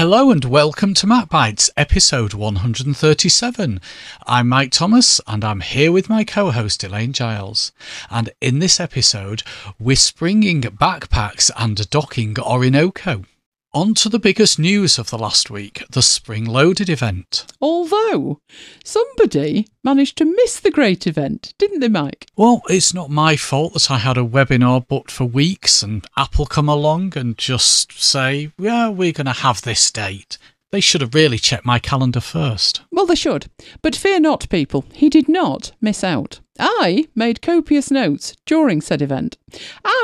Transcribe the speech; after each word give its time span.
Hello 0.00 0.30
and 0.30 0.46
welcome 0.46 0.94
to 0.94 1.06
Mac 1.06 1.28
Bites, 1.28 1.68
episode 1.76 2.32
137. 2.32 3.82
I'm 4.26 4.48
Mike 4.48 4.70
Thomas 4.70 5.20
and 5.26 5.44
I'm 5.44 5.60
here 5.60 5.92
with 5.92 6.08
my 6.08 6.24
co 6.24 6.52
host 6.52 6.82
Elaine 6.82 7.12
Giles. 7.12 7.70
And 8.08 8.30
in 8.40 8.60
this 8.60 8.80
episode, 8.80 9.42
we're 9.78 9.96
springing 9.96 10.62
backpacks 10.62 11.50
and 11.54 11.90
docking 11.90 12.38
Orinoco. 12.38 13.24
On 13.72 13.94
to 13.94 14.08
the 14.08 14.18
biggest 14.18 14.58
news 14.58 14.98
of 14.98 15.10
the 15.10 15.18
last 15.18 15.48
week 15.48 15.84
the 15.90 16.02
Spring 16.02 16.44
Loaded 16.44 16.90
event. 16.90 17.46
Although 17.60 18.40
somebody 18.82 19.68
managed 19.84 20.18
to 20.18 20.24
miss 20.24 20.58
the 20.58 20.72
great 20.72 21.06
event, 21.06 21.54
didn't 21.56 21.78
they, 21.78 21.86
Mike? 21.86 22.26
Well, 22.36 22.62
it's 22.68 22.92
not 22.92 23.10
my 23.10 23.36
fault 23.36 23.74
that 23.74 23.88
I 23.88 23.98
had 23.98 24.18
a 24.18 24.24
webinar 24.24 24.88
booked 24.88 25.12
for 25.12 25.24
weeks 25.24 25.84
and 25.84 26.04
Apple 26.16 26.46
come 26.46 26.68
along 26.68 27.16
and 27.16 27.38
just 27.38 27.92
say, 27.92 28.50
yeah, 28.58 28.88
we're 28.88 29.12
going 29.12 29.26
to 29.26 29.32
have 29.32 29.62
this 29.62 29.88
date. 29.92 30.36
They 30.72 30.80
should 30.80 31.00
have 31.00 31.14
really 31.14 31.38
checked 31.38 31.64
my 31.64 31.78
calendar 31.78 32.20
first. 32.20 32.80
Well, 32.90 33.06
they 33.06 33.14
should. 33.14 33.46
But 33.82 33.94
fear 33.94 34.18
not, 34.18 34.48
people, 34.48 34.84
he 34.92 35.08
did 35.08 35.28
not 35.28 35.70
miss 35.80 36.02
out. 36.02 36.40
I 36.60 37.08
made 37.14 37.42
copious 37.42 37.90
notes 37.90 38.36
during 38.44 38.80
said 38.80 39.00
event 39.00 39.38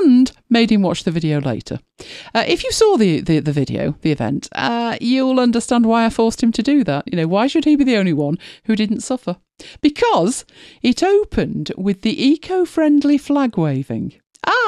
and 0.01 0.33
made 0.49 0.73
him 0.73 0.83
watch 0.83 1.05
the 1.05 1.11
video 1.11 1.41
later. 1.41 1.81
Uh, 2.35 2.45
if 2.47 2.65
you 2.65 2.73
saw 2.73 2.97
the, 2.97 3.21
the, 3.21 3.41
the 3.41 3.53
video, 3.53 3.97
the 4.01 4.11
event, 4.11 4.49
uh, 4.53 4.97
you'll 5.01 5.39
understand 5.39 5.87
why 5.87 6.07
I 6.07 6.11
forced 6.11 6.43
him 6.43 6.53
to 6.53 6.63
do 6.63 6.83
that. 6.85 7.05
You 7.07 7.17
know, 7.17 7.29
why 7.29 7.47
should 7.47 7.67
he 7.67 7.77
be 7.77 7.85
the 7.85 7.97
only 7.97 8.13
one 8.13 8.39
who 8.65 8.75
didn't 8.75 9.01
suffer? 9.01 9.37
Because 9.81 10.45
it 10.83 11.03
opened 11.03 11.73
with 11.77 12.03
the 12.03 12.27
eco 12.27 12.65
friendly 12.65 13.19
flag 13.19 13.57
waving. 13.57 14.15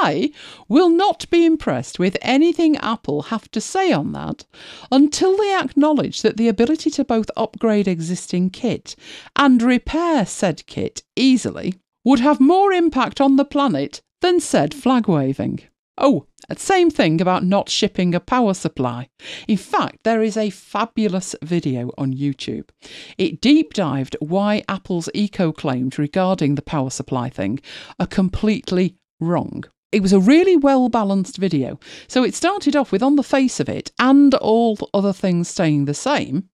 I 0.01 0.31
will 0.67 0.89
not 0.89 1.29
be 1.29 1.45
impressed 1.45 1.99
with 1.99 2.17
anything 2.21 2.77
Apple 2.77 3.23
have 3.23 3.49
to 3.51 3.61
say 3.61 3.91
on 3.91 4.11
that 4.11 4.45
until 4.91 5.37
they 5.37 5.55
acknowledge 5.55 6.21
that 6.21 6.37
the 6.37 6.47
ability 6.47 6.89
to 6.91 7.05
both 7.05 7.31
upgrade 7.37 7.87
existing 7.87 8.49
kit 8.49 8.95
and 9.35 9.61
repair 9.61 10.25
said 10.25 10.65
kit 10.67 11.03
easily 11.15 11.75
would 12.03 12.19
have 12.19 12.39
more 12.39 12.71
impact 12.71 13.19
on 13.21 13.35
the 13.35 13.45
planet 13.45 14.01
than 14.21 14.39
said 14.39 14.73
flag 14.73 15.07
waving. 15.07 15.59
Oh, 15.97 16.25
same 16.55 16.89
thing 16.89 17.21
about 17.21 17.43
not 17.43 17.69
shipping 17.69 18.15
a 18.15 18.19
power 18.19 18.53
supply. 18.53 19.09
In 19.47 19.57
fact, 19.57 19.99
there 20.03 20.23
is 20.23 20.37
a 20.37 20.49
fabulous 20.49 21.35
video 21.43 21.91
on 21.97 22.13
YouTube. 22.13 22.69
It 23.17 23.41
deep 23.41 23.73
dived 23.73 24.15
why 24.19 24.63
Apple's 24.67 25.09
eco 25.13 25.51
claims 25.51 25.97
regarding 25.97 26.55
the 26.55 26.61
power 26.61 26.89
supply 26.89 27.29
thing 27.29 27.59
are 27.99 28.07
completely 28.07 28.95
wrong. 29.19 29.65
It 29.91 30.01
was 30.01 30.13
a 30.13 30.19
really 30.19 30.55
well 30.55 30.87
balanced 30.87 31.37
video. 31.37 31.79
So 32.07 32.23
it 32.23 32.35
started 32.35 32.75
off 32.75 32.91
with, 32.91 33.03
on 33.03 33.15
the 33.15 33.23
face 33.23 33.59
of 33.59 33.67
it, 33.67 33.91
and 33.99 34.33
all 34.35 34.77
other 34.93 35.13
things 35.13 35.49
staying 35.49 35.85
the 35.85 35.93
same, 35.93 36.49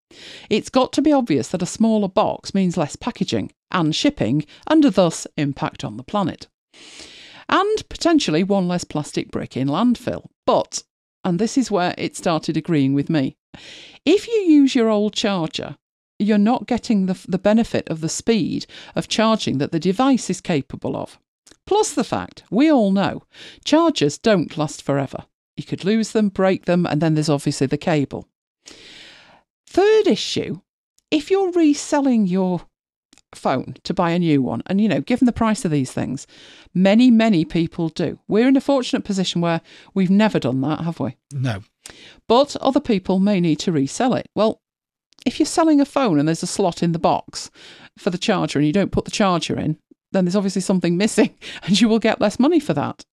it's 0.50 0.70
got 0.70 0.94
to 0.94 1.02
be 1.02 1.12
obvious 1.12 1.50
that 1.50 1.62
a 1.62 1.68
smaller 1.68 2.08
box 2.08 2.54
means 2.54 2.78
less 2.78 2.96
packaging 2.96 3.52
and 3.72 3.96
shipping, 3.96 4.46
and 4.68 4.84
thus 4.84 5.28
impact 5.38 5.84
on 5.84 5.98
the 5.98 6.04
planet. 6.04 6.48
And 7.50 7.88
potentially 7.90 8.44
one 8.44 8.68
less 8.68 8.84
plastic 8.84 9.32
brick 9.32 9.56
in 9.56 9.68
landfill. 9.68 10.28
But, 10.46 10.84
and 11.24 11.40
this 11.40 11.58
is 11.58 11.72
where 11.72 11.94
it 11.98 12.16
started 12.16 12.58
agreeing 12.58 12.94
with 12.94 13.10
me, 13.10 13.36
if 14.06 14.28
you 14.28 14.34
use 14.34 14.76
your 14.76 14.90
old 14.90 15.14
charger, 15.14 15.78
you're 16.20 16.38
not 16.38 16.68
getting 16.68 17.06
the, 17.06 17.20
the 17.28 17.38
benefit 17.38 17.88
of 17.90 18.02
the 18.02 18.10
speed 18.10 18.66
of 18.96 19.08
charging 19.08 19.58
that 19.58 19.72
the 19.72 19.80
device 19.80 20.30
is 20.30 20.42
capable 20.42 20.96
of. 20.96 21.20
Plus 21.66 21.94
the 21.94 22.04
fact, 22.04 22.44
we 22.50 22.72
all 22.72 22.92
know, 22.92 23.24
chargers 23.64 24.18
don't 24.18 24.58
last 24.58 24.82
forever. 24.82 25.26
You 25.58 25.64
could 25.64 25.84
lose 25.84 26.12
them, 26.12 26.30
break 26.30 26.66
them, 26.66 26.86
and 26.86 27.02
then 27.02 27.16
there's 27.16 27.30
obviously 27.30 27.68
the 27.68 27.78
cable. 27.78 28.28
Third 29.75 30.08
issue 30.08 30.62
if 31.12 31.30
you're 31.30 31.52
reselling 31.52 32.28
your 32.28 32.62
phone 33.34 33.75
to 33.84 33.94
buy 33.94 34.12
a 34.12 34.19
new 34.19 34.41
one, 34.41 34.63
and 34.68 34.80
you 34.80 34.88
know, 34.88 35.02
given 35.02 35.25
the 35.25 35.34
price 35.34 35.66
of 35.66 35.72
these 35.72 35.91
things, 35.91 36.25
many, 36.74 37.12
many 37.12 37.44
people 37.44 37.90
do. 37.90 38.18
We're 38.25 38.47
in 38.47 38.56
a 38.56 38.62
fortunate 38.62 39.03
position 39.03 39.41
where 39.41 39.59
we've 39.94 40.09
never 40.09 40.40
done 40.40 40.62
that, 40.62 40.80
have 40.86 41.02
we? 41.02 41.18
No. 41.34 41.62
But 42.25 42.56
other 42.62 42.80
people 42.80 43.19
may 43.19 43.41
need 43.41 43.59
to 43.59 43.74
resell 43.74 44.13
it. 44.13 44.30
Well, 44.34 44.62
if 45.25 45.41
you're 45.41 45.46
selling 45.46 45.81
a 45.81 45.86
phone 45.86 46.19
and 46.19 46.25
there's 46.30 46.42
a 46.42 46.47
slot 46.47 46.81
in 46.81 46.94
the 46.94 46.97
box 46.97 47.52
for 47.97 48.12
the 48.12 48.18
charger 48.18 48.59
and 48.59 48.66
you 48.66 48.72
don't 48.72 48.94
put 48.94 49.03
the 49.03 49.12
charger 49.12 49.59
in, 49.59 49.78
then 50.13 50.24
there's 50.24 50.38
obviously 50.38 50.62
something 50.62 50.96
missing 50.96 51.36
and 51.63 51.81
you 51.81 51.90
will 51.90 52.00
get 52.00 52.22
less 52.22 52.40
money 52.40 52.62
for 52.62 52.74
that. 52.75 53.03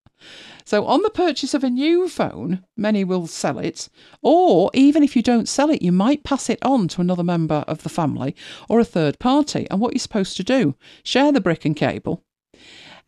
So, 0.64 0.86
on 0.86 1.02
the 1.02 1.10
purchase 1.10 1.54
of 1.54 1.64
a 1.64 1.70
new 1.70 2.08
phone, 2.08 2.64
many 2.76 3.04
will 3.04 3.26
sell 3.26 3.58
it, 3.58 3.88
or 4.22 4.70
even 4.74 5.02
if 5.02 5.16
you 5.16 5.22
don't 5.22 5.48
sell 5.48 5.70
it, 5.70 5.82
you 5.82 5.92
might 5.92 6.24
pass 6.24 6.48
it 6.48 6.58
on 6.62 6.88
to 6.88 7.00
another 7.00 7.24
member 7.24 7.64
of 7.66 7.82
the 7.82 7.88
family 7.88 8.34
or 8.68 8.80
a 8.80 8.84
third 8.84 9.18
party. 9.18 9.66
And 9.70 9.80
what 9.80 9.94
you're 9.94 10.00
supposed 10.00 10.36
to 10.36 10.44
do, 10.44 10.74
share 11.02 11.32
the 11.32 11.40
brick 11.40 11.64
and 11.64 11.76
cable. 11.76 12.22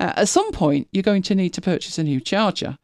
Uh, 0.00 0.12
at 0.16 0.28
some 0.28 0.50
point, 0.50 0.88
you're 0.90 1.02
going 1.02 1.22
to 1.22 1.34
need 1.34 1.50
to 1.54 1.60
purchase 1.60 1.98
a 1.98 2.04
new 2.04 2.20
charger. 2.20 2.78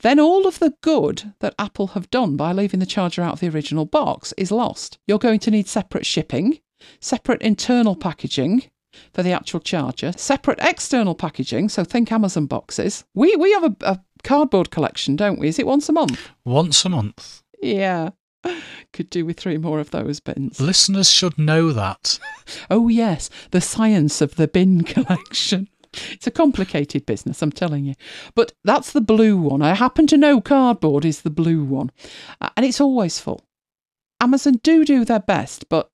Then, 0.00 0.18
all 0.18 0.46
of 0.46 0.58
the 0.58 0.74
good 0.80 1.34
that 1.40 1.54
Apple 1.58 1.88
have 1.88 2.10
done 2.10 2.36
by 2.36 2.52
leaving 2.52 2.80
the 2.80 2.86
charger 2.86 3.22
out 3.22 3.34
of 3.34 3.40
the 3.40 3.48
original 3.48 3.84
box 3.84 4.32
is 4.36 4.50
lost. 4.50 4.98
You're 5.06 5.18
going 5.18 5.40
to 5.40 5.50
need 5.50 5.68
separate 5.68 6.06
shipping, 6.06 6.60
separate 7.00 7.42
internal 7.42 7.96
packaging, 7.96 8.64
for 9.12 9.22
the 9.22 9.32
actual 9.32 9.60
charger, 9.60 10.12
separate 10.16 10.58
external 10.60 11.14
packaging, 11.14 11.68
so 11.68 11.84
think 11.84 12.10
Amazon 12.12 12.46
boxes. 12.46 13.04
We 13.14 13.34
we 13.36 13.52
have 13.52 13.64
a, 13.64 13.76
a 13.82 14.00
cardboard 14.24 14.70
collection, 14.70 15.16
don't 15.16 15.38
we? 15.38 15.48
Is 15.48 15.58
it 15.58 15.66
once 15.66 15.88
a 15.88 15.92
month? 15.92 16.30
Once 16.44 16.84
a 16.84 16.88
month. 16.88 17.42
Yeah. 17.62 18.10
Could 18.92 19.10
do 19.10 19.24
with 19.24 19.38
three 19.38 19.58
more 19.58 19.80
of 19.80 19.90
those 19.90 20.20
bins. 20.20 20.60
Listeners 20.60 21.10
should 21.10 21.38
know 21.38 21.72
that. 21.72 22.18
oh, 22.70 22.88
yes, 22.88 23.30
the 23.50 23.60
science 23.60 24.20
of 24.20 24.36
the 24.36 24.48
bin 24.48 24.82
collection. 24.84 25.68
It's 26.10 26.26
a 26.26 26.32
complicated 26.32 27.06
business, 27.06 27.40
I'm 27.40 27.52
telling 27.52 27.84
you. 27.84 27.94
But 28.34 28.52
that's 28.64 28.92
the 28.92 29.00
blue 29.00 29.36
one. 29.36 29.62
I 29.62 29.74
happen 29.74 30.06
to 30.08 30.16
know 30.16 30.40
cardboard 30.40 31.04
is 31.04 31.22
the 31.22 31.30
blue 31.30 31.62
one. 31.62 31.90
Uh, 32.40 32.50
and 32.56 32.66
it's 32.66 32.80
always 32.80 33.20
full. 33.20 33.42
Amazon 34.20 34.54
do 34.62 34.84
do 34.84 35.04
their 35.04 35.20
best, 35.20 35.68
but 35.68 35.90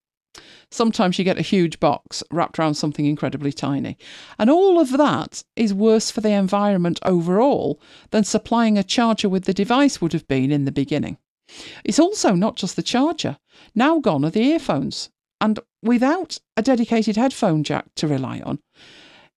Sometimes 0.70 1.18
you 1.18 1.24
get 1.24 1.38
a 1.38 1.42
huge 1.42 1.80
box 1.80 2.22
wrapped 2.30 2.58
around 2.58 2.74
something 2.74 3.04
incredibly 3.04 3.52
tiny. 3.52 3.98
And 4.38 4.48
all 4.48 4.78
of 4.78 4.96
that 4.96 5.42
is 5.56 5.74
worse 5.74 6.10
for 6.10 6.20
the 6.20 6.30
environment 6.30 7.00
overall 7.04 7.80
than 8.10 8.24
supplying 8.24 8.78
a 8.78 8.84
charger 8.84 9.28
with 9.28 9.44
the 9.44 9.54
device 9.54 10.00
would 10.00 10.12
have 10.12 10.28
been 10.28 10.52
in 10.52 10.64
the 10.66 10.72
beginning. 10.72 11.18
It's 11.84 11.98
also 11.98 12.34
not 12.34 12.56
just 12.56 12.76
the 12.76 12.82
charger. 12.82 13.38
Now 13.74 13.98
gone 13.98 14.24
are 14.24 14.30
the 14.30 14.44
earphones. 14.44 15.10
And 15.40 15.58
without 15.82 16.38
a 16.56 16.62
dedicated 16.62 17.16
headphone 17.16 17.64
jack 17.64 17.86
to 17.96 18.06
rely 18.06 18.40
on, 18.40 18.60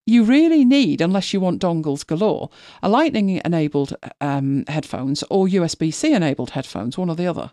you 0.06 0.24
really 0.24 0.66
need, 0.66 1.00
unless 1.02 1.34
you 1.34 1.40
want 1.40 1.62
dongles 1.62 2.06
galore, 2.06 2.50
a 2.82 2.90
lightning 2.90 3.42
enabled 3.44 3.96
um, 4.20 4.66
headphones 4.68 5.24
or 5.30 5.48
USB 5.48 5.94
C 5.94 6.14
enabled 6.14 6.52
headphones, 6.52 6.98
one 6.98 7.10
or 7.10 7.16
the 7.16 7.28
other. 7.28 7.52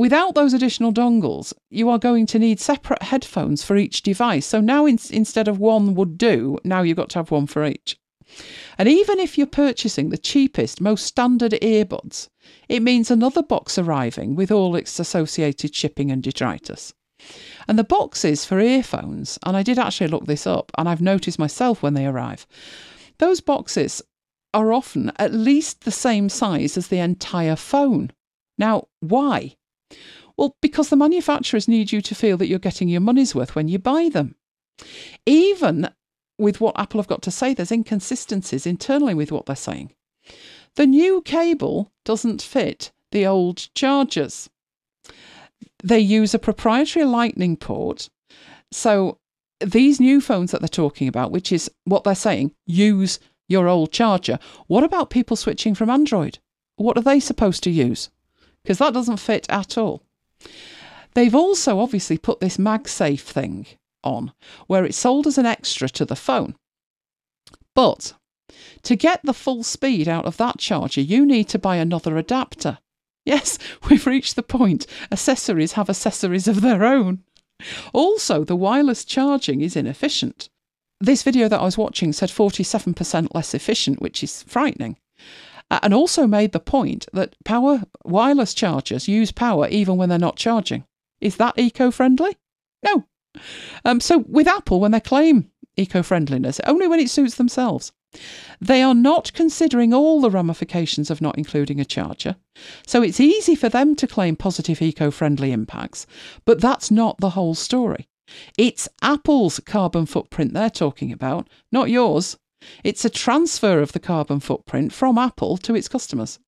Without 0.00 0.34
those 0.34 0.54
additional 0.54 0.94
dongles, 0.94 1.52
you 1.68 1.90
are 1.90 1.98
going 1.98 2.24
to 2.24 2.38
need 2.38 2.58
separate 2.58 3.02
headphones 3.02 3.62
for 3.62 3.76
each 3.76 4.00
device. 4.00 4.46
So 4.46 4.58
now 4.58 4.86
in, 4.86 4.98
instead 5.10 5.46
of 5.46 5.58
one 5.58 5.94
would 5.94 6.16
do, 6.16 6.56
now 6.64 6.80
you've 6.80 6.96
got 6.96 7.10
to 7.10 7.18
have 7.18 7.30
one 7.30 7.46
for 7.46 7.66
each. 7.66 7.98
And 8.78 8.88
even 8.88 9.20
if 9.20 9.36
you're 9.36 9.46
purchasing 9.46 10.08
the 10.08 10.16
cheapest, 10.16 10.80
most 10.80 11.04
standard 11.04 11.52
earbuds, 11.52 12.30
it 12.66 12.80
means 12.80 13.10
another 13.10 13.42
box 13.42 13.76
arriving 13.76 14.36
with 14.36 14.50
all 14.50 14.74
its 14.74 14.98
associated 14.98 15.74
shipping 15.74 16.10
and 16.10 16.22
detritus. 16.22 16.94
And 17.68 17.78
the 17.78 17.84
boxes 17.84 18.46
for 18.46 18.58
earphones, 18.58 19.38
and 19.44 19.54
I 19.54 19.62
did 19.62 19.78
actually 19.78 20.08
look 20.08 20.24
this 20.24 20.46
up, 20.46 20.72
and 20.78 20.88
I've 20.88 21.02
noticed 21.02 21.38
myself 21.38 21.82
when 21.82 21.92
they 21.92 22.06
arrive, 22.06 22.46
those 23.18 23.42
boxes 23.42 24.00
are 24.54 24.72
often 24.72 25.12
at 25.16 25.34
least 25.34 25.84
the 25.84 25.90
same 25.90 26.30
size 26.30 26.78
as 26.78 26.88
the 26.88 27.00
entire 27.00 27.54
phone. 27.54 28.12
Now, 28.56 28.88
why? 29.00 29.56
Well, 30.36 30.56
because 30.60 30.88
the 30.88 30.96
manufacturers 30.96 31.68
need 31.68 31.92
you 31.92 32.00
to 32.00 32.14
feel 32.14 32.36
that 32.38 32.46
you're 32.46 32.58
getting 32.58 32.88
your 32.88 33.00
money's 33.00 33.34
worth 33.34 33.54
when 33.54 33.68
you 33.68 33.78
buy 33.78 34.08
them. 34.08 34.34
Even 35.26 35.90
with 36.38 36.60
what 36.60 36.78
Apple 36.78 37.00
have 37.00 37.08
got 37.08 37.22
to 37.22 37.30
say, 37.30 37.52
there's 37.52 37.72
inconsistencies 37.72 38.66
internally 38.66 39.14
with 39.14 39.30
what 39.30 39.46
they're 39.46 39.56
saying. 39.56 39.92
The 40.76 40.86
new 40.86 41.20
cable 41.22 41.92
doesn't 42.04 42.40
fit 42.40 42.92
the 43.10 43.26
old 43.26 43.68
chargers. 43.74 44.48
They 45.82 46.00
use 46.00 46.32
a 46.32 46.38
proprietary 46.38 47.04
Lightning 47.04 47.56
port. 47.56 48.08
So 48.72 49.18
these 49.60 50.00
new 50.00 50.20
phones 50.20 50.52
that 50.52 50.60
they're 50.60 50.68
talking 50.68 51.08
about, 51.08 51.32
which 51.32 51.52
is 51.52 51.70
what 51.84 52.04
they're 52.04 52.14
saying, 52.14 52.54
use 52.66 53.18
your 53.48 53.68
old 53.68 53.92
charger. 53.92 54.38
What 54.68 54.84
about 54.84 55.10
people 55.10 55.36
switching 55.36 55.74
from 55.74 55.90
Android? 55.90 56.38
What 56.76 56.96
are 56.96 57.02
they 57.02 57.20
supposed 57.20 57.62
to 57.64 57.70
use? 57.70 58.10
Because 58.62 58.78
that 58.78 58.94
doesn't 58.94 59.18
fit 59.18 59.46
at 59.48 59.78
all. 59.78 60.02
They've 61.14 61.34
also 61.34 61.80
obviously 61.80 62.18
put 62.18 62.40
this 62.40 62.56
MagSafe 62.56 63.20
thing 63.20 63.66
on 64.02 64.32
where 64.66 64.84
it's 64.84 64.96
sold 64.96 65.26
as 65.26 65.38
an 65.38 65.46
extra 65.46 65.88
to 65.88 66.04
the 66.04 66.16
phone. 66.16 66.54
But 67.74 68.14
to 68.82 68.96
get 68.96 69.20
the 69.24 69.34
full 69.34 69.62
speed 69.62 70.08
out 70.08 70.26
of 70.26 70.36
that 70.38 70.58
charger, 70.58 71.00
you 71.00 71.26
need 71.26 71.48
to 71.50 71.58
buy 71.58 71.76
another 71.76 72.16
adapter. 72.16 72.78
Yes, 73.24 73.58
we've 73.90 74.06
reached 74.06 74.36
the 74.36 74.42
point. 74.42 74.86
Accessories 75.10 75.72
have 75.72 75.90
accessories 75.90 76.48
of 76.48 76.60
their 76.60 76.84
own. 76.84 77.22
Also, 77.92 78.44
the 78.44 78.56
wireless 78.56 79.04
charging 79.04 79.60
is 79.60 79.76
inefficient. 79.76 80.48
This 80.98 81.22
video 81.22 81.48
that 81.48 81.60
I 81.60 81.64
was 81.64 81.78
watching 81.78 82.12
said 82.12 82.28
47% 82.28 83.34
less 83.34 83.54
efficient, 83.54 84.00
which 84.00 84.22
is 84.22 84.42
frightening. 84.42 84.96
And 85.70 85.94
also 85.94 86.26
made 86.26 86.52
the 86.52 86.60
point 86.60 87.06
that 87.12 87.36
power 87.44 87.82
wireless 88.04 88.54
chargers 88.54 89.06
use 89.06 89.30
power 89.30 89.68
even 89.68 89.96
when 89.96 90.08
they're 90.08 90.18
not 90.18 90.36
charging. 90.36 90.84
Is 91.20 91.36
that 91.36 91.58
eco 91.58 91.90
friendly? 91.90 92.36
No. 92.84 93.04
Um, 93.84 94.00
so 94.00 94.18
with 94.26 94.48
Apple, 94.48 94.80
when 94.80 94.90
they 94.90 95.00
claim 95.00 95.50
eco 95.76 96.02
friendliness, 96.02 96.60
only 96.66 96.88
when 96.88 97.00
it 97.00 97.10
suits 97.10 97.36
themselves. 97.36 97.92
They 98.60 98.82
are 98.82 98.94
not 98.94 99.32
considering 99.34 99.94
all 99.94 100.20
the 100.20 100.30
ramifications 100.30 101.10
of 101.10 101.20
not 101.20 101.38
including 101.38 101.78
a 101.78 101.84
charger, 101.84 102.34
so 102.84 103.02
it's 103.02 103.20
easy 103.20 103.54
for 103.54 103.68
them 103.68 103.94
to 103.96 104.08
claim 104.08 104.34
positive 104.34 104.82
eco 104.82 105.12
friendly 105.12 105.52
impacts, 105.52 106.08
but 106.44 106.60
that's 106.60 106.90
not 106.90 107.18
the 107.18 107.30
whole 107.30 107.54
story. 107.54 108.08
It's 108.58 108.88
Apple's 109.00 109.60
carbon 109.60 110.06
footprint 110.06 110.54
they're 110.54 110.70
talking 110.70 111.12
about, 111.12 111.48
not 111.70 111.88
yours. 111.88 112.36
It's 112.84 113.04
a 113.04 113.10
transfer 113.10 113.80
of 113.80 113.92
the 113.92 114.00
carbon 114.00 114.40
footprint 114.40 114.92
from 114.92 115.18
Apple 115.18 115.56
to 115.58 115.74
its 115.74 115.88
customers. 115.88 116.38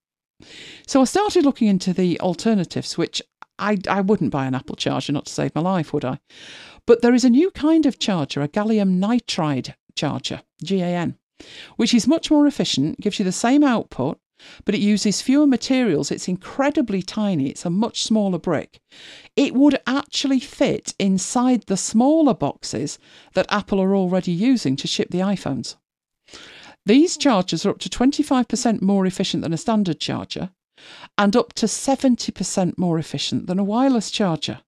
So 0.86 1.00
I 1.00 1.04
started 1.04 1.44
looking 1.44 1.68
into 1.68 1.92
the 1.92 2.18
alternatives, 2.20 2.98
which 2.98 3.22
I, 3.58 3.78
I 3.88 4.00
wouldn't 4.00 4.32
buy 4.32 4.46
an 4.46 4.54
Apple 4.54 4.76
charger 4.76 5.12
not 5.12 5.26
to 5.26 5.32
save 5.32 5.54
my 5.54 5.60
life, 5.60 5.92
would 5.92 6.04
I? 6.04 6.18
But 6.86 7.00
there 7.00 7.14
is 7.14 7.24
a 7.24 7.30
new 7.30 7.50
kind 7.52 7.86
of 7.86 7.98
charger, 7.98 8.42
a 8.42 8.48
gallium 8.48 8.98
nitride 8.98 9.74
charger, 9.94 10.42
GAN 10.64 11.16
which 11.76 11.94
is 11.94 12.06
much 12.06 12.30
more 12.30 12.46
efficient, 12.46 13.00
gives 13.00 13.18
you 13.18 13.24
the 13.24 13.32
same 13.32 13.64
output, 13.64 14.18
but 14.64 14.74
it 14.74 14.80
uses 14.80 15.22
fewer 15.22 15.46
materials. 15.46 16.10
It's 16.10 16.28
incredibly 16.28 17.02
tiny, 17.02 17.48
it's 17.48 17.64
a 17.64 17.70
much 17.70 18.02
smaller 18.02 18.38
brick. 18.38 18.80
It 19.36 19.54
would 19.54 19.80
actually 19.86 20.40
fit 20.40 20.94
inside 20.98 21.64
the 21.66 21.76
smaller 21.76 22.34
boxes 22.34 22.98
that 23.34 23.50
Apple 23.50 23.80
are 23.80 23.94
already 23.94 24.32
using 24.32 24.76
to 24.76 24.88
ship 24.88 25.10
the 25.10 25.20
iPhones. 25.20 25.76
These 26.84 27.16
chargers 27.16 27.64
are 27.64 27.70
up 27.70 27.78
to 27.80 27.88
25% 27.88 28.82
more 28.82 29.06
efficient 29.06 29.42
than 29.42 29.52
a 29.52 29.58
standard 29.58 30.00
charger 30.00 30.50
and 31.16 31.36
up 31.36 31.52
to 31.54 31.66
70% 31.66 32.76
more 32.76 32.98
efficient 32.98 33.46
than 33.46 33.58
a 33.58 33.64
wireless 33.64 34.10
charger. 34.10 34.60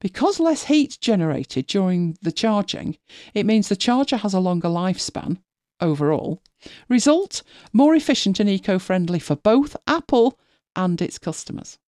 Because 0.00 0.40
less 0.40 0.64
heat 0.64 0.98
generated 1.00 1.66
during 1.66 2.16
the 2.22 2.32
charging, 2.32 2.96
it 3.34 3.46
means 3.46 3.68
the 3.68 3.76
charger 3.76 4.18
has 4.18 4.34
a 4.34 4.40
longer 4.40 4.68
lifespan 4.68 5.38
overall. 5.80 6.42
Result 6.88 7.42
more 7.72 7.94
efficient 7.94 8.40
and 8.40 8.48
eco 8.48 8.78
friendly 8.78 9.18
for 9.18 9.36
both 9.36 9.76
Apple 9.86 10.38
and 10.74 11.00
its 11.00 11.18
customers. 11.18 11.78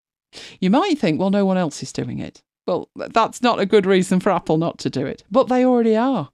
You 0.60 0.70
might 0.70 0.98
think, 0.98 1.18
well, 1.18 1.30
no 1.30 1.44
one 1.44 1.56
else 1.56 1.82
is 1.82 1.92
doing 1.92 2.18
it. 2.18 2.42
Well, 2.66 2.88
that's 2.94 3.42
not 3.42 3.58
a 3.58 3.66
good 3.66 3.86
reason 3.86 4.20
for 4.20 4.30
Apple 4.30 4.58
not 4.58 4.78
to 4.78 4.90
do 4.90 5.06
it, 5.06 5.24
but 5.30 5.48
they 5.48 5.64
already 5.64 5.96
are. 5.96 6.30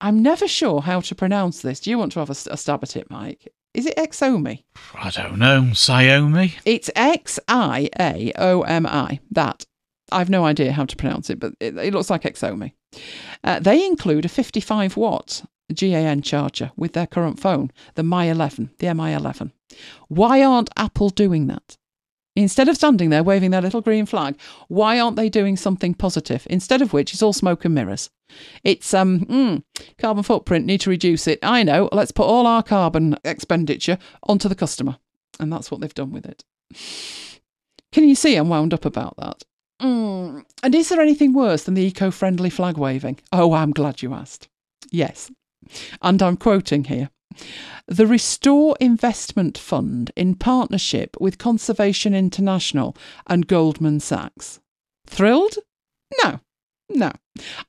I'm 0.00 0.22
never 0.22 0.46
sure 0.46 0.82
how 0.82 1.00
to 1.00 1.14
pronounce 1.14 1.62
this. 1.62 1.80
Do 1.80 1.90
you 1.90 1.98
want 1.98 2.12
to 2.12 2.20
have 2.20 2.30
a, 2.30 2.36
a 2.50 2.56
stab 2.56 2.82
at 2.82 2.96
it, 2.96 3.10
Mike? 3.10 3.48
Is 3.74 3.86
it 3.86 3.96
Xomi? 3.96 4.64
I 4.94 5.10
don't 5.10 5.38
know. 5.38 5.62
Xiaomi? 5.72 6.54
It's 6.64 6.90
X 6.96 7.38
I 7.46 7.90
A 8.00 8.32
O 8.36 8.62
M 8.62 8.86
I. 8.86 9.20
That. 9.30 9.66
I've 10.12 10.30
no 10.30 10.44
idea 10.44 10.72
how 10.72 10.84
to 10.84 10.96
pronounce 10.96 11.30
it, 11.30 11.40
but 11.40 11.54
it, 11.58 11.76
it 11.76 11.92
looks 11.92 12.10
like 12.10 12.22
Xomi. 12.22 12.72
Uh, 13.42 13.58
they 13.58 13.84
include 13.84 14.24
a 14.24 14.28
55 14.28 14.96
watt 14.96 15.42
GAN 15.74 16.22
charger 16.22 16.70
with 16.76 16.92
their 16.92 17.06
current 17.06 17.40
phone, 17.40 17.72
the 17.96 18.04
Mi 18.04 18.28
11, 18.28 18.70
the 18.78 18.94
Mi 18.94 19.12
11. 19.12 19.52
Why 20.08 20.42
aren't 20.42 20.70
Apple 20.76 21.10
doing 21.10 21.48
that? 21.48 21.76
Instead 22.36 22.68
of 22.68 22.76
standing 22.76 23.08
there 23.08 23.22
waving 23.22 23.50
their 23.50 23.62
little 23.62 23.80
green 23.80 24.04
flag, 24.04 24.38
why 24.68 25.00
aren't 25.00 25.16
they 25.16 25.30
doing 25.30 25.56
something 25.56 25.94
positive? 25.94 26.46
Instead 26.50 26.82
of 26.82 26.92
which, 26.92 27.12
it's 27.12 27.22
all 27.22 27.32
smoke 27.32 27.64
and 27.64 27.74
mirrors. 27.74 28.10
It's 28.62 28.92
um 28.92 29.20
mm, 29.20 29.62
carbon 29.98 30.22
footprint. 30.22 30.66
Need 30.66 30.82
to 30.82 30.90
reduce 30.90 31.26
it. 31.26 31.38
I 31.42 31.62
know. 31.62 31.88
Let's 31.92 32.12
put 32.12 32.26
all 32.26 32.46
our 32.46 32.62
carbon 32.62 33.16
expenditure 33.24 33.98
onto 34.24 34.48
the 34.48 34.54
customer, 34.54 34.98
and 35.40 35.50
that's 35.52 35.70
what 35.70 35.80
they've 35.80 35.94
done 35.94 36.12
with 36.12 36.26
it. 36.26 36.44
Can 37.92 38.06
you 38.06 38.14
see 38.14 38.36
I'm 38.36 38.50
wound 38.50 38.74
up 38.74 38.84
about 38.84 39.16
that? 39.16 39.42
Mm. 39.80 40.44
And 40.62 40.74
is 40.74 40.88
there 40.90 41.00
anything 41.00 41.32
worse 41.32 41.64
than 41.64 41.74
the 41.74 41.84
eco-friendly 41.84 42.50
flag 42.50 42.76
waving? 42.76 43.18
Oh, 43.32 43.54
I'm 43.54 43.70
glad 43.70 44.02
you 44.02 44.12
asked. 44.12 44.48
Yes, 44.90 45.30
and 46.02 46.22
I'm 46.22 46.36
quoting 46.36 46.84
here 46.84 47.10
the 47.86 48.06
Restore 48.06 48.76
Investment 48.80 49.56
Fund 49.56 50.10
in 50.16 50.34
partnership 50.34 51.16
with 51.20 51.38
Conservation 51.38 52.14
International 52.14 52.96
and 53.26 53.46
Goldman 53.46 54.00
Sachs. 54.00 54.60
Thrilled? 55.06 55.56
No, 56.22 56.40
no. 56.88 57.12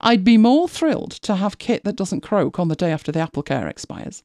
I'd 0.01 0.23
be 0.23 0.37
more 0.37 0.67
thrilled 0.67 1.11
to 1.11 1.35
have 1.35 1.57
kit 1.57 1.83
that 1.83 1.95
doesn't 1.95 2.21
croak 2.21 2.59
on 2.59 2.67
the 2.67 2.75
day 2.75 2.91
after 2.91 3.11
the 3.11 3.19
Apple 3.19 3.43
Care 3.43 3.67
expires. 3.67 4.23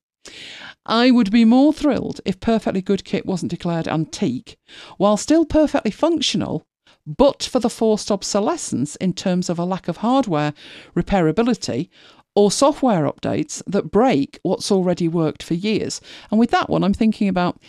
I 0.87 1.11
would 1.11 1.31
be 1.31 1.45
more 1.45 1.73
thrilled 1.73 2.21
if 2.25 2.41
perfectly 2.41 2.81
good 2.81 3.05
kit 3.05 3.27
wasn't 3.27 3.51
declared 3.51 3.89
antique, 3.89 4.57
while 4.97 5.17
still 5.17 5.45
perfectly 5.45 5.91
functional, 5.91 6.65
but 7.07 7.43
for 7.43 7.59
the 7.59 7.71
forced 7.71 8.11
obsolescence 8.11 8.97
in 8.97 9.13
terms 9.13 9.51
of 9.51 9.59
a 9.59 9.65
lack 9.65 9.89
of 9.89 9.99
hardware 9.99 10.55
repairability 10.95 11.89
or 12.35 12.51
software 12.51 13.05
updates 13.05 13.63
that 13.67 13.91
break 13.91 14.39
what's 14.43 14.73
already 14.73 15.09
worked 15.09 15.43
for 15.43 15.55
years. 15.55 16.01
And 16.31 16.41
with 16.41 16.51
that 16.51 16.71
one, 16.71 16.85
I'm 16.85 16.95
thinking 16.95 17.29
about 17.29 17.61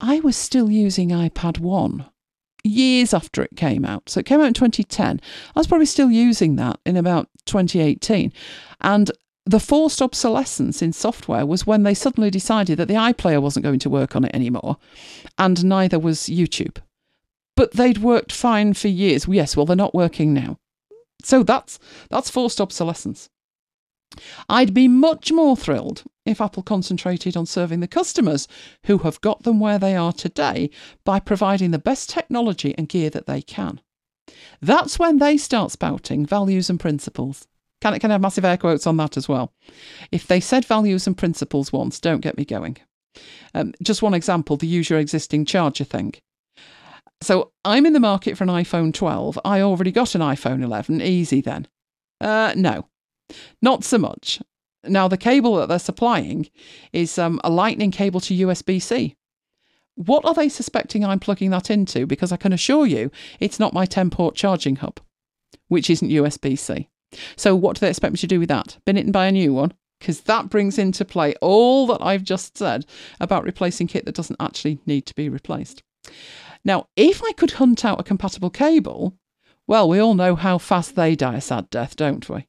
I 0.00 0.20
was 0.20 0.36
still 0.36 0.70
using 0.70 1.08
iPad 1.10 1.58
1 1.58 2.06
years 2.62 3.14
after 3.14 3.42
it 3.42 3.56
came 3.56 3.84
out. 3.84 4.08
So 4.08 4.20
it 4.20 4.26
came 4.26 4.40
out 4.40 4.46
in 4.46 4.54
2010. 4.54 5.20
I 5.54 5.58
was 5.58 5.66
probably 5.66 5.86
still 5.86 6.10
using 6.10 6.56
that 6.56 6.80
in 6.84 6.96
about 6.96 7.28
2018. 7.46 8.32
And 8.80 9.10
the 9.44 9.60
forced 9.60 10.02
obsolescence 10.02 10.82
in 10.82 10.92
software 10.92 11.46
was 11.46 11.66
when 11.66 11.84
they 11.84 11.94
suddenly 11.94 12.30
decided 12.30 12.78
that 12.78 12.88
the 12.88 12.94
iPlayer 12.94 13.40
wasn't 13.40 13.64
going 13.64 13.78
to 13.78 13.90
work 13.90 14.16
on 14.16 14.24
it 14.24 14.34
anymore, 14.34 14.76
and 15.38 15.64
neither 15.64 16.00
was 16.00 16.22
YouTube. 16.22 16.78
But 17.54 17.72
they'd 17.72 17.98
worked 17.98 18.32
fine 18.32 18.74
for 18.74 18.88
years. 18.88 19.28
Yes, 19.28 19.56
well, 19.56 19.64
they're 19.64 19.76
not 19.76 19.94
working 19.94 20.34
now. 20.34 20.58
So 21.22 21.44
that's 21.44 21.78
that's 22.10 22.28
forced 22.28 22.60
obsolescence. 22.60 23.30
I'd 24.48 24.74
be 24.74 24.88
much 24.88 25.32
more 25.32 25.56
thrilled 25.56 26.04
if 26.24 26.40
Apple 26.40 26.62
concentrated 26.62 27.36
on 27.36 27.46
serving 27.46 27.80
the 27.80 27.88
customers 27.88 28.48
who 28.84 28.98
have 28.98 29.20
got 29.20 29.42
them 29.42 29.60
where 29.60 29.78
they 29.78 29.94
are 29.94 30.12
today 30.12 30.70
by 31.04 31.20
providing 31.20 31.70
the 31.70 31.78
best 31.78 32.10
technology 32.10 32.74
and 32.76 32.88
gear 32.88 33.10
that 33.10 33.26
they 33.26 33.42
can. 33.42 33.80
That's 34.60 34.98
when 34.98 35.18
they 35.18 35.36
start 35.36 35.70
spouting 35.70 36.26
values 36.26 36.68
and 36.70 36.80
principles. 36.80 37.46
Can 37.80 37.94
it 37.94 38.00
can 38.00 38.10
I 38.10 38.14
have 38.14 38.22
massive 38.22 38.44
air 38.44 38.56
quotes 38.56 38.86
on 38.86 38.96
that 38.96 39.16
as 39.16 39.28
well? 39.28 39.52
If 40.10 40.26
they 40.26 40.40
said 40.40 40.64
values 40.64 41.06
and 41.06 41.16
principles 41.16 41.72
once, 41.72 42.00
don't 42.00 42.22
get 42.22 42.36
me 42.36 42.44
going. 42.44 42.78
Um, 43.54 43.74
just 43.82 44.02
one 44.02 44.14
example: 44.14 44.56
the 44.56 44.66
use 44.66 44.90
your 44.90 44.98
existing 44.98 45.44
charger 45.44 45.84
thing. 45.84 46.14
So 47.22 47.52
I'm 47.64 47.86
in 47.86 47.92
the 47.92 48.00
market 48.00 48.36
for 48.36 48.44
an 48.44 48.50
iPhone 48.50 48.92
12. 48.92 49.38
I 49.44 49.60
already 49.60 49.90
got 49.90 50.14
an 50.14 50.20
iPhone 50.20 50.62
11. 50.62 51.00
Easy 51.00 51.40
then. 51.40 51.66
Uh, 52.20 52.52
no, 52.56 52.88
not 53.60 53.84
so 53.84 53.98
much. 53.98 54.40
Now, 54.84 55.08
the 55.08 55.16
cable 55.16 55.56
that 55.56 55.68
they're 55.68 55.78
supplying 55.78 56.48
is 56.92 57.18
um, 57.18 57.40
a 57.42 57.50
lightning 57.50 57.90
cable 57.90 58.20
to 58.20 58.34
USB 58.34 58.80
C. 58.80 59.16
What 59.96 60.24
are 60.24 60.34
they 60.34 60.48
suspecting 60.48 61.04
I'm 61.04 61.18
plugging 61.18 61.50
that 61.50 61.70
into? 61.70 62.06
Because 62.06 62.30
I 62.30 62.36
can 62.36 62.52
assure 62.52 62.86
you 62.86 63.10
it's 63.40 63.58
not 63.58 63.72
my 63.72 63.86
10 63.86 64.10
port 64.10 64.34
charging 64.34 64.76
hub, 64.76 65.00
which 65.68 65.90
isn't 65.90 66.10
USB 66.10 66.58
C. 66.58 66.88
So, 67.36 67.56
what 67.56 67.76
do 67.76 67.80
they 67.80 67.88
expect 67.88 68.12
me 68.12 68.18
to 68.18 68.26
do 68.26 68.38
with 68.38 68.48
that? 68.48 68.78
Bin 68.84 68.96
it 68.96 69.04
and 69.04 69.12
buy 69.12 69.26
a 69.26 69.32
new 69.32 69.54
one? 69.54 69.72
Because 69.98 70.20
that 70.22 70.50
brings 70.50 70.78
into 70.78 71.04
play 71.04 71.34
all 71.40 71.86
that 71.86 72.02
I've 72.02 72.22
just 72.22 72.58
said 72.58 72.84
about 73.18 73.44
replacing 73.44 73.86
kit 73.86 74.04
that 74.04 74.14
doesn't 74.14 74.40
actually 74.40 74.78
need 74.84 75.06
to 75.06 75.14
be 75.14 75.28
replaced. 75.28 75.82
Now, 76.64 76.88
if 76.96 77.22
I 77.24 77.32
could 77.32 77.52
hunt 77.52 77.84
out 77.84 78.00
a 78.00 78.04
compatible 78.04 78.50
cable, 78.50 79.14
well, 79.66 79.88
we 79.88 79.98
all 79.98 80.14
know 80.14 80.36
how 80.36 80.58
fast 80.58 80.94
they 80.94 81.16
die 81.16 81.36
a 81.36 81.40
sad 81.40 81.70
death, 81.70 81.96
don't 81.96 82.28
we? 82.28 82.46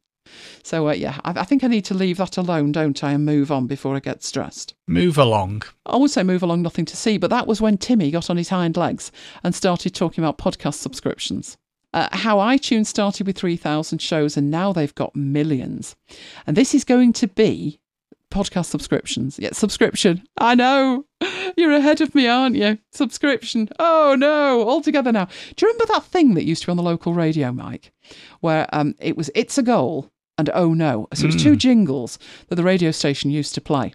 So, 0.63 0.89
uh, 0.89 0.93
yeah, 0.93 1.19
I, 1.23 1.41
I, 1.41 1.43
think 1.43 1.63
I 1.63 1.67
need 1.67 1.85
to 1.85 1.93
leave 1.93 2.17
that 2.17 2.37
alone, 2.37 2.71
don't 2.71 3.03
I, 3.03 3.11
and 3.11 3.25
move 3.25 3.51
on 3.51 3.67
before 3.67 3.95
I 3.95 3.99
get 3.99 4.23
stressed. 4.23 4.73
Move 4.87 5.17
along. 5.17 5.63
I 5.85 5.97
would 5.97 6.11
say 6.11 6.23
move 6.23 6.43
along, 6.43 6.61
nothing 6.61 6.85
to 6.85 6.97
see, 6.97 7.17
but 7.17 7.29
that 7.29 7.47
was 7.47 7.61
when 7.61 7.77
Timmy 7.77 8.11
got 8.11 8.29
on 8.29 8.37
his 8.37 8.49
hind 8.49 8.77
legs 8.77 9.11
and 9.43 9.53
started 9.55 9.93
talking 9.93 10.23
about 10.23 10.37
podcast 10.37 10.75
subscriptions. 10.75 11.57
Uh, 11.93 12.09
how 12.11 12.37
iTunes 12.37 12.87
started 12.87 13.25
with 13.25 13.37
3,000 13.37 13.99
shows 13.99 14.35
and 14.35 14.51
now 14.51 14.73
they've 14.73 14.95
got 14.95 15.15
millions. 15.15 15.95
And 16.45 16.55
this 16.55 16.75
is 16.75 16.83
going 16.83 17.13
to 17.13 17.27
be 17.27 17.79
podcast 18.31 18.65
subscriptions. 18.65 19.39
Yeah, 19.39 19.51
subscription. 19.53 20.23
I 20.37 20.55
know. 20.55 21.05
You're 21.57 21.73
ahead 21.73 22.01
of 22.01 22.13
me, 22.13 22.27
aren't 22.27 22.55
you? 22.55 22.77
Subscription. 22.91 23.69
Oh 23.79 24.15
no, 24.17 24.63
all 24.63 24.81
together 24.81 25.11
now. 25.11 25.25
Do 25.55 25.65
you 25.65 25.71
remember 25.71 25.93
that 25.93 26.03
thing 26.03 26.33
that 26.35 26.45
used 26.45 26.61
to 26.61 26.67
be 26.67 26.71
on 26.71 26.77
the 26.77 26.83
local 26.83 27.13
radio, 27.13 27.51
Mike? 27.51 27.91
Where 28.41 28.67
um, 28.73 28.95
it 28.99 29.17
was 29.17 29.31
It's 29.33 29.57
a 29.57 29.63
Goal 29.63 30.11
and 30.37 30.49
Oh 30.53 30.73
No. 30.73 31.07
So 31.13 31.25
it 31.25 31.33
was 31.33 31.41
two 31.41 31.53
hmm. 31.53 31.57
jingles 31.57 32.19
that 32.47 32.55
the 32.55 32.63
radio 32.63 32.91
station 32.91 33.31
used 33.31 33.55
to 33.55 33.61
play. 33.61 33.93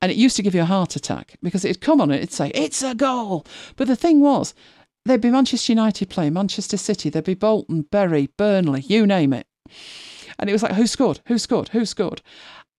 And 0.00 0.12
it 0.12 0.18
used 0.18 0.36
to 0.36 0.42
give 0.42 0.54
you 0.54 0.62
a 0.62 0.66
heart 0.66 0.94
attack 0.94 1.36
because 1.42 1.64
it'd 1.64 1.80
come 1.80 2.00
on 2.00 2.10
and 2.10 2.18
it'd 2.18 2.32
say, 2.32 2.50
It's 2.54 2.82
a 2.82 2.94
goal. 2.94 3.44
But 3.76 3.88
the 3.88 3.96
thing 3.96 4.20
was, 4.20 4.54
there'd 5.04 5.20
be 5.20 5.30
Manchester 5.30 5.72
United 5.72 6.08
playing, 6.08 6.34
Manchester 6.34 6.76
City, 6.76 7.10
there'd 7.10 7.24
be 7.24 7.34
Bolton, 7.34 7.82
Bury, 7.82 8.28
Burnley, 8.36 8.82
you 8.82 9.06
name 9.06 9.32
it. 9.32 9.46
And 10.38 10.48
it 10.48 10.52
was 10.52 10.62
like, 10.62 10.74
who 10.74 10.86
scored? 10.86 11.20
Who 11.26 11.38
scored? 11.38 11.70
Who 11.70 11.84
scored? 11.84 12.22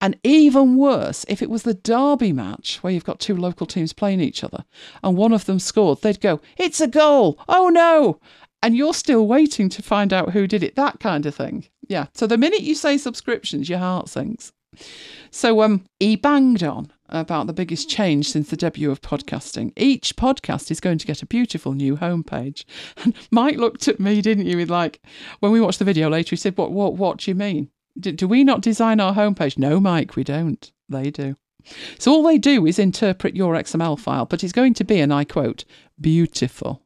And 0.00 0.18
even 0.24 0.76
worse, 0.76 1.26
if 1.28 1.42
it 1.42 1.50
was 1.50 1.62
the 1.62 1.74
derby 1.74 2.32
match 2.32 2.78
where 2.82 2.92
you've 2.92 3.04
got 3.04 3.20
two 3.20 3.36
local 3.36 3.66
teams 3.66 3.92
playing 3.92 4.20
each 4.20 4.42
other 4.42 4.64
and 5.02 5.16
one 5.16 5.34
of 5.34 5.44
them 5.44 5.58
scored, 5.58 6.00
they'd 6.00 6.20
go, 6.20 6.40
It's 6.56 6.80
a 6.80 6.86
goal! 6.86 7.38
Oh 7.48 7.68
no! 7.68 8.18
And 8.62 8.76
you're 8.76 8.94
still 8.94 9.26
waiting 9.26 9.68
to 9.70 9.82
find 9.82 10.12
out 10.12 10.32
who 10.32 10.46
did 10.46 10.62
it, 10.62 10.74
that 10.76 11.00
kind 11.00 11.26
of 11.26 11.34
thing. 11.34 11.66
Yeah. 11.90 12.06
So 12.14 12.28
the 12.28 12.38
minute 12.38 12.60
you 12.62 12.76
say 12.76 12.96
subscriptions, 12.96 13.68
your 13.68 13.80
heart 13.80 14.08
sinks. 14.08 14.52
So 15.32 15.62
um, 15.62 15.84
he 15.98 16.14
banged 16.14 16.62
on 16.62 16.92
about 17.08 17.48
the 17.48 17.52
biggest 17.52 17.90
change 17.90 18.28
since 18.28 18.48
the 18.48 18.56
debut 18.56 18.92
of 18.92 19.00
podcasting. 19.00 19.72
Each 19.76 20.14
podcast 20.14 20.70
is 20.70 20.78
going 20.78 20.98
to 20.98 21.06
get 21.06 21.20
a 21.20 21.26
beautiful 21.26 21.72
new 21.72 21.96
homepage. 21.96 22.64
And 23.04 23.14
Mike 23.32 23.56
looked 23.56 23.88
at 23.88 23.98
me, 23.98 24.22
didn't 24.22 24.46
you, 24.46 24.56
with 24.56 24.70
like, 24.70 25.02
when 25.40 25.50
we 25.50 25.60
watched 25.60 25.80
the 25.80 25.84
video 25.84 26.08
later, 26.08 26.30
he 26.30 26.36
said, 26.36 26.56
What, 26.56 26.70
what, 26.70 26.94
what 26.94 27.18
do 27.18 27.30
you 27.32 27.34
mean? 27.34 27.70
Do, 27.98 28.12
do 28.12 28.28
we 28.28 28.44
not 28.44 28.62
design 28.62 29.00
our 29.00 29.12
homepage? 29.12 29.58
No, 29.58 29.80
Mike, 29.80 30.14
we 30.14 30.22
don't. 30.22 30.70
They 30.88 31.10
do. 31.10 31.34
So 31.98 32.12
all 32.12 32.22
they 32.22 32.38
do 32.38 32.66
is 32.66 32.78
interpret 32.78 33.34
your 33.34 33.54
XML 33.54 33.98
file, 33.98 34.26
but 34.26 34.44
it's 34.44 34.52
going 34.52 34.74
to 34.74 34.84
be, 34.84 35.00
and 35.00 35.12
I 35.12 35.24
quote, 35.24 35.64
beautiful. 36.00 36.82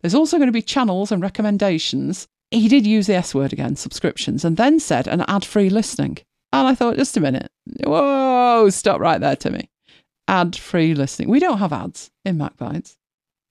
There's 0.00 0.14
also 0.14 0.38
going 0.38 0.48
to 0.48 0.52
be 0.52 0.62
channels 0.62 1.12
and 1.12 1.22
recommendations. 1.22 2.26
He 2.50 2.68
did 2.68 2.86
use 2.86 3.06
the 3.06 3.14
S 3.14 3.34
word 3.34 3.52
again, 3.52 3.76
subscriptions, 3.76 4.44
and 4.44 4.56
then 4.56 4.78
said 4.78 5.06
an 5.08 5.22
ad 5.28 5.44
free 5.44 5.70
listening. 5.70 6.18
And 6.52 6.68
I 6.68 6.74
thought, 6.74 6.96
just 6.96 7.16
a 7.16 7.20
minute. 7.20 7.50
Whoa, 7.84 8.68
stop 8.70 9.00
right 9.00 9.20
there, 9.20 9.34
Timmy. 9.34 9.70
Ad 10.28 10.54
free 10.54 10.94
listening. 10.94 11.28
We 11.28 11.40
don't 11.40 11.58
have 11.58 11.72
ads 11.72 12.10
in 12.24 12.38
MacBites. 12.38 12.96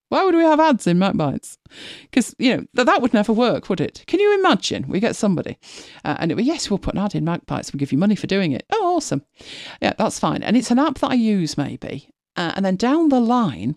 Why 0.09 0.23
would 0.23 0.35
we 0.35 0.43
have 0.43 0.59
ads 0.59 0.85
in 0.85 0.99
MacBites? 0.99 1.57
Because, 2.03 2.35
you 2.37 2.55
know, 2.55 2.65
th- 2.75 2.85
that 2.85 3.01
would 3.01 3.13
never 3.13 3.33
work, 3.33 3.67
would 3.67 3.81
it? 3.81 4.03
Can 4.05 4.19
you 4.19 4.33
imagine? 4.39 4.87
We 4.87 4.99
get 4.99 5.15
somebody 5.15 5.57
uh, 6.05 6.17
and 6.19 6.31
it 6.31 6.35
would, 6.35 6.45
yes, 6.45 6.69
we'll 6.69 6.77
put 6.77 6.93
an 6.93 7.01
ad 7.01 7.15
in 7.15 7.25
MacBites. 7.25 7.73
We'll 7.73 7.79
give 7.79 7.91
you 7.91 7.97
money 7.97 8.15
for 8.15 8.27
doing 8.27 8.51
it. 8.51 8.63
Oh, 8.71 8.95
awesome. 8.95 9.23
Yeah, 9.81 9.93
that's 9.97 10.19
fine. 10.19 10.43
And 10.43 10.55
it's 10.55 10.71
an 10.71 10.77
app 10.79 10.99
that 10.99 11.11
I 11.11 11.15
use 11.15 11.57
maybe. 11.57 12.09
Uh, 12.35 12.53
and 12.55 12.63
then 12.63 12.75
down 12.75 13.09
the 13.09 13.19
line, 13.19 13.75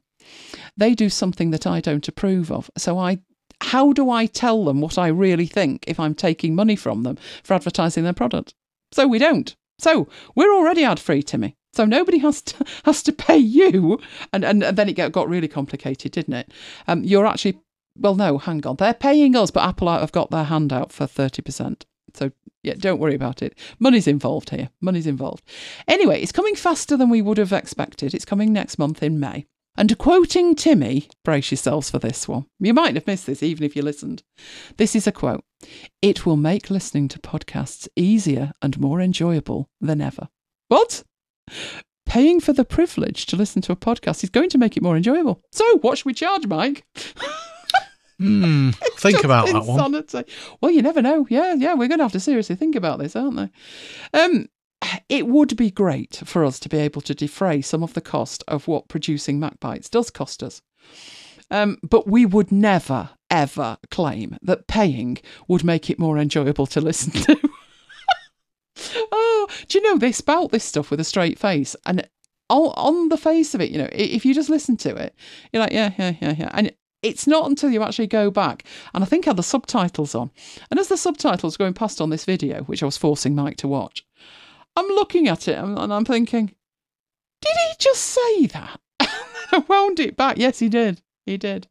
they 0.76 0.94
do 0.94 1.08
something 1.08 1.52
that 1.52 1.66
I 1.66 1.80
don't 1.80 2.06
approve 2.06 2.52
of. 2.52 2.70
So 2.76 2.98
I 2.98 3.18
how 3.62 3.92
do 3.92 4.10
I 4.10 4.26
tell 4.26 4.64
them 4.64 4.80
what 4.80 4.98
I 4.98 5.08
really 5.08 5.46
think 5.46 5.84
if 5.86 5.98
I'm 5.98 6.14
taking 6.14 6.54
money 6.54 6.76
from 6.76 7.02
them 7.02 7.18
for 7.42 7.54
advertising 7.54 8.04
their 8.04 8.12
product? 8.12 8.54
So 8.92 9.06
we 9.06 9.18
don't. 9.18 9.54
So 9.78 10.08
we're 10.34 10.54
already 10.54 10.84
ad 10.84 11.00
free, 11.00 11.22
Timmy. 11.22 11.56
So 11.74 11.84
nobody 11.84 12.18
has 12.18 12.42
to 12.42 12.64
has 12.84 13.02
to 13.04 13.12
pay 13.12 13.36
you, 13.36 14.00
and 14.32 14.44
and, 14.44 14.62
and 14.62 14.76
then 14.76 14.88
it 14.88 14.94
got, 14.94 15.12
got 15.12 15.28
really 15.28 15.48
complicated, 15.48 16.12
didn't 16.12 16.34
it? 16.34 16.52
Um, 16.88 17.04
you're 17.04 17.26
actually 17.26 17.60
well, 17.98 18.14
no, 18.14 18.36
hang 18.36 18.66
on, 18.66 18.76
they're 18.76 18.92
paying 18.92 19.34
us, 19.36 19.50
but 19.50 19.66
Apple 19.66 19.88
have 19.88 20.12
got 20.12 20.30
their 20.30 20.44
hand 20.44 20.72
out 20.72 20.92
for 20.92 21.06
thirty 21.06 21.42
percent. 21.42 21.86
So 22.14 22.32
yeah, 22.62 22.74
don't 22.76 22.98
worry 22.98 23.14
about 23.14 23.42
it. 23.42 23.56
Money's 23.78 24.08
involved 24.08 24.50
here. 24.50 24.70
Money's 24.80 25.06
involved. 25.06 25.44
Anyway, 25.86 26.20
it's 26.20 26.32
coming 26.32 26.56
faster 26.56 26.96
than 26.96 27.10
we 27.10 27.22
would 27.22 27.38
have 27.38 27.52
expected. 27.52 28.14
It's 28.14 28.24
coming 28.24 28.52
next 28.52 28.78
month 28.78 29.02
in 29.02 29.20
May. 29.20 29.46
And 29.76 29.96
quoting 29.98 30.54
Timmy, 30.54 31.08
brace 31.24 31.50
yourselves 31.50 31.90
for 31.90 31.98
this 31.98 32.26
one. 32.26 32.46
You 32.58 32.72
might 32.72 32.94
have 32.94 33.06
missed 33.06 33.26
this 33.26 33.42
even 33.42 33.64
if 33.64 33.76
you 33.76 33.82
listened. 33.82 34.22
This 34.76 34.96
is 34.96 35.06
a 35.06 35.12
quote 35.12 35.44
It 36.00 36.24
will 36.24 36.36
make 36.36 36.70
listening 36.70 37.08
to 37.08 37.18
podcasts 37.18 37.88
easier 37.96 38.52
and 38.62 38.80
more 38.80 39.00
enjoyable 39.00 39.68
than 39.80 40.00
ever. 40.00 40.28
What? 40.68 41.04
Paying 42.06 42.40
for 42.40 42.52
the 42.52 42.64
privilege 42.64 43.26
to 43.26 43.36
listen 43.36 43.60
to 43.62 43.72
a 43.72 43.76
podcast 43.76 44.22
is 44.24 44.30
going 44.30 44.48
to 44.50 44.58
make 44.58 44.76
it 44.76 44.82
more 44.82 44.96
enjoyable. 44.96 45.42
So, 45.52 45.78
what 45.78 45.98
should 45.98 46.06
we 46.06 46.14
charge, 46.14 46.46
Mike? 46.46 46.86
Hmm, 48.18 48.70
think 48.98 49.24
about 49.24 49.46
that 49.46 49.66
one. 49.66 49.76
Well, 50.60 50.70
you 50.70 50.80
never 50.82 51.02
know. 51.02 51.26
Yeah, 51.28 51.54
yeah, 51.54 51.74
we're 51.74 51.88
going 51.88 51.98
to 51.98 52.04
have 52.04 52.12
to 52.12 52.20
seriously 52.20 52.56
think 52.56 52.74
about 52.74 52.98
this, 52.98 53.14
aren't 53.14 53.36
they? 53.36 53.50
Um, 54.18 54.46
it 55.08 55.26
would 55.26 55.56
be 55.56 55.70
great 55.70 56.22
for 56.24 56.44
us 56.44 56.58
to 56.60 56.68
be 56.68 56.78
able 56.78 57.00
to 57.02 57.14
defray 57.14 57.62
some 57.62 57.82
of 57.82 57.94
the 57.94 58.00
cost 58.00 58.44
of 58.48 58.68
what 58.68 58.88
producing 58.88 59.40
MacBites 59.40 59.90
does 59.90 60.10
cost 60.10 60.42
us. 60.42 60.62
Um, 61.50 61.78
but 61.82 62.08
we 62.08 62.26
would 62.26 62.50
never, 62.50 63.10
ever 63.30 63.78
claim 63.90 64.36
that 64.42 64.66
paying 64.66 65.18
would 65.48 65.64
make 65.64 65.88
it 65.90 65.98
more 65.98 66.18
enjoyable 66.18 66.66
to 66.66 66.80
listen 66.80 67.12
to. 67.12 67.50
oh, 69.12 69.48
do 69.68 69.78
you 69.78 69.84
know 69.84 69.98
they 69.98 70.12
spout 70.12 70.50
this 70.50 70.64
stuff 70.64 70.90
with 70.90 71.00
a 71.00 71.04
straight 71.04 71.38
face, 71.38 71.76
and 71.86 72.08
on, 72.48 73.08
the 73.08 73.16
face 73.16 73.54
of 73.54 73.60
it, 73.60 73.70
you 73.70 73.78
know, 73.78 73.88
if 73.92 74.24
you 74.24 74.34
just 74.34 74.50
listen 74.50 74.76
to 74.76 74.94
it, 74.94 75.14
you're 75.52 75.62
like, 75.62 75.72
yeah, 75.72 75.92
yeah, 75.98 76.14
yeah, 76.20 76.34
yeah, 76.36 76.50
and 76.52 76.72
it's 77.02 77.26
not 77.26 77.48
until 77.48 77.70
you 77.70 77.82
actually 77.82 78.06
go 78.06 78.30
back, 78.30 78.64
and 78.94 79.04
I 79.04 79.06
think 79.06 79.24
had 79.24 79.36
the 79.36 79.42
subtitles 79.42 80.14
on, 80.14 80.30
and 80.70 80.80
as 80.80 80.88
the 80.88 80.96
subtitles 80.96 81.56
going 81.56 81.74
past 81.74 82.00
on 82.00 82.10
this 82.10 82.24
video, 82.24 82.62
which 82.64 82.82
I 82.82 82.86
was 82.86 82.96
forcing 82.96 83.34
Mike 83.34 83.56
to 83.58 83.68
watch, 83.68 84.04
I'm 84.76 84.86
looking 84.88 85.26
at 85.26 85.48
it 85.48 85.58
and 85.58 85.92
I'm 85.92 86.04
thinking, 86.04 86.54
did 87.40 87.56
he 87.56 87.74
just 87.78 88.02
say 88.02 88.46
that? 88.46 88.80
I 89.00 89.64
wound 89.66 90.00
it 90.00 90.16
back. 90.16 90.36
Yes, 90.38 90.58
he 90.58 90.68
did. 90.68 91.02
He 91.26 91.36
did. 91.36 91.66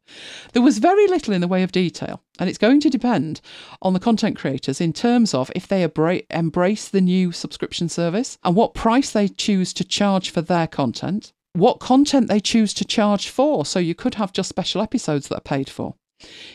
There 0.52 0.62
was 0.62 0.78
very 0.78 1.06
little 1.06 1.32
in 1.32 1.40
the 1.40 1.48
way 1.48 1.62
of 1.62 1.72
detail, 1.72 2.22
and 2.38 2.48
it's 2.48 2.58
going 2.58 2.78
to 2.80 2.90
depend 2.90 3.40
on 3.80 3.94
the 3.94 4.00
content 4.00 4.36
creators 4.36 4.82
in 4.82 4.92
terms 4.92 5.32
of 5.32 5.50
if 5.56 5.66
they 5.66 5.82
embrace 6.30 6.88
the 6.88 7.00
new 7.00 7.32
subscription 7.32 7.88
service 7.88 8.36
and 8.44 8.54
what 8.54 8.74
price 8.74 9.10
they 9.10 9.28
choose 9.28 9.72
to 9.72 9.84
charge 9.84 10.28
for 10.28 10.42
their 10.42 10.66
content, 10.66 11.32
what 11.54 11.80
content 11.80 12.28
they 12.28 12.38
choose 12.38 12.74
to 12.74 12.84
charge 12.84 13.30
for. 13.30 13.64
So 13.64 13.78
you 13.78 13.94
could 13.94 14.16
have 14.16 14.32
just 14.32 14.50
special 14.50 14.82
episodes 14.82 15.28
that 15.28 15.38
are 15.38 15.40
paid 15.40 15.70
for. 15.70 15.94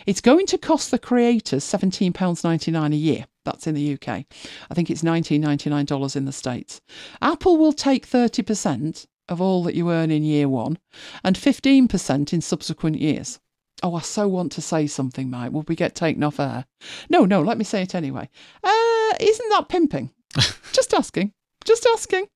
It's 0.05 0.21
going 0.21 0.45
to 0.47 0.57
cost 0.57 0.91
the 0.91 0.99
creators 0.99 1.63
£17.99 1.63 2.93
a 2.93 2.95
year. 2.95 3.25
That's 3.43 3.67
in 3.67 3.75
the 3.75 3.93
UK. 3.93 4.07
I 4.09 4.73
think 4.73 4.89
it's 4.89 5.01
$19.99 5.01 6.15
in 6.15 6.25
the 6.25 6.31
States. 6.31 6.81
Apple 7.21 7.57
will 7.57 7.73
take 7.73 8.07
30% 8.07 9.07
of 9.29 9.41
all 9.41 9.63
that 9.63 9.75
you 9.75 9.91
earn 9.91 10.11
in 10.11 10.23
year 10.23 10.47
one 10.47 10.77
and 11.23 11.35
15% 11.35 12.33
in 12.33 12.41
subsequent 12.41 12.99
years. 12.99 13.39
Oh, 13.83 13.95
I 13.95 14.01
so 14.01 14.27
want 14.27 14.51
to 14.53 14.61
say 14.61 14.85
something, 14.85 15.29
Mike. 15.29 15.51
Will 15.51 15.65
we 15.67 15.75
get 15.75 15.95
taken 15.95 16.21
off 16.23 16.39
air? 16.39 16.65
No, 17.09 17.25
no, 17.25 17.41
let 17.41 17.57
me 17.57 17.63
say 17.63 17.81
it 17.81 17.95
anyway. 17.95 18.29
Uh, 18.63 19.13
isn't 19.19 19.49
that 19.49 19.69
pimping? 19.69 20.11
Just 20.71 20.93
asking. 20.93 21.33
Just 21.65 21.87
asking. 21.87 22.27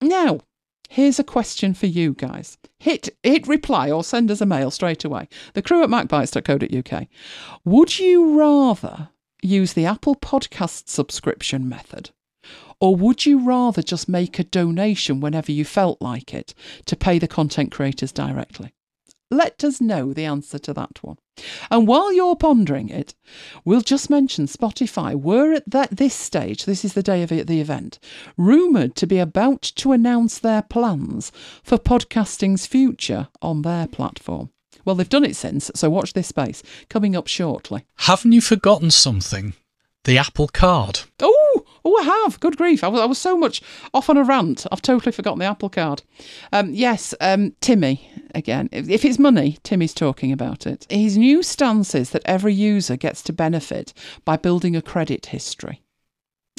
Now, 0.00 0.40
here's 0.88 1.18
a 1.18 1.24
question 1.24 1.74
for 1.74 1.86
you 1.86 2.14
guys. 2.14 2.58
Hit 2.78 3.08
hit 3.22 3.46
reply 3.46 3.90
or 3.90 4.04
send 4.04 4.30
us 4.30 4.40
a 4.40 4.46
mail 4.46 4.70
straight 4.70 5.04
away. 5.04 5.28
The 5.54 5.62
crew 5.62 5.82
at 5.82 5.90
macbites.co.uk. 5.90 7.06
Would 7.64 7.98
you 7.98 8.38
rather 8.38 9.10
use 9.42 9.72
the 9.72 9.86
Apple 9.86 10.16
Podcast 10.16 10.88
subscription 10.88 11.68
method? 11.68 12.10
Or 12.80 12.96
would 12.96 13.24
you 13.24 13.38
rather 13.38 13.82
just 13.82 14.08
make 14.08 14.38
a 14.38 14.44
donation 14.44 15.20
whenever 15.20 15.52
you 15.52 15.64
felt 15.64 16.02
like 16.02 16.34
it 16.34 16.52
to 16.86 16.96
pay 16.96 17.18
the 17.18 17.28
content 17.28 17.70
creators 17.70 18.10
directly? 18.10 18.74
Let 19.32 19.64
us 19.64 19.80
know 19.80 20.12
the 20.12 20.26
answer 20.26 20.58
to 20.58 20.74
that 20.74 21.02
one. 21.02 21.16
And 21.70 21.88
while 21.88 22.12
you're 22.12 22.36
pondering 22.36 22.90
it, 22.90 23.14
we'll 23.64 23.80
just 23.80 24.10
mention 24.10 24.46
Spotify 24.46 25.14
were 25.14 25.54
at 25.54 25.70
that, 25.70 25.96
this 25.96 26.14
stage, 26.14 26.66
this 26.66 26.84
is 26.84 26.92
the 26.92 27.02
day 27.02 27.22
of 27.22 27.30
the 27.30 27.60
event, 27.60 27.98
rumoured 28.36 28.94
to 28.96 29.06
be 29.06 29.18
about 29.18 29.62
to 29.62 29.92
announce 29.92 30.38
their 30.38 30.60
plans 30.60 31.32
for 31.62 31.78
podcasting's 31.78 32.66
future 32.66 33.28
on 33.40 33.62
their 33.62 33.86
platform. 33.86 34.50
Well, 34.84 34.96
they've 34.96 35.08
done 35.08 35.24
it 35.24 35.36
since, 35.36 35.70
so 35.74 35.88
watch 35.88 36.12
this 36.12 36.26
space. 36.26 36.62
Coming 36.90 37.16
up 37.16 37.26
shortly. 37.26 37.86
Haven't 38.00 38.32
you 38.32 38.42
forgotten 38.42 38.90
something? 38.90 39.54
The 40.04 40.18
Apple 40.18 40.48
Card. 40.48 41.00
Oh, 41.20 41.61
oh, 41.84 41.96
I 41.98 42.02
have. 42.02 42.40
Good 42.40 42.56
grief! 42.56 42.84
I 42.84 42.88
was, 42.88 43.00
I 43.00 43.04
was 43.04 43.18
so 43.18 43.36
much 43.36 43.62
off 43.92 44.10
on 44.10 44.16
a 44.16 44.24
rant. 44.24 44.66
I've 44.70 44.82
totally 44.82 45.12
forgotten 45.12 45.38
the 45.38 45.46
Apple 45.46 45.70
Card. 45.70 46.02
Um, 46.52 46.72
yes, 46.74 47.14
um, 47.20 47.54
Timmy. 47.60 48.08
Again, 48.34 48.68
if, 48.72 48.88
if 48.88 49.04
it's 49.04 49.18
money, 49.18 49.58
Timmy's 49.62 49.94
talking 49.94 50.32
about 50.32 50.66
it. 50.66 50.86
His 50.90 51.18
new 51.18 51.42
stance 51.42 51.94
is 51.94 52.10
that 52.10 52.22
every 52.24 52.54
user 52.54 52.96
gets 52.96 53.22
to 53.24 53.32
benefit 53.32 53.92
by 54.24 54.36
building 54.36 54.74
a 54.74 54.82
credit 54.82 55.26
history. 55.26 55.82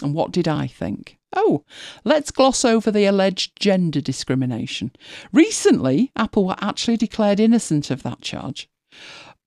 And 0.01 0.13
what 0.13 0.31
did 0.31 0.47
I 0.47 0.67
think? 0.67 1.17
Oh, 1.35 1.63
let's 2.03 2.31
gloss 2.31 2.63
over 2.63 2.91
the 2.91 3.05
alleged 3.05 3.59
gender 3.59 4.01
discrimination. 4.01 4.91
Recently, 5.31 6.11
Apple 6.15 6.45
were 6.45 6.55
actually 6.61 6.97
declared 6.97 7.39
innocent 7.39 7.89
of 7.89 8.03
that 8.03 8.21
charge. 8.21 8.69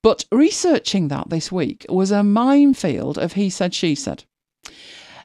But 0.03 0.25
researching 0.31 1.09
that 1.09 1.31
this 1.31 1.51
week 1.51 1.87
was 1.89 2.11
a 2.11 2.23
minefield 2.23 3.19
of 3.19 3.35
he 3.35 3.51
said, 3.51 3.75
she 3.75 3.95
said. 3.95 4.25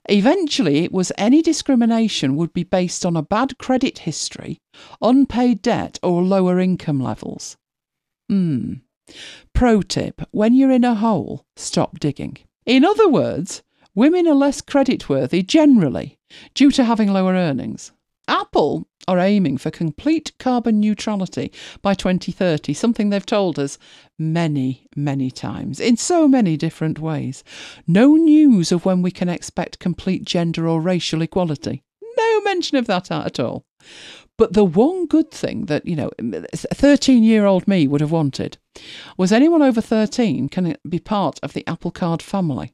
Eventually, 0.10 0.84
it 0.84 0.92
was 0.92 1.12
any 1.18 1.42
discrimination 1.42 2.36
would 2.36 2.54
be 2.54 2.64
based 2.64 3.06
on 3.06 3.16
a 3.16 3.22
bad 3.22 3.58
credit 3.58 4.00
history, 4.00 4.58
unpaid 5.02 5.62
debt, 5.62 6.00
or 6.02 6.24
lower 6.24 6.60
income 6.60 7.00
levels. 7.00 7.56
Hmm. 8.28 8.74
Pro 9.54 9.82
tip 9.82 10.22
when 10.32 10.54
you're 10.54 10.72
in 10.72 10.84
a 10.84 10.96
hole, 10.96 11.46
stop 11.56 12.00
digging. 12.00 12.38
In 12.66 12.86
other 12.86 13.08
words, 13.08 13.62
women 13.94 14.28
are 14.28 14.36
less 14.36 14.62
creditworthy 14.62 15.46
generally 15.46 16.18
due 16.54 16.72
to 16.72 16.84
having 16.84 17.12
lower 17.12 17.34
earnings. 17.34 17.92
Apple 18.32 18.88
are 19.10 19.20
aiming 19.20 19.58
for 19.58 19.70
complete 19.72 20.32
carbon 20.40 20.80
neutrality 20.80 21.52
by 21.82 21.94
2030, 21.94 22.74
something 22.74 23.10
they've 23.10 23.26
told 23.26 23.60
us 23.60 23.78
many, 24.18 24.88
many 24.96 25.30
times 25.30 25.82
in 25.82 25.98
so 25.98 26.30
many 26.30 26.56
different 26.56 26.98
ways. 26.98 27.44
No 27.86 28.16
news 28.16 28.72
of 28.72 28.86
when 28.86 29.02
we 29.02 29.12
can 29.12 29.28
expect 29.28 29.80
complete 29.80 30.24
gender 30.24 30.66
or 30.66 30.80
racial 30.80 31.22
equality. 31.22 31.84
No 32.18 32.42
mention 32.42 32.78
of 32.78 32.88
that 32.88 33.12
at 33.12 33.38
all. 33.38 33.66
But 34.38 34.54
the 34.54 34.64
one 34.64 35.08
good 35.08 35.30
thing 35.30 35.66
that, 35.66 35.86
you 35.86 35.98
know, 35.98 36.10
a 36.18 36.58
13 36.58 37.24
year 37.24 37.46
old 37.46 37.68
me 37.68 37.86
would 37.86 38.02
have 38.02 38.12
wanted 38.12 38.58
was 39.18 39.34
anyone 39.34 39.62
over 39.62 39.82
13 39.82 40.48
can 40.48 40.78
be 40.88 41.00
part 41.00 41.38
of 41.44 41.52
the 41.52 41.68
Apple 41.68 41.92
Card 41.92 42.22
family. 42.22 42.74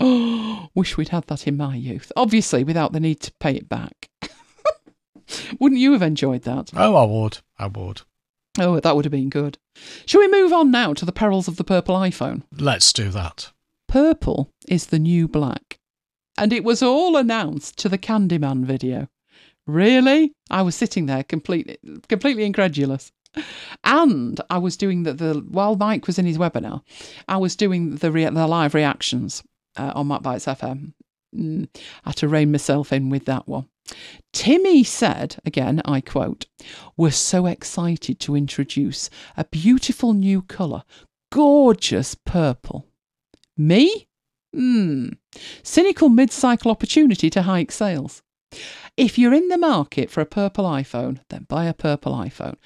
Oh, 0.00 0.68
wish 0.74 0.96
we'd 0.96 1.10
had 1.10 1.28
that 1.28 1.46
in 1.46 1.56
my 1.56 1.76
youth. 1.76 2.10
Obviously, 2.16 2.64
without 2.64 2.92
the 2.92 3.00
need 3.00 3.20
to 3.20 3.32
pay 3.38 3.54
it 3.54 3.68
back. 3.68 4.07
Wouldn't 5.60 5.80
you 5.80 5.92
have 5.92 6.02
enjoyed 6.02 6.42
that? 6.42 6.70
Oh, 6.74 6.96
I 6.96 7.04
would. 7.04 7.38
I 7.58 7.66
would. 7.66 8.02
Oh, 8.58 8.80
that 8.80 8.96
would 8.96 9.04
have 9.04 9.12
been 9.12 9.30
good. 9.30 9.58
Shall 10.06 10.20
we 10.20 10.28
move 10.28 10.52
on 10.52 10.70
now 10.70 10.92
to 10.94 11.04
the 11.04 11.12
perils 11.12 11.48
of 11.48 11.56
the 11.56 11.64
purple 11.64 11.94
iPhone? 11.94 12.42
Let's 12.56 12.92
do 12.92 13.10
that. 13.10 13.52
Purple 13.86 14.52
is 14.68 14.86
the 14.86 14.98
new 14.98 15.28
black. 15.28 15.78
And 16.36 16.52
it 16.52 16.64
was 16.64 16.82
all 16.82 17.16
announced 17.16 17.78
to 17.78 17.88
the 17.88 17.98
Candyman 17.98 18.64
video. 18.64 19.08
Really? 19.66 20.32
I 20.50 20.62
was 20.62 20.74
sitting 20.74 21.06
there 21.06 21.22
completely 21.22 21.78
completely 22.08 22.44
incredulous. 22.44 23.12
And 23.84 24.40
I 24.48 24.58
was 24.58 24.76
doing 24.76 25.02
the, 25.02 25.12
the 25.12 25.34
while 25.48 25.76
Mike 25.76 26.06
was 26.06 26.18
in 26.18 26.26
his 26.26 26.38
webinar, 26.38 26.82
I 27.28 27.36
was 27.36 27.54
doing 27.54 27.96
the 27.96 28.10
the 28.10 28.46
live 28.46 28.74
reactions 28.74 29.42
uh, 29.76 29.92
on 29.94 30.08
Bites 30.08 30.46
FM. 30.46 30.92
Mm, 31.36 31.68
had 32.04 32.16
to 32.16 32.28
rein 32.28 32.52
myself 32.52 32.92
in 32.92 33.10
with 33.10 33.24
that 33.26 33.46
one. 33.46 33.66
Timmy 34.32 34.84
said, 34.84 35.36
again, 35.44 35.80
I 35.84 36.00
quote, 36.00 36.46
We're 36.96 37.10
so 37.10 37.46
excited 37.46 38.20
to 38.20 38.36
introduce 38.36 39.10
a 39.36 39.44
beautiful 39.44 40.12
new 40.12 40.42
colour, 40.42 40.84
gorgeous 41.32 42.14
purple. 42.14 42.86
Me? 43.56 44.08
Hmm. 44.54 45.08
Cynical 45.62 46.08
mid 46.08 46.32
cycle 46.32 46.70
opportunity 46.70 47.28
to 47.30 47.42
hike 47.42 47.72
sales. 47.72 48.22
If 48.96 49.18
you're 49.18 49.34
in 49.34 49.48
the 49.48 49.58
market 49.58 50.10
for 50.10 50.20
a 50.20 50.26
purple 50.26 50.64
iPhone, 50.64 51.20
then 51.28 51.46
buy 51.48 51.66
a 51.66 51.74
purple 51.74 52.14
iPhone. 52.14 52.56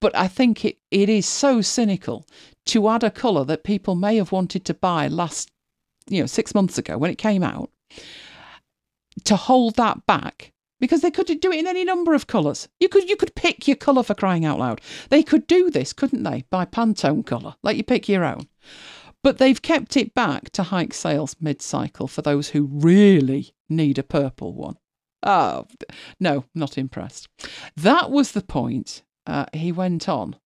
But 0.00 0.16
I 0.16 0.28
think 0.28 0.64
it, 0.64 0.78
it 0.90 1.08
is 1.08 1.26
so 1.26 1.60
cynical 1.60 2.26
to 2.66 2.88
add 2.88 3.04
a 3.04 3.10
colour 3.10 3.44
that 3.44 3.64
people 3.64 3.94
may 3.94 4.16
have 4.16 4.32
wanted 4.32 4.64
to 4.64 4.74
buy 4.74 5.08
last, 5.08 5.50
you 6.08 6.20
know, 6.20 6.26
six 6.26 6.54
months 6.54 6.78
ago 6.78 6.96
when 6.96 7.10
it 7.10 7.18
came 7.18 7.42
out, 7.42 7.70
to 9.24 9.36
hold 9.36 9.76
that 9.76 10.06
back 10.06 10.52
because 10.80 11.02
they 11.02 11.10
could 11.10 11.26
do 11.40 11.52
it 11.52 11.60
in 11.60 11.66
any 11.66 11.84
number 11.84 12.14
of 12.14 12.26
colours. 12.26 12.68
You 12.80 12.88
could 12.88 13.08
you 13.08 13.16
could 13.16 13.34
pick 13.34 13.68
your 13.68 13.76
colour 13.76 14.02
for 14.02 14.14
crying 14.14 14.44
out 14.44 14.58
loud. 14.58 14.80
They 15.10 15.22
could 15.22 15.46
do 15.46 15.70
this, 15.70 15.92
couldn't 15.92 16.22
they? 16.22 16.44
By 16.50 16.64
Pantone 16.64 17.24
colour, 17.24 17.54
let 17.62 17.76
you 17.76 17.84
pick 17.84 18.08
your 18.08 18.24
own. 18.24 18.48
But 19.22 19.38
they've 19.38 19.60
kept 19.60 19.96
it 19.96 20.14
back 20.14 20.50
to 20.50 20.64
hike 20.64 20.94
sales 20.94 21.36
mid 21.40 21.60
cycle 21.60 22.08
for 22.08 22.22
those 22.22 22.48
who 22.48 22.70
really 22.72 23.52
need 23.68 23.98
a 23.98 24.02
purple 24.02 24.54
one. 24.54 24.76
Oh, 25.22 25.66
no, 26.18 26.44
not 26.54 26.78
impressed. 26.78 27.28
That 27.76 28.10
was 28.10 28.32
the 28.32 28.40
point. 28.40 29.02
Uh, 29.26 29.44
he 29.52 29.70
went 29.70 30.08
on. 30.08 30.36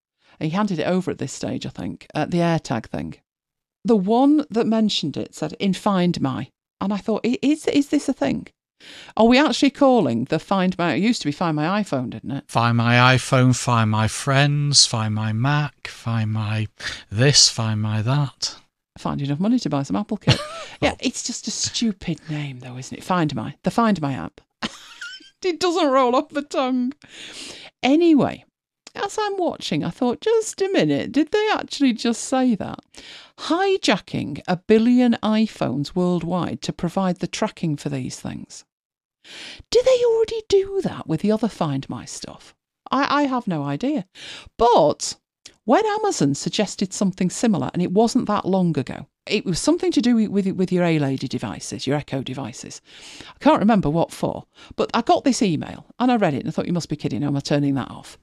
He 0.40 0.50
handed 0.50 0.80
it 0.80 0.86
over 0.88 1.12
at 1.12 1.18
this 1.18 1.32
stage, 1.32 1.64
I 1.64 1.68
think, 1.68 2.08
at 2.12 2.32
the 2.32 2.38
AirTag 2.38 2.86
thing. 2.86 3.14
The 3.84 3.96
one 3.96 4.44
that 4.50 4.66
mentioned 4.66 5.16
it 5.16 5.34
said, 5.34 5.52
in 5.60 5.74
Find 5.74 6.20
My. 6.20 6.48
And 6.80 6.92
I 6.92 6.98
thought, 6.98 7.24
is, 7.24 7.66
is 7.66 7.88
this 7.88 8.08
a 8.08 8.12
thing? 8.12 8.48
Are 9.16 9.26
we 9.26 9.38
actually 9.38 9.70
calling 9.70 10.24
the 10.24 10.38
Find 10.38 10.76
My? 10.76 10.94
It 10.94 11.02
used 11.02 11.22
to 11.22 11.28
be 11.28 11.32
Find 11.32 11.56
My 11.56 11.82
iPhone, 11.82 12.10
didn't 12.10 12.32
it? 12.32 12.44
Find 12.48 12.76
my 12.76 13.16
iPhone, 13.16 13.56
find 13.56 13.90
my 13.90 14.08
friends, 14.08 14.86
find 14.86 15.14
my 15.14 15.32
Mac, 15.32 15.88
find 15.88 16.32
my 16.32 16.68
this, 17.10 17.48
find 17.48 17.80
my 17.80 18.02
that. 18.02 18.56
Find 18.98 19.20
enough 19.22 19.40
money 19.40 19.58
to 19.58 19.70
buy 19.70 19.82
some 19.82 19.96
Apple 19.96 20.18
kit. 20.18 20.38
yeah, 20.80 20.94
it's 21.00 21.24
just 21.24 21.48
a 21.48 21.50
stupid 21.50 22.20
name, 22.30 22.60
though, 22.60 22.76
isn't 22.76 22.96
it? 22.96 23.02
Find 23.02 23.34
My, 23.34 23.54
the 23.64 23.70
Find 23.70 24.00
My 24.00 24.12
app. 24.12 24.40
it 25.44 25.58
doesn't 25.58 25.90
roll 25.90 26.14
off 26.14 26.28
the 26.28 26.42
tongue. 26.42 26.92
Anyway, 27.82 28.44
as 28.94 29.18
I'm 29.20 29.36
watching, 29.36 29.82
I 29.82 29.90
thought, 29.90 30.20
just 30.20 30.62
a 30.62 30.68
minute, 30.68 31.10
did 31.10 31.32
they 31.32 31.50
actually 31.54 31.92
just 31.92 32.22
say 32.22 32.54
that? 32.54 32.78
Hijacking 33.38 34.40
a 34.46 34.56
billion 34.56 35.14
iPhones 35.22 35.94
worldwide 35.94 36.62
to 36.62 36.72
provide 36.72 37.18
the 37.18 37.26
tracking 37.26 37.76
for 37.76 37.88
these 37.88 38.20
things. 38.20 38.64
Do 39.70 39.82
they 39.84 40.04
already 40.04 40.42
do 40.48 40.80
that 40.82 41.06
with 41.06 41.20
the 41.20 41.32
other 41.32 41.48
Find 41.48 41.88
My 41.88 42.04
stuff? 42.04 42.54
I, 42.90 43.22
I 43.22 43.22
have 43.22 43.46
no 43.46 43.64
idea. 43.64 44.06
But 44.58 45.16
when 45.64 45.84
Amazon 45.86 46.34
suggested 46.34 46.92
something 46.92 47.30
similar, 47.30 47.70
and 47.72 47.82
it 47.82 47.92
wasn't 47.92 48.26
that 48.26 48.44
long 48.44 48.78
ago, 48.78 49.06
it 49.26 49.46
was 49.46 49.58
something 49.58 49.90
to 49.92 50.02
do 50.02 50.30
with 50.30 50.46
with 50.48 50.70
your 50.70 50.84
A 50.84 50.98
Lady 50.98 51.26
devices, 51.26 51.86
your 51.86 51.96
Echo 51.96 52.22
devices. 52.22 52.82
I 53.28 53.38
can't 53.40 53.60
remember 53.60 53.88
what 53.88 54.12
for, 54.12 54.44
but 54.76 54.90
I 54.92 55.00
got 55.00 55.24
this 55.24 55.40
email 55.40 55.86
and 55.98 56.12
I 56.12 56.16
read 56.16 56.34
it 56.34 56.40
and 56.40 56.48
I 56.48 56.50
thought, 56.50 56.66
you 56.66 56.74
must 56.74 56.90
be 56.90 56.96
kidding, 56.96 57.24
am 57.24 57.36
I 57.36 57.40
turning 57.40 57.74
that 57.74 57.90
off? 57.90 58.18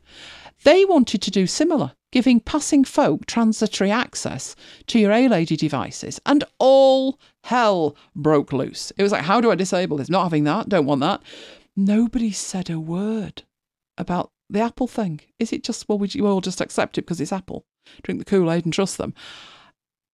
They 0.64 0.86
wanted 0.86 1.24
to 1.24 1.32
do 1.32 1.48
similar, 1.48 1.94
giving 2.12 2.40
passing 2.40 2.84
folk 2.84 3.26
transitory 3.26 3.90
access 3.90 4.56
to 4.88 5.00
your 5.00 5.12
A 5.12 5.28
Lady 5.28 5.56
devices, 5.56 6.20
and 6.26 6.44
all 6.60 7.20
hell 7.44 7.96
broke 8.16 8.54
loose. 8.54 8.92
It 8.98 9.04
was 9.04 9.12
like, 9.12 9.24
how 9.24 9.42
do 9.42 9.52
I 9.52 9.56
disable 9.56 9.98
this? 9.98 10.10
Not 10.10 10.24
having 10.24 10.44
that, 10.46 10.70
don't 10.70 10.86
want 10.86 11.02
that. 11.02 11.22
Nobody 11.76 12.32
said 12.32 12.70
a 12.70 12.80
word 12.80 13.44
about 13.98 14.32
the 14.50 14.60
Apple 14.60 14.88
thing. 14.88 15.22
Is 15.40 15.54
it 15.54 15.64
just, 15.64 15.88
well, 15.88 15.98
would 16.00 16.14
you 16.14 16.28
all 16.28 16.42
just 16.42 16.62
accept 16.62 16.98
it 16.98 17.02
because 17.02 17.22
it's 17.22 17.32
Apple? 17.32 17.66
Drink 18.04 18.20
the 18.20 18.26
Kool 18.26 18.52
Aid 18.52 18.66
and 18.66 18.74
trust 18.74 18.98
them? 18.98 19.14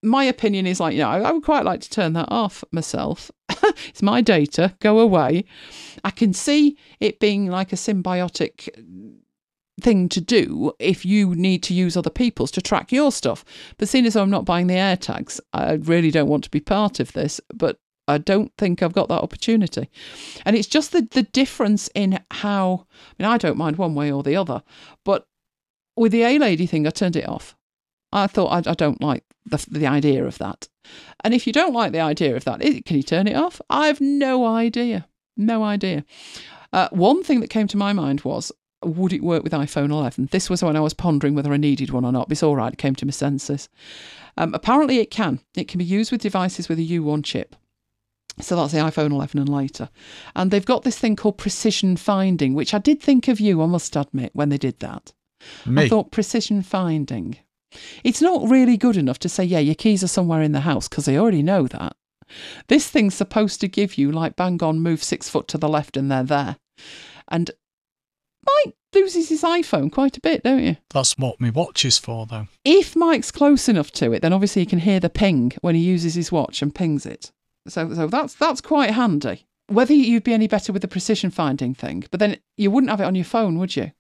My 0.04 0.24
opinion 0.26 0.68
is 0.68 0.80
like, 0.80 0.94
you 0.94 1.02
know, 1.02 1.10
I 1.10 1.32
would 1.32 1.44
quite 1.44 1.66
like 1.66 1.82
to 1.82 1.90
turn 1.90 2.14
that 2.14 2.32
off 2.32 2.64
myself. 2.72 3.32
it's 3.88 4.04
my 4.04 4.22
data, 4.22 4.76
go 4.80 5.00
away. 5.00 5.46
I 6.04 6.12
can 6.12 6.34
see 6.34 6.78
it 7.00 7.20
being 7.20 7.48
like 7.48 7.74
a 7.74 7.78
symbiotic 7.78 8.70
thing 9.80 10.10
to 10.10 10.22
do 10.22 10.74
if 10.80 11.06
you 11.06 11.36
need 11.36 11.64
to 11.64 11.74
use 11.74 11.96
other 11.96 12.10
people's 12.10 12.52
to 12.52 12.62
track 12.62 12.92
your 12.92 13.12
stuff. 13.12 13.46
But 13.78 13.90
seeing 13.90 14.06
as 14.06 14.16
I'm 14.16 14.30
not 14.30 14.46
buying 14.46 14.68
the 14.68 14.76
AirTags, 14.76 15.40
I 15.54 15.74
really 15.74 16.12
don't 16.12 16.30
want 16.30 16.44
to 16.46 16.52
be 16.52 16.60
part 16.60 17.00
of 17.00 17.14
this. 17.14 17.40
But 17.54 17.80
I 18.08 18.18
don't 18.18 18.52
think 18.58 18.82
I've 18.82 18.94
got 18.94 19.10
that 19.10 19.22
opportunity. 19.22 19.90
And 20.46 20.56
it's 20.56 20.68
just 20.68 20.92
the, 20.92 21.08
the 21.12 21.24
difference 21.24 21.90
in 21.94 22.20
how, 22.32 22.86
I 22.94 23.24
mean, 23.24 23.32
I 23.32 23.38
don't 23.38 23.58
mind 23.58 23.78
one 23.78 23.96
way 23.96 24.12
or 24.12 24.24
the 24.24 24.36
other, 24.36 24.64
but 25.04 25.28
with 25.96 26.12
the 26.12 26.24
A 26.24 26.40
Lady 26.40 26.66
thing, 26.66 26.88
I 26.88 26.92
turned 26.92 27.16
it 27.16 27.28
off. 27.28 27.56
I 28.14 28.28
thought 28.28 28.68
I, 28.68 28.72
I 28.72 28.74
don't 28.76 29.02
like 29.02 29.26
the, 29.46 29.66
the 29.70 29.88
idea 29.88 30.24
of 30.26 30.38
that. 30.38 30.70
And 31.24 31.34
if 31.34 31.46
you 31.46 31.52
don't 31.52 31.74
like 31.74 31.92
the 31.92 32.00
idea 32.00 32.36
of 32.36 32.46
that, 32.46 32.62
can 32.62 32.96
you 32.96 33.04
turn 33.04 33.28
it 33.28 33.36
off? 33.36 33.62
I 33.70 33.88
have 33.88 34.00
no 34.00 34.46
idea. 34.46 35.08
No 35.36 35.64
idea. 35.64 36.06
Uh, 36.72 36.88
one 36.92 37.24
thing 37.24 37.42
that 37.42 37.50
came 37.50 37.68
to 37.68 37.78
my 37.78 37.94
mind 37.94 38.22
was 38.22 38.52
would 38.84 39.14
it 39.14 39.24
work 39.24 39.44
with 39.44 39.54
iPhone 39.54 39.90
11? 39.90 40.30
This 40.32 40.50
was 40.50 40.64
when 40.64 40.76
I 40.76 40.82
was 40.82 40.94
pondering 40.94 41.36
whether 41.36 41.54
I 41.54 41.58
needed 41.58 41.92
one 41.92 42.06
or 42.06 42.12
not. 42.12 42.32
It's 42.32 42.44
all 42.44 42.56
right, 42.56 42.74
it 42.74 42.78
came 42.78 42.96
to 42.96 43.06
my 43.06 43.12
senses. 43.12 43.70
Um, 44.38 44.54
apparently, 44.54 45.00
it 45.00 45.12
can. 45.12 45.40
It 45.56 45.68
can 45.68 45.80
be 45.80 45.86
used 45.86 46.12
with 46.12 46.22
devices 46.22 46.70
with 46.70 46.80
a 46.80 46.84
U1 46.84 47.24
chip. 47.24 47.56
So 48.40 48.56
that's 48.56 48.72
the 48.72 48.80
iPhone 48.80 49.12
11 49.12 49.40
and 49.40 49.50
later. 49.50 49.90
And 50.36 50.52
they've 50.52 50.66
got 50.66 50.84
this 50.84 51.00
thing 51.00 51.16
called 51.16 51.40
precision 51.40 51.98
finding, 51.98 52.54
which 52.54 52.74
I 52.74 52.78
did 52.78 53.02
think 53.02 53.28
of 53.28 53.40
you, 53.40 53.62
I 53.64 53.66
must 53.66 53.96
admit, 53.96 54.32
when 54.34 54.50
they 54.50 54.60
did 54.60 54.80
that. 54.80 55.12
Me. 55.66 55.84
I 55.84 55.90
thought 55.90 56.12
precision 56.12 56.62
finding. 56.62 57.38
It's 58.04 58.22
not 58.22 58.48
really 58.48 58.78
good 58.78 58.96
enough 58.96 59.20
to 59.20 59.30
say, 59.30 59.44
yeah, 59.44 59.60
your 59.60 59.76
keys 59.76 60.04
are 60.04 60.08
somewhere 60.08 60.42
in 60.42 60.52
the 60.52 60.62
house, 60.62 60.88
because 60.88 61.06
they 61.06 61.18
already 61.18 61.42
know 61.42 61.68
that. 61.68 61.96
This 62.68 62.90
thing's 62.90 63.16
supposed 63.16 63.60
to 63.62 63.68
give 63.68 63.98
you, 63.98 64.12
like, 64.12 64.36
bang 64.36 64.62
on, 64.62 64.80
move 64.80 65.04
six 65.04 65.30
foot 65.30 65.48
to 65.50 65.58
the 65.58 65.70
left 65.70 65.98
and 65.98 66.12
they're 66.12 66.24
there. 66.24 66.58
And 67.28 67.52
Mike 68.48 68.76
loses 68.94 69.30
his 69.30 69.44
iPhone 69.44 69.92
quite 69.92 70.18
a 70.18 70.22
bit, 70.22 70.44
don't 70.44 70.64
you? 70.64 70.78
That's 70.94 71.18
what 71.18 71.40
my 71.42 71.50
watch 71.50 71.86
is 71.86 71.98
for, 71.98 72.26
though. 72.26 72.48
If 72.64 72.96
Mike's 72.96 73.32
close 73.32 73.68
enough 73.70 73.92
to 73.94 74.12
it, 74.14 74.22
then 74.22 74.34
obviously 74.34 74.62
he 74.62 74.68
can 74.68 74.80
hear 74.80 75.00
the 75.00 75.10
ping 75.10 75.54
when 75.62 75.76
he 75.76 75.82
uses 75.82 76.16
his 76.16 76.32
watch 76.32 76.62
and 76.62 76.74
pings 76.74 77.06
it. 77.06 77.32
So, 77.68 77.94
so 77.94 78.08
that's 78.08 78.34
that's 78.34 78.62
quite 78.62 78.92
handy. 78.92 79.46
Whether 79.68 79.94
you'd 79.94 80.24
be 80.24 80.34
any 80.34 80.48
better 80.48 80.72
with 80.72 80.82
the 80.82 80.88
precision 80.88 81.30
finding 81.30 81.74
thing, 81.74 82.06
but 82.10 82.20
then 82.22 82.38
you 82.56 82.72
wouldn't 82.72 82.90
have 82.90 83.02
it 83.02 83.06
on 83.06 83.16
your 83.16 83.26
phone, 83.26 83.60
would 83.60 83.76
you? 83.76 83.92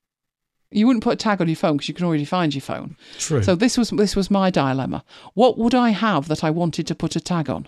You 0.72 0.88
wouldn't 0.88 1.04
put 1.04 1.14
a 1.14 1.18
tag 1.18 1.42
on 1.42 1.48
your 1.48 1.56
phone 1.56 1.78
because 1.78 1.88
you 1.88 1.94
can 1.94 2.06
already 2.06 2.26
find 2.26 2.54
your 2.54 2.62
phone. 2.62 2.98
True. 3.18 3.44
So 3.44 3.56
this 3.56 3.78
was 3.78 3.90
this 3.92 4.16
was 4.16 4.32
my 4.32 4.50
dilemma. 4.50 5.04
What 5.34 5.58
would 5.58 5.76
I 5.76 5.90
have 5.90 6.28
that 6.30 6.44
I 6.44 6.50
wanted 6.50 6.88
to 6.88 6.96
put 6.96 7.16
a 7.16 7.22
tag 7.22 7.50
on? 7.50 7.68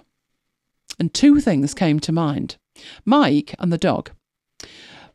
And 0.97 1.13
two 1.13 1.39
things 1.39 1.73
came 1.73 1.99
to 2.01 2.11
mind: 2.11 2.57
Mike 3.05 3.55
and 3.59 3.71
the 3.71 3.77
dog. 3.77 4.11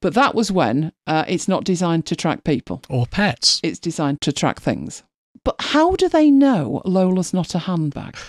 But 0.04 0.12
that 0.12 0.34
was 0.34 0.52
when 0.52 0.92
uh, 1.06 1.24
it's 1.26 1.48
not 1.48 1.64
designed 1.64 2.04
to 2.06 2.14
track 2.14 2.44
people. 2.44 2.82
or 2.90 3.06
pets. 3.06 3.58
It's 3.62 3.78
designed 3.78 4.20
to 4.20 4.32
track 4.32 4.60
things. 4.60 5.02
But 5.44 5.56
how 5.58 5.96
do 5.96 6.10
they 6.10 6.30
know 6.30 6.82
Lola's 6.84 7.32
not 7.32 7.54
a 7.54 7.60
handbag? 7.60 8.18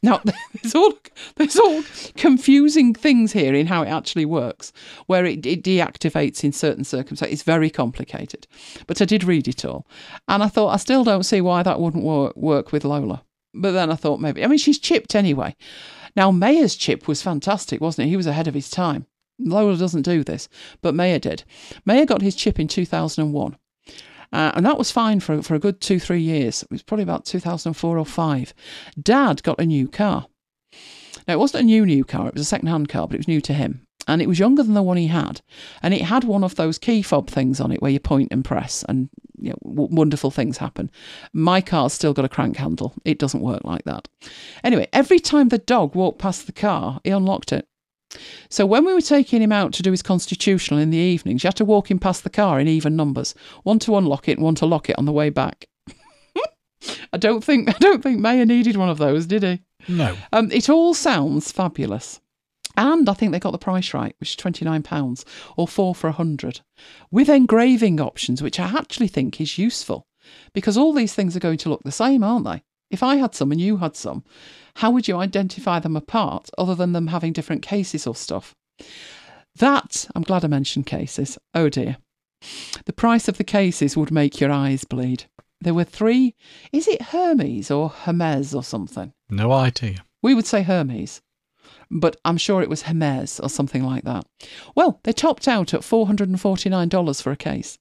Now, 0.00 0.20
there's 0.62 0.76
all 0.76 0.92
there's 1.34 1.56
all 1.58 1.82
confusing 2.16 2.94
things 2.94 3.32
here 3.32 3.52
in 3.52 3.66
how 3.66 3.82
it 3.82 3.88
actually 3.88 4.26
works, 4.26 4.72
where 5.06 5.24
it, 5.24 5.44
it 5.44 5.64
deactivates 5.64 6.44
in 6.44 6.52
certain 6.52 6.84
circumstances. 6.84 7.32
It's 7.32 7.42
very 7.42 7.68
complicated, 7.68 8.46
but 8.86 9.02
I 9.02 9.06
did 9.06 9.24
read 9.24 9.48
it 9.48 9.64
all, 9.64 9.88
and 10.28 10.40
I 10.40 10.46
thought 10.46 10.68
I 10.68 10.76
still 10.76 11.02
don't 11.02 11.24
see 11.24 11.40
why 11.40 11.64
that 11.64 11.80
wouldn't 11.80 12.04
work, 12.04 12.36
work 12.36 12.70
with 12.70 12.84
Lola. 12.84 13.24
But 13.52 13.72
then 13.72 13.90
I 13.90 13.96
thought 13.96 14.20
maybe 14.20 14.44
I 14.44 14.46
mean 14.46 14.58
she's 14.58 14.78
chipped 14.78 15.16
anyway. 15.16 15.56
Now 16.14 16.30
Mayer's 16.30 16.76
chip 16.76 17.08
was 17.08 17.20
fantastic, 17.20 17.80
wasn't 17.80 18.06
it? 18.06 18.10
He 18.10 18.16
was 18.16 18.28
ahead 18.28 18.46
of 18.46 18.54
his 18.54 18.70
time. 18.70 19.07
Lola 19.38 19.76
doesn't 19.76 20.02
do 20.02 20.24
this, 20.24 20.48
but 20.82 20.94
Mayer 20.94 21.18
did. 21.18 21.44
Mayer 21.84 22.06
got 22.06 22.22
his 22.22 22.34
chip 22.34 22.58
in 22.58 22.68
2001. 22.68 23.56
Uh, 24.30 24.52
and 24.54 24.66
that 24.66 24.76
was 24.76 24.90
fine 24.90 25.20
for, 25.20 25.42
for 25.42 25.54
a 25.54 25.58
good 25.58 25.80
two, 25.80 25.98
three 25.98 26.20
years. 26.20 26.62
It 26.62 26.70
was 26.70 26.82
probably 26.82 27.04
about 27.04 27.24
2004 27.24 27.98
or 27.98 28.04
5. 28.04 28.54
Dad 29.00 29.42
got 29.42 29.60
a 29.60 29.66
new 29.66 29.88
car. 29.88 30.26
Now, 31.26 31.34
it 31.34 31.38
wasn't 31.38 31.62
a 31.62 31.66
new, 31.66 31.86
new 31.86 32.04
car, 32.04 32.28
it 32.28 32.34
was 32.34 32.42
a 32.42 32.46
second 32.46 32.68
hand 32.68 32.88
car, 32.88 33.06
but 33.06 33.14
it 33.14 33.20
was 33.20 33.28
new 33.28 33.40
to 33.42 33.54
him. 33.54 33.86
And 34.06 34.22
it 34.22 34.28
was 34.28 34.38
younger 34.38 34.62
than 34.62 34.74
the 34.74 34.82
one 34.82 34.96
he 34.96 35.08
had. 35.08 35.42
And 35.82 35.92
it 35.92 36.02
had 36.02 36.24
one 36.24 36.42
of 36.42 36.54
those 36.54 36.78
key 36.78 37.02
fob 37.02 37.28
things 37.28 37.60
on 37.60 37.72
it 37.72 37.82
where 37.82 37.90
you 37.90 38.00
point 38.00 38.28
and 38.32 38.44
press 38.44 38.82
and 38.88 39.10
you 39.38 39.50
know, 39.50 39.58
w- 39.62 39.94
wonderful 39.94 40.30
things 40.30 40.56
happen. 40.56 40.90
My 41.34 41.60
car's 41.60 41.92
still 41.92 42.14
got 42.14 42.24
a 42.24 42.28
crank 42.28 42.56
handle. 42.56 42.94
It 43.04 43.18
doesn't 43.18 43.42
work 43.42 43.64
like 43.64 43.84
that. 43.84 44.08
Anyway, 44.64 44.88
every 44.94 45.18
time 45.18 45.48
the 45.48 45.58
dog 45.58 45.94
walked 45.94 46.18
past 46.18 46.46
the 46.46 46.52
car, 46.52 47.00
he 47.04 47.10
unlocked 47.10 47.52
it. 47.52 47.68
So 48.48 48.64
when 48.64 48.84
we 48.84 48.94
were 48.94 49.00
taking 49.00 49.42
him 49.42 49.52
out 49.52 49.72
to 49.74 49.82
do 49.82 49.90
his 49.90 50.02
constitutional 50.02 50.80
in 50.80 50.90
the 50.90 50.96
evenings, 50.96 51.42
you 51.42 51.48
had 51.48 51.56
to 51.56 51.64
walk 51.64 51.90
him 51.90 51.98
past 51.98 52.24
the 52.24 52.30
car 52.30 52.58
in 52.58 52.68
even 52.68 52.96
numbers, 52.96 53.34
one 53.62 53.78
to 53.80 53.96
unlock 53.96 54.28
it 54.28 54.38
and 54.38 54.44
one 54.44 54.54
to 54.56 54.66
lock 54.66 54.88
it 54.88 54.98
on 54.98 55.04
the 55.04 55.12
way 55.12 55.30
back. 55.30 55.66
I 57.12 57.18
don't 57.18 57.44
think 57.44 57.68
I 57.74 57.78
don't 57.78 58.02
think 58.02 58.20
Mayer 58.20 58.46
needed 58.46 58.76
one 58.76 58.88
of 58.88 58.98
those, 58.98 59.26
did 59.26 59.42
he? 59.42 59.60
No. 59.88 60.16
Um, 60.32 60.50
it 60.50 60.68
all 60.68 60.94
sounds 60.94 61.52
fabulous. 61.52 62.20
And 62.76 63.08
I 63.08 63.14
think 63.14 63.32
they 63.32 63.40
got 63.40 63.50
the 63.50 63.58
price 63.58 63.92
right, 63.92 64.14
which 64.20 64.30
is 64.30 64.36
£29 64.36 65.24
or 65.56 65.66
four 65.66 65.96
for 65.96 66.06
a 66.06 66.10
100 66.10 66.60
with 67.10 67.28
engraving 67.28 68.00
options, 68.00 68.40
which 68.40 68.60
I 68.60 68.68
actually 68.68 69.08
think 69.08 69.40
is 69.40 69.58
useful 69.58 70.06
because 70.52 70.76
all 70.76 70.92
these 70.92 71.12
things 71.12 71.36
are 71.36 71.40
going 71.40 71.58
to 71.58 71.70
look 71.70 71.82
the 71.82 71.90
same, 71.90 72.22
aren't 72.22 72.44
they? 72.44 72.62
If 72.90 73.02
I 73.02 73.16
had 73.16 73.34
some 73.34 73.50
and 73.52 73.60
you 73.60 73.78
had 73.78 73.96
some, 73.96 74.24
how 74.78 74.92
would 74.92 75.08
you 75.08 75.16
identify 75.16 75.80
them 75.80 75.96
apart 75.96 76.50
other 76.56 76.74
than 76.76 76.92
them 76.92 77.08
having 77.08 77.32
different 77.32 77.62
cases 77.62 78.06
or 78.06 78.14
stuff? 78.14 78.54
That, 79.56 80.06
I'm 80.14 80.22
glad 80.22 80.44
I 80.44 80.48
mentioned 80.48 80.86
cases. 80.86 81.36
Oh 81.52 81.68
dear. 81.68 81.96
The 82.84 82.92
price 82.92 83.26
of 83.26 83.38
the 83.38 83.44
cases 83.44 83.96
would 83.96 84.12
make 84.12 84.40
your 84.40 84.52
eyes 84.52 84.84
bleed. 84.84 85.24
There 85.60 85.74
were 85.74 85.82
three. 85.82 86.36
Is 86.72 86.86
it 86.86 87.02
Hermes 87.02 87.72
or 87.72 87.88
Hermes 87.88 88.54
or 88.54 88.62
something? 88.62 89.12
No 89.28 89.50
idea. 89.50 90.04
We 90.22 90.32
would 90.32 90.46
say 90.46 90.62
Hermes, 90.62 91.22
but 91.90 92.14
I'm 92.24 92.36
sure 92.36 92.62
it 92.62 92.70
was 92.70 92.82
Hermes 92.82 93.40
or 93.40 93.48
something 93.48 93.82
like 93.82 94.04
that. 94.04 94.26
Well, 94.76 95.00
they 95.02 95.12
topped 95.12 95.48
out 95.48 95.74
at 95.74 95.80
$449 95.80 97.20
for 97.20 97.32
a 97.32 97.36
case. 97.36 97.78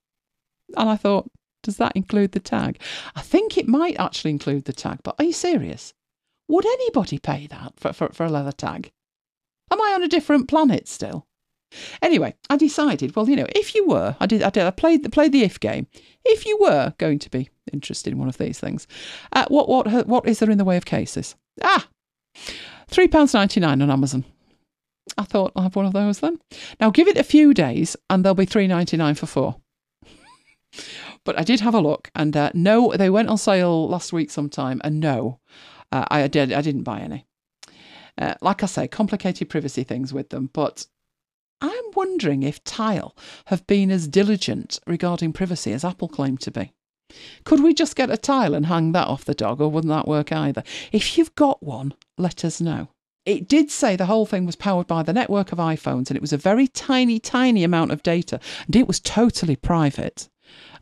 And 0.75 0.89
I 0.89 0.95
thought, 0.95 1.29
does 1.61 1.77
that 1.77 1.95
include 1.95 2.31
the 2.31 2.39
tag? 2.39 2.81
I 3.15 3.21
think 3.21 3.55
it 3.55 3.67
might 3.67 3.99
actually 3.99 4.31
include 4.31 4.65
the 4.65 4.73
tag, 4.73 5.01
but 5.03 5.13
are 5.19 5.25
you 5.25 5.33
serious? 5.33 5.93
Would 6.47 6.65
anybody 6.65 7.19
pay 7.19 7.47
that 7.47 7.73
for, 7.77 7.93
for, 7.93 8.09
for 8.09 8.25
a 8.25 8.29
leather 8.29 8.51
tag? 8.51 8.91
Am 9.71 9.81
I 9.81 9.93
on 9.95 10.03
a 10.03 10.07
different 10.07 10.47
planet 10.47 10.87
still? 10.87 11.27
Anyway, 12.01 12.33
I 12.49 12.55
decided, 12.55 13.15
well, 13.15 13.29
you 13.29 13.35
know, 13.35 13.47
if 13.53 13.75
you 13.75 13.85
were, 13.85 14.15
I 14.19 14.25
did, 14.25 14.41
I 14.41 14.49
did, 14.49 14.63
I 14.63 14.71
played, 14.71 15.03
the 15.03 15.09
played 15.09 15.33
the 15.33 15.43
if 15.43 15.59
game. 15.59 15.87
If 16.23 16.45
you 16.45 16.57
were 16.59 16.93
going 16.97 17.19
to 17.19 17.29
be 17.29 17.49
interested 17.73 18.13
in 18.13 18.19
one 18.19 18.29
of 18.29 18.37
these 18.37 18.59
things, 18.59 18.87
uh, 19.33 19.45
what, 19.49 19.67
what, 19.67 20.07
what 20.07 20.27
is 20.27 20.39
there 20.39 20.49
in 20.49 20.57
the 20.57 20.65
way 20.65 20.77
of 20.77 20.85
cases? 20.85 21.35
Ah, 21.61 21.87
three 22.87 23.07
pounds 23.07 23.33
ninety 23.33 23.59
nine 23.59 23.81
on 23.81 23.91
Amazon. 23.91 24.23
I 25.17 25.23
thought 25.23 25.51
I'll 25.55 25.63
have 25.63 25.75
one 25.75 25.85
of 25.85 25.93
those 25.93 26.19
then. 26.19 26.39
Now 26.79 26.89
give 26.89 27.07
it 27.07 27.17
a 27.17 27.23
few 27.23 27.53
days, 27.53 27.97
and 28.09 28.23
they'll 28.23 28.33
be 28.33 28.45
three 28.45 28.67
ninety 28.67 28.95
nine 28.95 29.15
for 29.15 29.25
four. 29.25 29.57
but 31.25 31.37
I 31.37 31.43
did 31.43 31.59
have 31.59 31.73
a 31.73 31.81
look, 31.81 32.09
and 32.15 32.35
uh, 32.37 32.51
no, 32.53 32.93
they 32.95 33.09
went 33.09 33.29
on 33.29 33.37
sale 33.37 33.89
last 33.89 34.13
week 34.13 34.31
sometime, 34.31 34.79
and 34.83 34.99
no, 34.99 35.39
uh, 35.91 36.05
I 36.09 36.27
did, 36.27 36.51
I 36.51 36.61
didn't 36.61 36.83
buy 36.83 36.99
any. 36.99 37.25
Uh, 38.17 38.33
like 38.41 38.63
I 38.63 38.65
say, 38.65 38.87
complicated 38.87 39.49
privacy 39.49 39.83
things 39.83 40.13
with 40.13 40.29
them, 40.29 40.49
but 40.51 40.87
I'm 41.61 41.91
wondering 41.95 42.43
if 42.43 42.63
Tile 42.63 43.15
have 43.45 43.65
been 43.67 43.91
as 43.91 44.07
diligent 44.07 44.79
regarding 44.87 45.33
privacy 45.33 45.73
as 45.73 45.85
Apple 45.85 46.07
claimed 46.07 46.41
to 46.41 46.51
be. 46.51 46.73
Could 47.45 47.63
we 47.63 47.73
just 47.73 47.95
get 47.95 48.09
a 48.09 48.17
tile 48.17 48.53
and 48.53 48.65
hang 48.65 48.91
that 48.91 49.07
off 49.07 49.25
the 49.25 49.33
dog, 49.33 49.61
or 49.61 49.69
wouldn't 49.69 49.91
that 49.91 50.07
work 50.07 50.31
either? 50.31 50.63
If 50.91 51.17
you've 51.17 51.35
got 51.35 51.63
one, 51.63 51.93
let 52.17 52.43
us 52.43 52.59
know. 52.59 52.89
It 53.25 53.47
did 53.47 53.71
say 53.71 53.95
the 53.95 54.05
whole 54.05 54.25
thing 54.25 54.45
was 54.45 54.55
powered 54.55 54.87
by 54.87 55.03
the 55.03 55.13
network 55.13 55.51
of 55.51 55.57
iPhones 55.57 56.09
and 56.09 56.15
it 56.15 56.21
was 56.21 56.31
a 56.31 56.37
very 56.37 56.67
tiny, 56.67 57.19
tiny 57.19 57.65
amount 57.65 57.91
of 57.91 58.01
data 58.01 58.39
and 58.65 58.75
it 58.75 58.87
was 58.87 59.01
totally 59.01 59.57
private. 59.57 60.29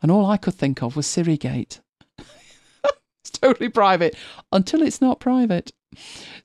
And 0.00 0.12
all 0.12 0.26
I 0.26 0.36
could 0.36 0.54
think 0.54 0.80
of 0.80 0.94
was 0.94 1.08
Sirigate. 1.08 1.80
It's 3.28 3.38
totally 3.38 3.68
private 3.68 4.16
until 4.52 4.82
it's 4.82 5.00
not 5.00 5.20
private. 5.20 5.72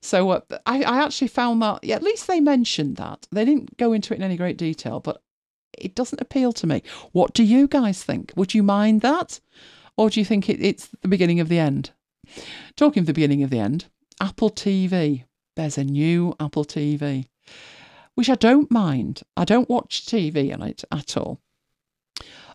So 0.00 0.30
uh, 0.30 0.40
I, 0.66 0.82
I 0.82 1.04
actually 1.04 1.28
found 1.28 1.62
that, 1.62 1.84
yeah, 1.84 1.96
at 1.96 2.02
least 2.02 2.26
they 2.26 2.40
mentioned 2.40 2.96
that. 2.96 3.26
They 3.30 3.44
didn't 3.44 3.76
go 3.76 3.92
into 3.92 4.14
it 4.14 4.16
in 4.16 4.22
any 4.22 4.36
great 4.36 4.56
detail, 4.56 5.00
but 5.00 5.22
it 5.78 5.94
doesn't 5.94 6.20
appeal 6.20 6.52
to 6.54 6.66
me. 6.66 6.82
What 7.12 7.34
do 7.34 7.42
you 7.42 7.68
guys 7.68 8.02
think? 8.02 8.32
Would 8.36 8.54
you 8.54 8.62
mind 8.62 9.00
that? 9.02 9.40
Or 9.96 10.10
do 10.10 10.20
you 10.20 10.24
think 10.24 10.48
it, 10.48 10.60
it's 10.60 10.88
the 11.02 11.08
beginning 11.08 11.40
of 11.40 11.48
the 11.48 11.58
end? 11.58 11.90
Talking 12.76 13.02
of 13.02 13.06
the 13.06 13.12
beginning 13.12 13.42
of 13.42 13.50
the 13.50 13.58
end, 13.58 13.86
Apple 14.20 14.50
TV. 14.50 15.24
There's 15.54 15.76
a 15.76 15.84
new 15.84 16.34
Apple 16.40 16.64
TV, 16.64 17.26
which 18.14 18.30
I 18.30 18.36
don't 18.36 18.70
mind. 18.70 19.22
I 19.36 19.44
don't 19.44 19.68
watch 19.68 20.06
TV 20.06 20.52
on 20.52 20.62
it 20.62 20.82
at 20.90 21.16
all. 21.16 21.41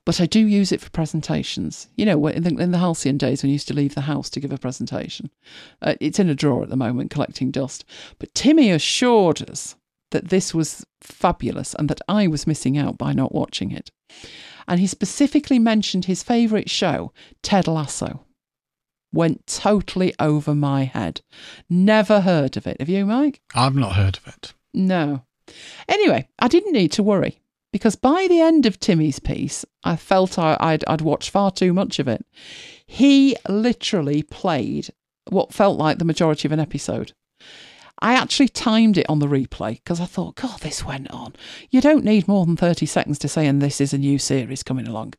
But 0.08 0.22
I 0.22 0.26
do 0.26 0.40
use 0.40 0.72
it 0.72 0.80
for 0.80 0.90
presentations. 0.90 1.90
You 1.98 2.06
know, 2.06 2.28
in 2.28 2.44
the, 2.44 2.56
in 2.64 2.72
the 2.72 2.78
halcyon 2.78 3.18
days 3.18 3.44
when 3.44 3.50
you 3.50 3.56
used 3.56 3.68
to 3.68 3.74
leave 3.74 3.94
the 3.94 4.00
house 4.00 4.30
to 4.30 4.40
give 4.40 4.54
a 4.54 4.58
presentation. 4.58 5.30
Uh, 5.82 5.96
it's 6.00 6.18
in 6.18 6.30
a 6.30 6.34
drawer 6.34 6.64
at 6.64 6.70
the 6.70 6.78
moment, 6.78 7.12
collecting 7.12 7.52
dust. 7.52 7.84
But 8.18 8.34
Timmy 8.34 8.72
assured 8.72 9.50
us 9.50 9.76
that 10.12 10.30
this 10.30 10.54
was 10.54 10.86
fabulous 11.02 11.74
and 11.74 11.90
that 11.90 12.00
I 12.08 12.28
was 12.28 12.48
missing 12.48 12.78
out 12.78 12.98
by 12.98 13.12
not 13.12 13.36
watching 13.36 13.72
it. 13.72 13.92
And 14.66 14.80
he 14.80 14.88
specifically 14.88 15.60
mentioned 15.60 16.06
his 16.06 16.24
favourite 16.24 16.70
show, 16.70 17.12
Ted 17.44 17.68
Lasso. 17.68 18.24
Went 19.12 19.46
totally 19.46 20.14
over 20.22 20.56
my 20.56 20.86
head. 20.86 21.20
Never 21.70 22.22
heard 22.22 22.56
of 22.56 22.66
it. 22.66 22.78
Have 22.80 22.88
you, 22.88 23.06
Mike? 23.06 23.42
I've 23.54 23.76
not 23.76 23.98
heard 23.98 24.16
of 24.16 24.28
it. 24.28 24.54
No. 24.74 25.26
Anyway, 25.90 26.30
I 26.40 26.48
didn't 26.48 26.72
need 26.72 26.94
to 26.94 27.04
worry 27.04 27.42
because 27.72 27.96
by 27.96 28.28
the 28.30 28.40
end 28.40 28.66
of 28.66 28.80
Timmy's 28.80 29.20
piece, 29.20 29.66
I 29.84 29.96
felt 29.96 30.40
I, 30.40 30.58
would 30.72 30.84
I'd 30.88 31.02
watched 31.02 31.30
far 31.30 31.52
too 31.52 31.74
much 31.74 32.00
of 32.00 32.08
it. 32.08 32.26
He 32.86 33.36
literally 33.48 34.24
played 34.24 34.90
what 35.30 35.54
felt 35.54 35.78
like 35.78 35.98
the 35.98 36.06
majority 36.06 36.48
of 36.48 36.52
an 36.52 36.60
episode. 36.60 37.14
I 38.00 38.14
actually 38.14 38.50
timed 38.50 38.98
it 38.98 39.10
on 39.10 39.20
the 39.20 39.28
replay 39.28 39.76
because 39.76 40.00
I 40.00 40.06
thought, 40.06 40.36
God, 40.36 40.60
this 40.62 40.86
went 40.86 41.10
on. 41.12 41.34
You 41.72 41.82
don't 41.82 42.06
need 42.06 42.28
more 42.28 42.46
than 42.46 42.56
30 42.56 42.86
seconds 42.86 43.18
to 43.20 43.28
say, 43.28 43.48
and 43.48 43.62
this 43.62 43.82
is 43.82 43.94
a 43.94 43.98
new 43.98 44.20
series 44.20 44.64
coming 44.64 44.88
along. 44.88 45.16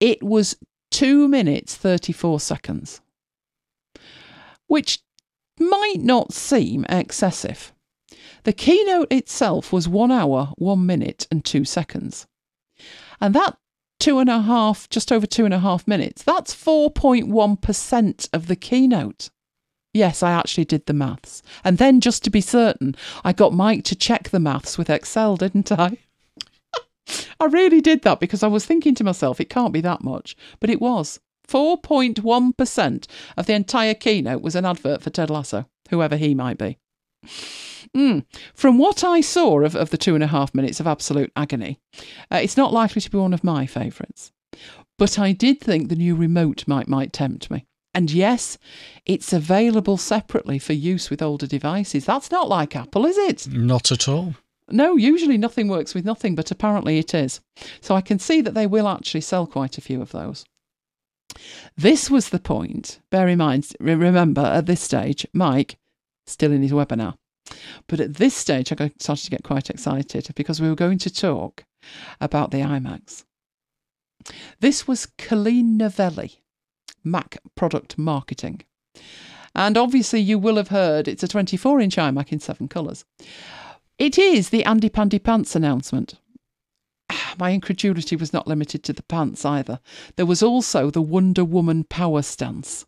It 0.00 0.22
was 0.22 0.56
two 0.90 1.28
minutes, 1.28 1.76
34 1.76 2.40
seconds, 2.40 3.00
which 4.66 5.00
might 5.60 6.00
not 6.00 6.32
seem 6.32 6.84
excessive. 6.88 7.72
The 8.44 8.52
keynote 8.52 9.12
itself 9.12 9.72
was 9.72 9.88
one 9.88 10.10
hour, 10.10 10.52
one 10.56 10.86
minute, 10.86 11.26
and 11.30 11.44
two 11.44 11.64
seconds. 11.64 12.26
And 13.20 13.34
that 13.34 13.56
two 13.98 14.18
and 14.18 14.30
a 14.30 14.40
half, 14.40 14.88
just 14.88 15.12
over 15.12 15.26
two 15.26 15.44
and 15.44 15.54
a 15.54 15.60
half 15.60 15.86
minutes, 15.86 16.22
that's 16.22 16.54
4.1% 16.54 18.28
of 18.32 18.46
the 18.46 18.56
keynote. 18.56 19.30
Yes, 19.92 20.22
I 20.22 20.32
actually 20.32 20.64
did 20.64 20.86
the 20.86 20.94
maths. 20.94 21.42
And 21.64 21.78
then, 21.78 22.00
just 22.00 22.24
to 22.24 22.30
be 22.30 22.40
certain, 22.40 22.94
I 23.24 23.32
got 23.32 23.52
Mike 23.52 23.84
to 23.84 23.96
check 23.96 24.30
the 24.30 24.40
maths 24.40 24.78
with 24.78 24.88
Excel, 24.88 25.36
didn't 25.36 25.70
I? 25.72 25.98
I 27.40 27.46
really 27.46 27.80
did 27.80 28.02
that 28.02 28.20
because 28.20 28.42
I 28.42 28.46
was 28.46 28.64
thinking 28.64 28.94
to 28.96 29.04
myself, 29.04 29.40
it 29.40 29.50
can't 29.50 29.72
be 29.72 29.80
that 29.80 30.02
much. 30.02 30.36
But 30.60 30.70
it 30.70 30.80
was. 30.80 31.20
4.1% 31.48 33.06
of 33.36 33.46
the 33.46 33.54
entire 33.54 33.94
keynote 33.94 34.42
was 34.42 34.54
an 34.54 34.64
advert 34.64 35.02
for 35.02 35.10
Ted 35.10 35.30
Lasso, 35.30 35.66
whoever 35.90 36.16
he 36.16 36.34
might 36.34 36.58
be. 36.58 36.78
Mm. 37.96 38.24
From 38.54 38.78
what 38.78 39.02
I 39.02 39.20
saw 39.20 39.60
of, 39.62 39.74
of 39.74 39.90
the 39.90 39.98
two 39.98 40.14
and 40.14 40.22
a 40.22 40.28
half 40.28 40.54
minutes 40.54 40.80
of 40.80 40.86
absolute 40.86 41.32
agony, 41.34 41.78
uh, 42.30 42.40
it's 42.42 42.56
not 42.56 42.72
likely 42.72 43.02
to 43.02 43.10
be 43.10 43.18
one 43.18 43.34
of 43.34 43.44
my 43.44 43.66
favourites. 43.66 44.32
But 44.98 45.18
I 45.18 45.32
did 45.32 45.60
think 45.60 45.88
the 45.88 45.96
new 45.96 46.14
remote 46.14 46.68
might 46.68 46.88
might 46.88 47.12
tempt 47.12 47.50
me. 47.50 47.66
And 47.94 48.10
yes, 48.10 48.58
it's 49.04 49.32
available 49.32 49.96
separately 49.96 50.58
for 50.58 50.74
use 50.74 51.10
with 51.10 51.22
older 51.22 51.46
devices. 51.46 52.04
That's 52.04 52.30
not 52.30 52.48
like 52.48 52.76
Apple, 52.76 53.04
is 53.04 53.18
it? 53.18 53.48
Not 53.48 53.90
at 53.90 54.06
all. 54.06 54.34
No, 54.70 54.96
usually 54.96 55.36
nothing 55.36 55.66
works 55.66 55.94
with 55.94 56.04
nothing, 56.04 56.36
but 56.36 56.52
apparently 56.52 56.98
it 56.98 57.14
is. 57.14 57.40
So 57.80 57.96
I 57.96 58.00
can 58.00 58.20
see 58.20 58.40
that 58.42 58.54
they 58.54 58.66
will 58.68 58.86
actually 58.86 59.22
sell 59.22 59.46
quite 59.46 59.76
a 59.76 59.80
few 59.80 60.00
of 60.00 60.12
those. 60.12 60.44
This 61.76 62.10
was 62.10 62.28
the 62.28 62.38
point. 62.38 63.00
Bear 63.10 63.26
in 63.26 63.38
mind, 63.38 63.72
remember 63.80 64.42
at 64.42 64.66
this 64.66 64.80
stage, 64.80 65.26
Mike, 65.32 65.76
still 66.30 66.52
in 66.52 66.62
his 66.62 66.72
webinar. 66.72 67.14
But 67.88 68.00
at 68.00 68.14
this 68.14 68.34
stage, 68.34 68.72
I 68.72 68.92
started 68.98 69.24
to 69.24 69.30
get 69.30 69.42
quite 69.42 69.70
excited 69.70 70.28
because 70.34 70.60
we 70.60 70.68
were 70.68 70.74
going 70.74 70.98
to 70.98 71.10
talk 71.10 71.64
about 72.20 72.50
the 72.50 72.58
iMacs. 72.58 73.24
This 74.60 74.86
was 74.86 75.06
Colleen 75.18 75.78
Novielli, 75.78 76.36
Mac 77.02 77.38
Product 77.54 77.98
Marketing. 77.98 78.60
And 79.54 79.76
obviously, 79.76 80.20
you 80.20 80.38
will 80.38 80.56
have 80.56 80.68
heard 80.68 81.08
it's 81.08 81.22
a 81.22 81.28
24 81.28 81.80
inch 81.80 81.96
iMac 81.96 82.30
in 82.30 82.40
seven 82.40 82.68
colours. 82.68 83.04
It 83.98 84.18
is 84.18 84.50
the 84.50 84.64
Andy 84.64 84.88
Pandy 84.88 85.18
Pants 85.18 85.56
announcement. 85.56 86.14
Ah, 87.10 87.34
my 87.38 87.50
incredulity 87.50 88.14
was 88.14 88.32
not 88.32 88.46
limited 88.46 88.84
to 88.84 88.92
the 88.92 89.02
pants 89.02 89.44
either. 89.44 89.80
There 90.16 90.26
was 90.26 90.42
also 90.42 90.90
the 90.90 91.02
Wonder 91.02 91.44
Woman 91.44 91.84
power 91.84 92.22
stance. 92.22 92.86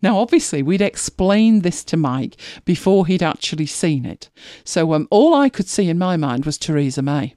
Now, 0.00 0.18
obviously, 0.18 0.62
we'd 0.62 0.80
explained 0.80 1.62
this 1.62 1.84
to 1.84 1.96
Mike 1.96 2.36
before 2.64 3.06
he'd 3.06 3.22
actually 3.22 3.66
seen 3.66 4.04
it. 4.04 4.30
So 4.64 4.92
um, 4.94 5.08
all 5.10 5.34
I 5.34 5.48
could 5.48 5.68
see 5.68 5.88
in 5.88 5.98
my 5.98 6.16
mind 6.16 6.46
was 6.46 6.58
Theresa 6.58 7.02
May. 7.02 7.34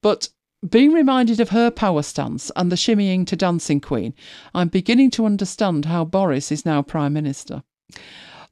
But 0.00 0.28
being 0.68 0.92
reminded 0.92 1.40
of 1.40 1.50
her 1.50 1.70
power 1.70 2.02
stance 2.02 2.50
and 2.54 2.70
the 2.70 2.76
shimmying 2.76 3.26
to 3.26 3.36
Dancing 3.36 3.80
Queen, 3.80 4.14
I'm 4.54 4.68
beginning 4.68 5.10
to 5.12 5.26
understand 5.26 5.86
how 5.86 6.04
Boris 6.04 6.52
is 6.52 6.64
now 6.64 6.82
Prime 6.82 7.12
Minister. 7.12 7.62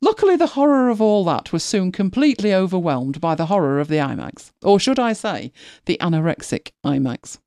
Luckily, 0.03 0.35
the 0.35 0.49
horror 0.49 0.89
of 0.89 1.03
all 1.03 1.25
that 1.27 1.53
was 1.53 1.63
soon 1.63 1.93
completely 1.93 2.55
overwhelmed 2.55 3.21
by 3.21 3.35
the 3.35 3.47
horror 3.47 3.81
of 3.81 3.89
the 3.89 3.97
iMacs, 3.97 4.51
or 4.63 4.81
should 4.81 4.99
I 4.99 5.13
say, 5.13 5.53
the 5.85 5.99
anorexic 6.01 6.71
iMacs. 6.85 7.39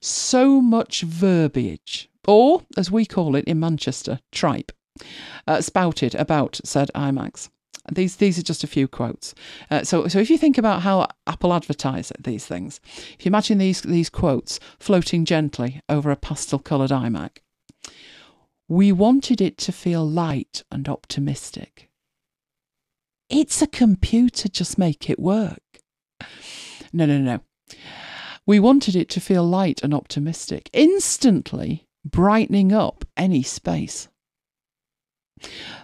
So 0.00 0.60
much 0.60 1.02
verbiage, 1.02 2.09
or 2.26 2.62
as 2.76 2.90
we 2.90 3.04
call 3.06 3.36
it 3.36 3.44
in 3.44 3.60
Manchester, 3.60 4.20
tripe, 4.32 4.72
uh, 5.46 5.60
spouted 5.60 6.14
about 6.14 6.60
said 6.64 6.90
iMacs. 6.94 7.48
These 7.90 8.16
these 8.16 8.38
are 8.38 8.42
just 8.42 8.62
a 8.62 8.68
few 8.68 8.86
quotes. 8.86 9.34
Uh, 9.70 9.84
so 9.84 10.06
so 10.06 10.18
if 10.18 10.30
you 10.30 10.38
think 10.38 10.58
about 10.58 10.82
how 10.82 11.08
Apple 11.26 11.52
advertise 11.52 12.12
these 12.18 12.46
things, 12.46 12.80
if 13.18 13.24
you 13.24 13.30
imagine 13.30 13.58
these 13.58 13.80
these 13.80 14.10
quotes 14.10 14.60
floating 14.78 15.24
gently 15.24 15.80
over 15.88 16.10
a 16.10 16.16
pastel 16.16 16.58
coloured 16.58 16.90
iMac, 16.90 17.38
we 18.68 18.92
wanted 18.92 19.40
it 19.40 19.58
to 19.58 19.72
feel 19.72 20.06
light 20.06 20.62
and 20.70 20.88
optimistic. 20.88 21.90
It's 23.28 23.62
a 23.62 23.66
computer, 23.66 24.48
just 24.48 24.76
make 24.76 25.08
it 25.08 25.18
work. 25.18 25.62
No, 26.92 27.06
no, 27.06 27.18
no. 27.18 27.40
We 28.46 28.58
wanted 28.58 28.96
it 28.96 29.08
to 29.10 29.20
feel 29.20 29.44
light 29.44 29.80
and 29.82 29.94
optimistic, 29.94 30.68
instantly 30.72 31.86
brightening 32.04 32.72
up 32.72 33.04
any 33.16 33.42
space. 33.42 34.08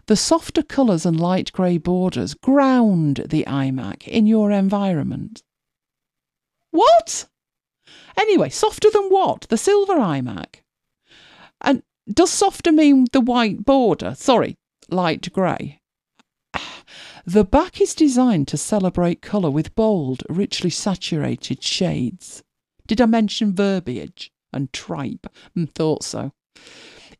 The 0.06 0.16
softer 0.16 0.62
colours 0.62 1.06
and 1.06 1.18
light 1.18 1.52
grey 1.52 1.78
borders 1.78 2.34
ground 2.34 3.26
the 3.28 3.44
iMac 3.46 4.06
in 4.06 4.26
your 4.26 4.50
environment. 4.50 5.42
What? 6.70 7.26
Anyway, 8.18 8.50
softer 8.50 8.90
than 8.90 9.08
what? 9.08 9.42
The 9.48 9.56
silver 9.56 9.94
iMac? 9.94 10.62
And 11.60 11.82
does 12.12 12.30
softer 12.30 12.72
mean 12.72 13.06
the 13.12 13.20
white 13.20 13.64
border? 13.64 14.14
Sorry, 14.14 14.56
light 14.88 15.32
grey. 15.32 15.80
The 17.24 17.44
back 17.44 17.80
is 17.80 17.94
designed 17.94 18.46
to 18.48 18.56
celebrate 18.56 19.20
colour 19.20 19.50
with 19.50 19.74
bold, 19.74 20.22
richly 20.28 20.70
saturated 20.70 21.60
shades. 21.60 22.44
Did 22.86 23.00
I 23.00 23.06
mention 23.06 23.52
verbiage 23.52 24.30
and 24.52 24.72
tripe? 24.72 25.26
Mm, 25.56 25.70
thought 25.74 26.02
so. 26.02 26.32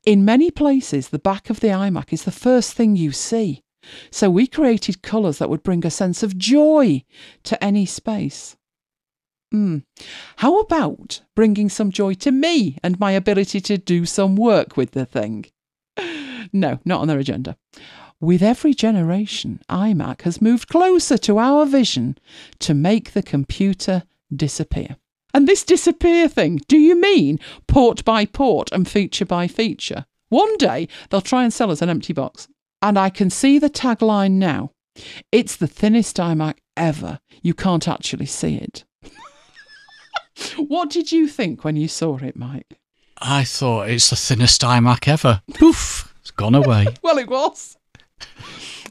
In 0.05 0.25
many 0.25 0.51
places, 0.51 1.09
the 1.09 1.19
back 1.19 1.51
of 1.51 1.61
the 1.61 1.69
iMac 1.69 2.13
is 2.13 2.25
the 2.25 2.31
first 2.31 2.75
thing 2.75 2.97
you 2.97 3.13
see. 3.13 3.63
So 4.11 4.31
we 4.31 4.47
created 4.47 5.03
colours 5.03 5.39
that 5.39 5.51
would 5.51 5.63
bring 5.63 5.85
a 5.85 5.91
sense 5.91 6.23
of 6.23 6.39
joy 6.39 7.05
to 7.45 7.63
any 7.63 7.87
space. 7.87 8.57
Hmm. 9.53 9.79
How 10.37 10.61
about 10.61 11.23
bringing 11.35 11.69
some 11.69 11.91
joy 11.91 12.15
to 12.15 12.33
me 12.33 12.79
and 12.83 12.99
my 12.99 13.13
ability 13.13 13.61
to 13.63 13.79
do 13.79 14.05
some 14.05 14.37
work 14.37 14.77
with 14.77 14.93
the 14.93 15.07
thing? 15.07 15.47
No, 16.53 16.79
not 16.85 17.01
on 17.01 17.09
their 17.09 17.19
agenda. 17.19 17.57
With 18.21 18.41
every 18.41 18.73
generation, 18.73 19.61
iMac 19.69 20.23
has 20.23 20.41
moved 20.41 20.69
closer 20.69 21.19
to 21.19 21.39
our 21.39 21.67
vision 21.67 22.17
to 22.61 22.73
make 22.73 23.13
the 23.13 23.23
computer 23.23 24.05
disappear. 24.35 24.97
And 25.35 25.47
this 25.47 25.65
disappear 25.65 26.29
thing, 26.29 26.61
do 26.69 26.79
you 26.79 26.99
mean 27.01 27.39
port 27.67 28.05
by 28.05 28.25
port 28.25 28.71
and 28.73 28.89
feature 28.89 29.27
by 29.27 29.49
feature? 29.49 30.07
One 30.29 30.57
day 30.57 30.89
they'll 31.11 31.21
try 31.21 31.45
and 31.45 31.53
sell 31.53 31.71
us 31.71 31.83
an 31.83 31.91
empty 31.91 32.13
box. 32.13 32.49
And 32.83 32.99
I 32.99 33.11
can 33.11 33.31
see 33.31 33.59
the 33.59 33.71
tagline 33.71 34.33
now. 34.33 34.71
It's 35.31 35.57
the 35.57 35.67
thinnest 35.67 36.17
iMac 36.17 36.57
ever. 36.77 37.19
You 37.43 37.55
can't 37.55 37.87
actually 37.87 38.27
see 38.27 38.57
it. 38.57 38.85
what 40.57 40.91
did 40.91 41.13
you 41.13 41.29
think 41.29 41.65
when 41.65 41.77
you 41.77 41.89
saw 41.89 42.17
it, 42.19 42.37
Mike? 42.37 42.79
I 43.19 43.45
thought 43.45 43.89
it's 43.89 44.11
the 44.11 44.17
thinnest 44.17 44.63
iMac 44.63 45.09
ever. 45.09 45.43
Poof, 45.55 46.15
it's 46.21 46.31
gone 46.31 46.55
away. 46.55 46.87
Well, 47.03 47.19
it 47.19 47.29
was. 47.29 47.77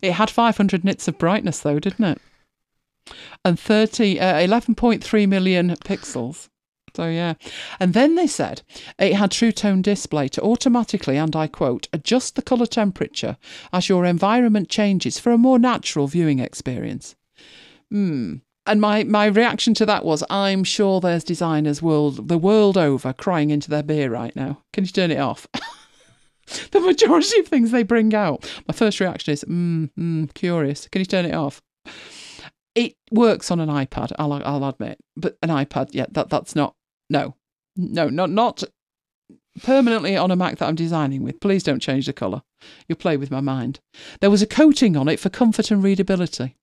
It 0.02 0.14
had 0.14 0.30
500 0.30 0.84
nits 0.84 1.08
of 1.08 1.18
brightness, 1.18 1.60
though, 1.60 1.80
didn't 1.80 2.06
it? 2.06 2.22
And 3.44 3.60
30, 3.60 4.20
uh, 4.20 4.36
11.3 4.36 5.28
million 5.28 5.70
pixels. 5.86 6.50
So, 6.96 7.08
yeah. 7.08 7.34
And 7.80 7.94
then 7.94 8.16
they 8.16 8.28
said 8.28 8.62
it 8.98 9.14
had 9.14 9.32
True 9.32 9.52
Tone 9.52 9.82
display 9.82 10.28
to 10.30 10.42
automatically, 10.42 11.18
and 11.18 11.36
I 11.36 11.48
quote, 11.48 11.88
adjust 11.92 12.36
the 12.36 12.42
colour 12.42 12.66
temperature 12.66 13.38
as 13.74 13.90
your 13.90 14.06
environment 14.06 14.70
changes 14.70 15.20
for 15.20 15.32
a 15.32 15.38
more 15.38 15.60
natural 15.60 16.08
viewing 16.08 16.40
experience. 16.40 17.16
Hmm. 17.92 18.36
And 18.68 18.82
my, 18.82 19.04
my 19.04 19.28
reaction 19.28 19.74
to 19.76 19.86
that 19.86 20.06
was, 20.06 20.24
I'm 20.30 20.64
sure 20.64 21.00
there's 21.00 21.24
designers 21.24 21.84
world 21.84 22.30
the 22.30 22.38
world 22.38 22.78
over 22.78 23.14
crying 23.14 23.52
into 23.52 23.70
their 23.70 23.84
beer 23.84 24.10
right 24.10 24.36
now. 24.36 24.64
Can 24.74 24.86
you 24.86 24.90
turn 24.90 25.12
it 25.12 25.20
off? 25.20 25.46
the 26.72 26.80
majority 26.80 27.40
of 27.40 27.48
things 27.48 27.70
they 27.70 27.84
bring 27.84 28.16
out. 28.16 28.50
My 28.68 28.74
first 28.74 29.00
reaction 29.00 29.34
is, 29.34 29.44
mm, 29.44 29.92
mm, 30.00 30.34
curious. 30.34 30.88
Can 30.88 31.00
you 31.00 31.06
turn 31.06 31.26
it 31.26 31.36
off? 31.36 31.62
It 32.76 32.96
works 33.10 33.52
on 33.52 33.60
an 33.60 33.70
iPad, 33.70 34.12
I'll, 34.20 34.34
I'll 34.34 34.68
admit, 34.68 35.00
but 35.16 35.38
an 35.42 35.50
iPad, 35.50 35.90
yeah, 35.92 36.06
that 36.12 36.30
that's 36.30 36.56
not. 36.56 36.76
No, 37.10 37.36
no, 37.76 38.10
not 38.10 38.30
not 38.30 38.64
permanently 39.64 40.18
on 40.18 40.32
a 40.32 40.36
Mac 40.36 40.58
that 40.58 40.68
I'm 40.68 40.76
designing 40.76 41.24
with. 41.24 41.40
Please 41.40 41.64
don't 41.64 41.80
change 41.82 42.06
the 42.06 42.14
colour. 42.14 42.42
You'll 42.88 42.98
play 42.98 43.16
with 43.16 43.32
my 43.32 43.40
mind. 43.40 43.80
There 44.20 44.30
was 44.30 44.42
a 44.42 44.48
coating 44.48 44.98
on 44.98 45.08
it 45.08 45.20
for 45.20 45.30
comfort 45.30 45.72
and 45.72 45.82
readability. 45.82 46.58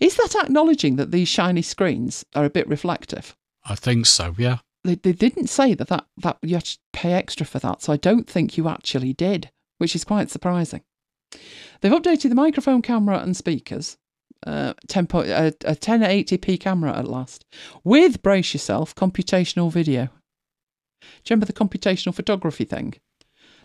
Is 0.00 0.14
that 0.16 0.36
acknowledging 0.36 0.96
that 0.96 1.10
these 1.10 1.28
shiny 1.28 1.62
screens 1.62 2.24
are 2.34 2.44
a 2.44 2.50
bit 2.50 2.68
reflective? 2.68 3.34
I 3.64 3.74
think 3.74 4.06
so, 4.06 4.34
yeah. 4.38 4.58
they, 4.84 4.94
they 4.94 5.12
didn't 5.12 5.48
say 5.48 5.74
that, 5.74 5.88
that 5.88 6.06
that 6.18 6.38
you 6.42 6.54
had 6.54 6.64
to 6.64 6.78
pay 6.92 7.12
extra 7.12 7.44
for 7.44 7.58
that, 7.58 7.82
so 7.82 7.92
I 7.92 7.96
don't 7.96 8.28
think 8.28 8.56
you 8.56 8.68
actually 8.68 9.12
did, 9.12 9.50
which 9.78 9.94
is 9.94 10.04
quite 10.04 10.30
surprising. 10.30 10.82
They've 11.80 11.92
updated 11.92 12.28
the 12.28 12.34
microphone, 12.34 12.82
camera, 12.82 13.18
and 13.18 13.36
speakers. 13.36 13.98
Uh, 14.46 14.74
10 14.86 15.08
po- 15.08 15.22
a, 15.22 15.48
a 15.48 15.74
1080p 15.74 16.60
camera 16.60 16.96
at 16.96 17.08
last, 17.08 17.44
with 17.82 18.22
brace 18.22 18.54
yourself 18.54 18.94
computational 18.94 19.72
video. 19.72 20.04
Do 21.00 21.06
you 21.06 21.30
remember 21.30 21.46
the 21.46 21.52
computational 21.52 22.14
photography 22.14 22.64
thing? 22.64 22.94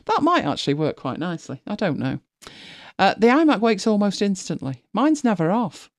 That 0.05 0.23
might 0.23 0.43
actually 0.43 0.73
work 0.73 0.95
quite 0.95 1.19
nicely. 1.19 1.61
I 1.67 1.75
don't 1.75 1.99
know. 1.99 2.19
Uh, 2.97 3.13
the 3.17 3.27
iMac 3.27 3.59
wakes 3.59 3.85
almost 3.85 4.21
instantly. 4.21 4.83
Mine's 4.93 5.23
never 5.23 5.51
off. 5.51 5.91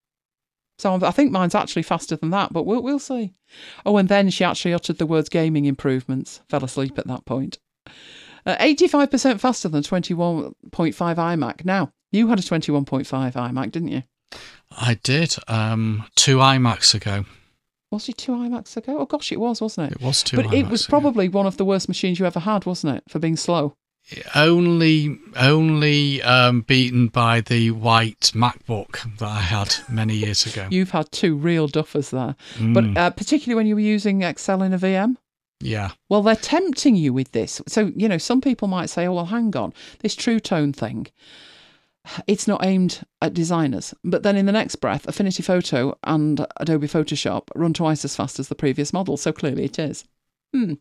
So 0.79 0.99
I 1.03 1.11
think 1.13 1.31
mine's 1.31 1.55
actually 1.55 1.83
faster 1.83 2.17
than 2.17 2.31
that, 2.31 2.53
but 2.53 2.67
we'll, 2.67 2.83
we'll 2.83 2.99
see. 2.99 3.35
Oh, 3.87 3.97
and 3.99 4.09
then 4.09 4.31
she 4.31 4.43
actually 4.43 4.75
uttered 4.75 4.99
the 4.99 5.07
words 5.07 5.29
gaming 5.29 5.67
improvements. 5.67 6.41
Fell 6.49 6.65
asleep 6.65 6.99
at 6.99 7.07
that 7.07 7.25
point. 7.25 7.59
Uh, 8.45 8.57
85% 8.57 9.39
faster 9.39 9.69
than 9.69 9.83
21.5 9.83 10.55
iMac. 10.73 11.65
Now, 11.65 11.93
you 12.11 12.29
had 12.29 12.41
a 12.41 12.43
21.5 12.43 13.05
iMac, 13.33 13.71
didn't 13.71 13.89
you? 13.89 14.03
I 14.71 14.95
did. 15.03 15.37
Um, 15.49 16.05
two 16.17 16.39
iMacs 16.39 16.95
ago. 16.95 17.25
Was 17.91 18.09
it 18.09 18.17
two 18.17 18.33
iMacs 18.33 18.77
ago? 18.77 18.99
Oh, 19.01 19.05
gosh, 19.07 19.33
it 19.33 19.39
was, 19.41 19.61
wasn't 19.61 19.93
it? 19.93 19.97
It 19.97 20.03
was 20.03 20.23
two 20.23 20.37
but 20.37 20.47
iMacs 20.47 20.59
it 20.59 20.67
was 20.69 20.85
ago. 20.85 20.91
probably 20.91 21.29
one 21.29 21.47
of 21.47 21.59
the 21.59 21.65
worst 21.65 21.89
machines 21.89 22.19
you 22.19 22.25
ever 22.27 22.41
had, 22.41 22.65
wasn't 22.65 22.97
it, 22.97 23.05
for 23.09 23.19
being 23.19 23.37
slow? 23.37 23.77
only 24.35 25.17
only 25.37 26.21
um, 26.23 26.63
beaten 26.63 27.09
by 27.09 27.41
the 27.41 27.71
white 27.71 28.33
MacBook 28.35 29.19
that 29.19 29.29
I 29.29 29.41
had 29.41 29.75
many 29.89 30.15
years 30.15 30.45
ago. 30.47 30.67
You've 30.71 30.91
had 30.91 31.11
two 31.13 31.37
real 31.37 31.69
duffers 31.69 32.11
there. 32.11 32.35
Mm, 32.57 32.75
But 32.75 32.97
uh, 33.01 33.11
particularly 33.11 33.57
when 33.57 33.67
you 33.67 33.75
were 33.75 33.81
using 33.81 34.23
Excel 34.23 34.63
in 34.63 34.73
a 34.73 34.79
VM. 34.79 35.17
yeah, 35.61 35.93
Well, 36.09 36.23
they're 36.23 36.35
tempting 36.37 36.97
you 36.97 37.13
with 37.13 37.33
this. 37.33 37.61
So, 37.69 37.93
you 37.95 38.09
know, 38.09 38.19
some 38.19 38.41
people 38.41 38.69
might 38.69 38.91
say, 38.91 39.07
oh, 39.07 39.13
well, 39.15 39.27
hang 39.27 39.55
on, 39.57 39.73
this 40.01 40.15
True 40.17 40.41
Tone 40.41 40.73
thing, 40.73 41.07
it's 42.27 42.49
not 42.49 42.65
aimed 42.65 43.05
at 43.21 43.35
designers. 43.35 43.95
But 44.05 44.23
then 44.23 44.37
in 44.37 44.47
the 44.47 44.53
next 44.53 44.77
breath, 44.77 45.07
Affinity 45.07 45.43
Photo 45.43 45.97
and 46.05 46.47
Adobe 46.59 46.89
Photoshop 46.89 47.49
run 47.55 47.73
twice 47.73 48.05
as 48.05 48.17
fast 48.17 48.39
as 48.39 48.49
the 48.49 48.55
previous 48.55 48.93
model. 48.93 49.17
So 49.17 49.33
clearly 49.33 49.65
it 49.65 49.79
is. 49.79 50.05
Hmm. 50.55 50.75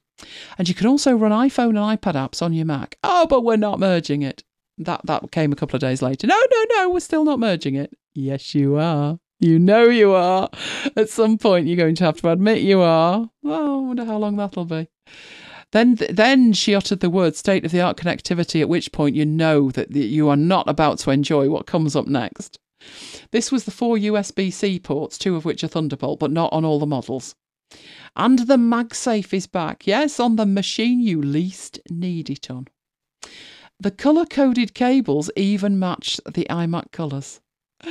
And 0.58 0.68
you 0.68 0.76
can 0.76 0.88
also 0.88 1.16
run 1.16 1.32
iPhone 1.32 1.70
and 1.70 2.00
iPad 2.00 2.16
apps 2.16 2.42
on 2.42 2.54
your 2.54 2.66
Mac. 2.66 2.98
Oh, 3.04 3.26
but 3.28 3.44
we're 3.44 3.58
not 3.58 3.80
merging 3.80 4.22
it. 4.22 4.44
That 4.78 5.02
that 5.06 5.32
came 5.32 5.52
a 5.52 5.56
couple 5.56 5.76
of 5.76 5.82
days 5.82 6.02
later. 6.02 6.28
No, 6.28 6.42
no, 6.52 6.66
no, 6.72 6.90
we're 6.90 7.00
still 7.00 7.24
not 7.24 7.40
merging 7.40 7.76
it. 7.76 7.94
Yes, 8.14 8.56
you 8.56 8.78
are. 8.78 9.20
You 9.40 9.58
know 9.58 9.86
you 9.86 10.14
are. 10.14 10.50
At 10.96 11.10
some 11.10 11.38
point, 11.38 11.68
you're 11.68 11.78
going 11.78 11.96
to 11.96 12.04
have 12.04 12.22
to 12.22 12.30
admit 12.30 12.62
you 12.62 12.82
are. 12.82 13.30
Oh, 13.44 13.84
I 13.84 13.88
wonder 13.88 14.06
how 14.06 14.18
long 14.18 14.38
that'll 14.38 14.66
be. 14.66 14.88
Then, 15.72 15.96
then 16.10 16.54
she 16.54 16.76
uttered 16.76 17.00
the 17.00 17.10
word 17.10 17.36
state 17.36 17.66
of 17.66 17.72
the 17.72 17.82
art 17.82 17.98
connectivity, 17.98 18.62
at 18.62 18.70
which 18.70 18.92
point 18.92 19.16
you 19.16 19.26
know 19.26 19.72
that 19.72 19.92
you 19.92 20.28
are 20.30 20.36
not 20.36 20.68
about 20.68 21.00
to 21.00 21.12
enjoy 21.12 21.50
what 21.50 21.66
comes 21.66 21.96
up 21.96 22.08
next. 22.08 22.60
This 23.32 23.52
was 23.52 23.64
the 23.64 23.72
four 23.72 23.96
USB 23.96 24.52
C 24.52 24.80
ports, 24.80 25.18
two 25.18 25.36
of 25.36 25.46
which 25.46 25.64
are 25.64 25.68
Thunderbolt, 25.68 26.20
but 26.20 26.32
not 26.32 26.52
on 26.52 26.66
all 26.66 26.80
the 26.80 26.86
models. 26.86 27.36
And 28.16 28.40
the 28.40 28.58
MagSafe 28.58 29.34
is 29.34 29.48
back. 29.48 29.88
Yes, 29.88 30.20
on 30.20 30.36
the 30.36 30.46
machine 30.46 31.00
you 31.00 31.22
least 31.22 31.80
need 31.90 32.30
it 32.30 32.52
on. 32.52 32.68
The 33.80 33.92
colour 33.92 34.26
coded 34.26 34.74
cables 34.74 35.32
even 35.36 35.80
match 35.80 36.20
the 36.26 36.46
iMac 36.50 36.92
colours. 36.92 37.40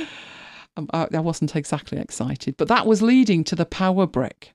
Um, 0.77 0.87
I, 0.93 1.05
I 1.13 1.19
wasn't 1.19 1.53
exactly 1.57 1.97
excited, 1.97 2.55
but 2.55 2.69
that 2.69 2.87
was 2.87 3.01
leading 3.01 3.43
to 3.43 3.57
the 3.57 3.65
power 3.65 4.07
brick. 4.07 4.53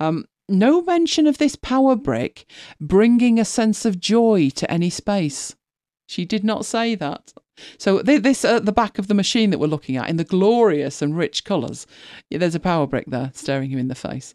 Um, 0.00 0.24
no 0.52 0.82
mention 0.82 1.26
of 1.26 1.38
this 1.38 1.56
power 1.56 1.96
brick 1.96 2.46
bringing 2.80 3.40
a 3.40 3.44
sense 3.44 3.84
of 3.84 3.98
joy 3.98 4.50
to 4.50 4.70
any 4.70 4.90
space. 4.90 5.56
She 6.06 6.24
did 6.24 6.44
not 6.44 6.64
say 6.64 6.94
that. 6.94 7.32
So 7.78 8.02
this 8.02 8.44
at 8.44 8.54
uh, 8.54 8.58
the 8.60 8.72
back 8.72 8.98
of 8.98 9.08
the 9.08 9.14
machine 9.14 9.50
that 9.50 9.58
we're 9.58 9.66
looking 9.66 9.96
at 9.96 10.08
in 10.08 10.16
the 10.16 10.24
glorious 10.24 11.02
and 11.02 11.16
rich 11.16 11.44
colours, 11.44 11.86
there's 12.30 12.54
a 12.54 12.60
power 12.60 12.86
brick 12.86 13.06
there 13.06 13.30
staring 13.34 13.70
him 13.70 13.78
in 13.78 13.88
the 13.88 13.94
face. 13.94 14.34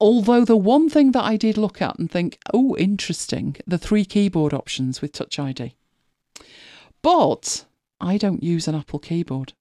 Although 0.00 0.44
the 0.44 0.56
one 0.56 0.90
thing 0.90 1.12
that 1.12 1.24
I 1.24 1.36
did 1.36 1.56
look 1.56 1.80
at 1.80 1.98
and 1.98 2.10
think, 2.10 2.38
oh, 2.52 2.76
interesting, 2.76 3.56
the 3.66 3.78
three 3.78 4.04
keyboard 4.04 4.52
options 4.52 5.00
with 5.00 5.12
Touch 5.12 5.38
ID. 5.38 5.76
But 7.02 7.64
I 8.00 8.18
don't 8.18 8.42
use 8.42 8.66
an 8.66 8.74
Apple 8.74 8.98
keyboard. 8.98 9.52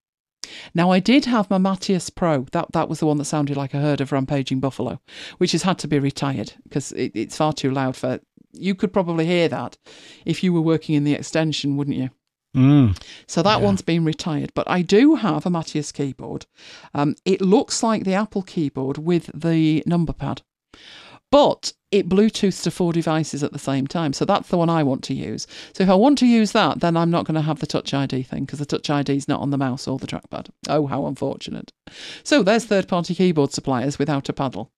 Now 0.73 0.91
I 0.91 0.99
did 0.99 1.25
have 1.25 1.49
my 1.49 1.57
Matias 1.57 2.09
Pro. 2.09 2.45
That 2.51 2.71
that 2.73 2.89
was 2.89 2.99
the 2.99 3.05
one 3.05 3.17
that 3.17 3.25
sounded 3.25 3.57
like 3.57 3.73
a 3.73 3.79
herd 3.79 4.01
of 4.01 4.11
rampaging 4.11 4.59
buffalo, 4.59 4.99
which 5.37 5.51
has 5.53 5.63
had 5.63 5.77
to 5.79 5.87
be 5.87 5.99
retired 5.99 6.53
because 6.63 6.91
it, 6.93 7.11
it's 7.15 7.37
far 7.37 7.53
too 7.53 7.71
loud 7.71 7.95
for. 7.95 8.19
You 8.55 8.75
could 8.75 8.93
probably 8.93 9.25
hear 9.25 9.47
that 9.49 9.77
if 10.25 10.43
you 10.43 10.53
were 10.53 10.61
working 10.61 10.93
in 10.95 11.03
the 11.05 11.13
extension, 11.13 11.75
wouldn't 11.75 11.97
you? 11.97 12.09
Mm. 12.55 12.95
So 13.25 13.41
that 13.41 13.59
Yeah. 13.59 13.65
one's 13.65 13.81
been 13.81 14.05
retired, 14.05 14.51
but 14.53 14.69
I 14.69 14.83
do 14.83 15.15
have 15.15 15.45
a 15.47 15.49
Matias 15.49 15.91
keyboard. 15.91 16.45
Um, 16.93 17.15
it 17.25 17.41
looks 17.41 17.81
like 17.81 18.03
the 18.03 18.13
Apple 18.13 18.43
keyboard 18.43 18.99
with 18.99 19.31
the 19.33 19.81
number 19.87 20.13
pad, 20.13 20.43
but 21.33 21.73
it 21.89 22.07
Bluetooths 22.07 22.61
to 22.61 22.69
four 22.69 22.93
devices 22.93 23.41
at 23.41 23.53
the 23.53 23.57
same 23.57 23.87
time. 23.87 24.13
So 24.13 24.23
that's 24.23 24.49
the 24.49 24.57
one 24.59 24.69
I 24.69 24.83
want 24.83 25.03
to 25.05 25.15
use. 25.15 25.47
So 25.73 25.83
if 25.83 25.89
I 25.89 25.95
want 25.95 26.19
to 26.19 26.27
use 26.27 26.51
that, 26.51 26.79
then 26.79 26.95
I'm 26.95 27.09
not 27.09 27.25
going 27.25 27.33
to 27.33 27.41
have 27.41 27.57
the 27.57 27.65
Touch 27.65 27.91
ID 27.91 28.21
thing 28.21 28.45
because 28.45 28.59
the 28.59 28.67
Touch 28.67 28.91
ID 28.91 29.17
is 29.17 29.27
not 29.27 29.41
on 29.41 29.49
the 29.49 29.57
mouse 29.57 29.87
or 29.87 29.97
the 29.97 30.05
trackpad. 30.05 30.49
Oh, 30.69 30.85
how 30.85 31.07
unfortunate. 31.07 31.73
So 32.23 32.43
there's 32.43 32.65
third 32.65 32.87
party 32.87 33.15
keyboard 33.15 33.51
suppliers 33.51 33.97
without 33.97 34.29
a 34.29 34.33
paddle. 34.33 34.71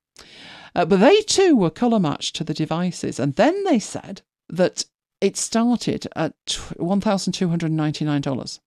Uh, 0.73 0.85
but 0.85 1.01
they 1.01 1.19
too 1.23 1.57
were 1.57 1.69
colour 1.69 1.99
matched 1.99 2.37
to 2.37 2.45
the 2.45 2.53
devices. 2.53 3.19
And 3.19 3.35
then 3.35 3.65
they 3.65 3.79
said 3.79 4.21
that 4.47 4.85
it 5.19 5.35
started 5.35 6.07
at 6.15 6.35
$1,299. 6.47 8.59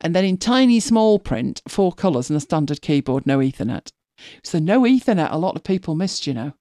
And 0.00 0.16
then 0.16 0.24
in 0.24 0.38
tiny 0.38 0.80
small 0.80 1.18
print, 1.18 1.60
four 1.68 1.92
colours 1.92 2.30
and 2.30 2.38
a 2.38 2.40
standard 2.40 2.80
keyboard, 2.80 3.26
no 3.26 3.40
Ethernet. 3.40 3.92
So 4.42 4.58
no 4.58 4.80
Ethernet, 4.80 5.30
a 5.30 5.36
lot 5.36 5.56
of 5.56 5.62
people 5.62 5.94
missed, 5.94 6.26
you 6.26 6.32
know. 6.32 6.54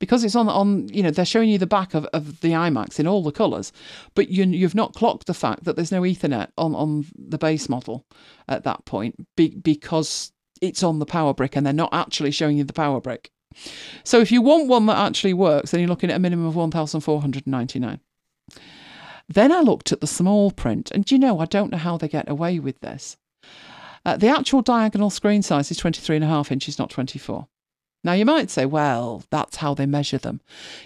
Because 0.00 0.24
it's 0.24 0.34
on, 0.34 0.48
on 0.48 0.88
you 0.88 1.02
know, 1.02 1.10
they're 1.10 1.24
showing 1.24 1.48
you 1.48 1.58
the 1.58 1.66
back 1.66 1.94
of, 1.94 2.04
of 2.06 2.40
the 2.40 2.50
iMacs 2.50 2.98
in 2.98 3.06
all 3.06 3.22
the 3.22 3.30
colours, 3.30 3.72
but 4.16 4.28
you, 4.28 4.44
you've 4.44 4.74
not 4.74 4.94
clocked 4.94 5.26
the 5.26 5.34
fact 5.34 5.64
that 5.64 5.76
there's 5.76 5.92
no 5.92 6.02
Ethernet 6.02 6.48
on, 6.58 6.74
on 6.74 7.06
the 7.16 7.38
base 7.38 7.68
model 7.68 8.04
at 8.48 8.64
that 8.64 8.84
point 8.86 9.14
be, 9.36 9.50
because 9.50 10.32
it's 10.60 10.82
on 10.82 10.98
the 10.98 11.06
power 11.06 11.32
brick 11.32 11.54
and 11.54 11.64
they're 11.64 11.72
not 11.72 11.92
actually 11.92 12.32
showing 12.32 12.56
you 12.56 12.64
the 12.64 12.72
power 12.72 13.00
brick. 13.00 13.30
So 14.04 14.20
if 14.20 14.32
you 14.32 14.42
want 14.42 14.68
one 14.68 14.86
that 14.86 14.98
actually 14.98 15.34
works, 15.34 15.70
then 15.70 15.80
you're 15.80 15.88
looking 15.88 16.10
at 16.10 16.16
a 16.16 16.20
minimum 16.20 16.46
of 16.46 16.56
1,499. 16.56 18.00
Then 19.28 19.52
I 19.52 19.60
looked 19.60 19.92
at 19.92 20.00
the 20.00 20.06
small 20.08 20.50
print, 20.50 20.90
and 20.90 21.08
you 21.08 21.18
know, 21.18 21.38
I 21.38 21.44
don't 21.44 21.70
know 21.70 21.78
how 21.78 21.96
they 21.96 22.08
get 22.08 22.28
away 22.28 22.58
with 22.58 22.80
this. 22.80 23.16
Uh, 24.04 24.16
the 24.16 24.28
actual 24.28 24.62
diagonal 24.62 25.10
screen 25.10 25.42
size 25.42 25.70
is 25.70 25.80
23.5 25.80 26.50
inches, 26.50 26.78
not 26.78 26.90
24. 26.90 27.46
Now, 28.02 28.12
you 28.12 28.24
might 28.24 28.50
say, 28.50 28.64
well, 28.64 29.24
that's 29.30 29.56
how 29.56 29.74
they 29.74 29.86
measure 29.86 30.18
them. 30.18 30.40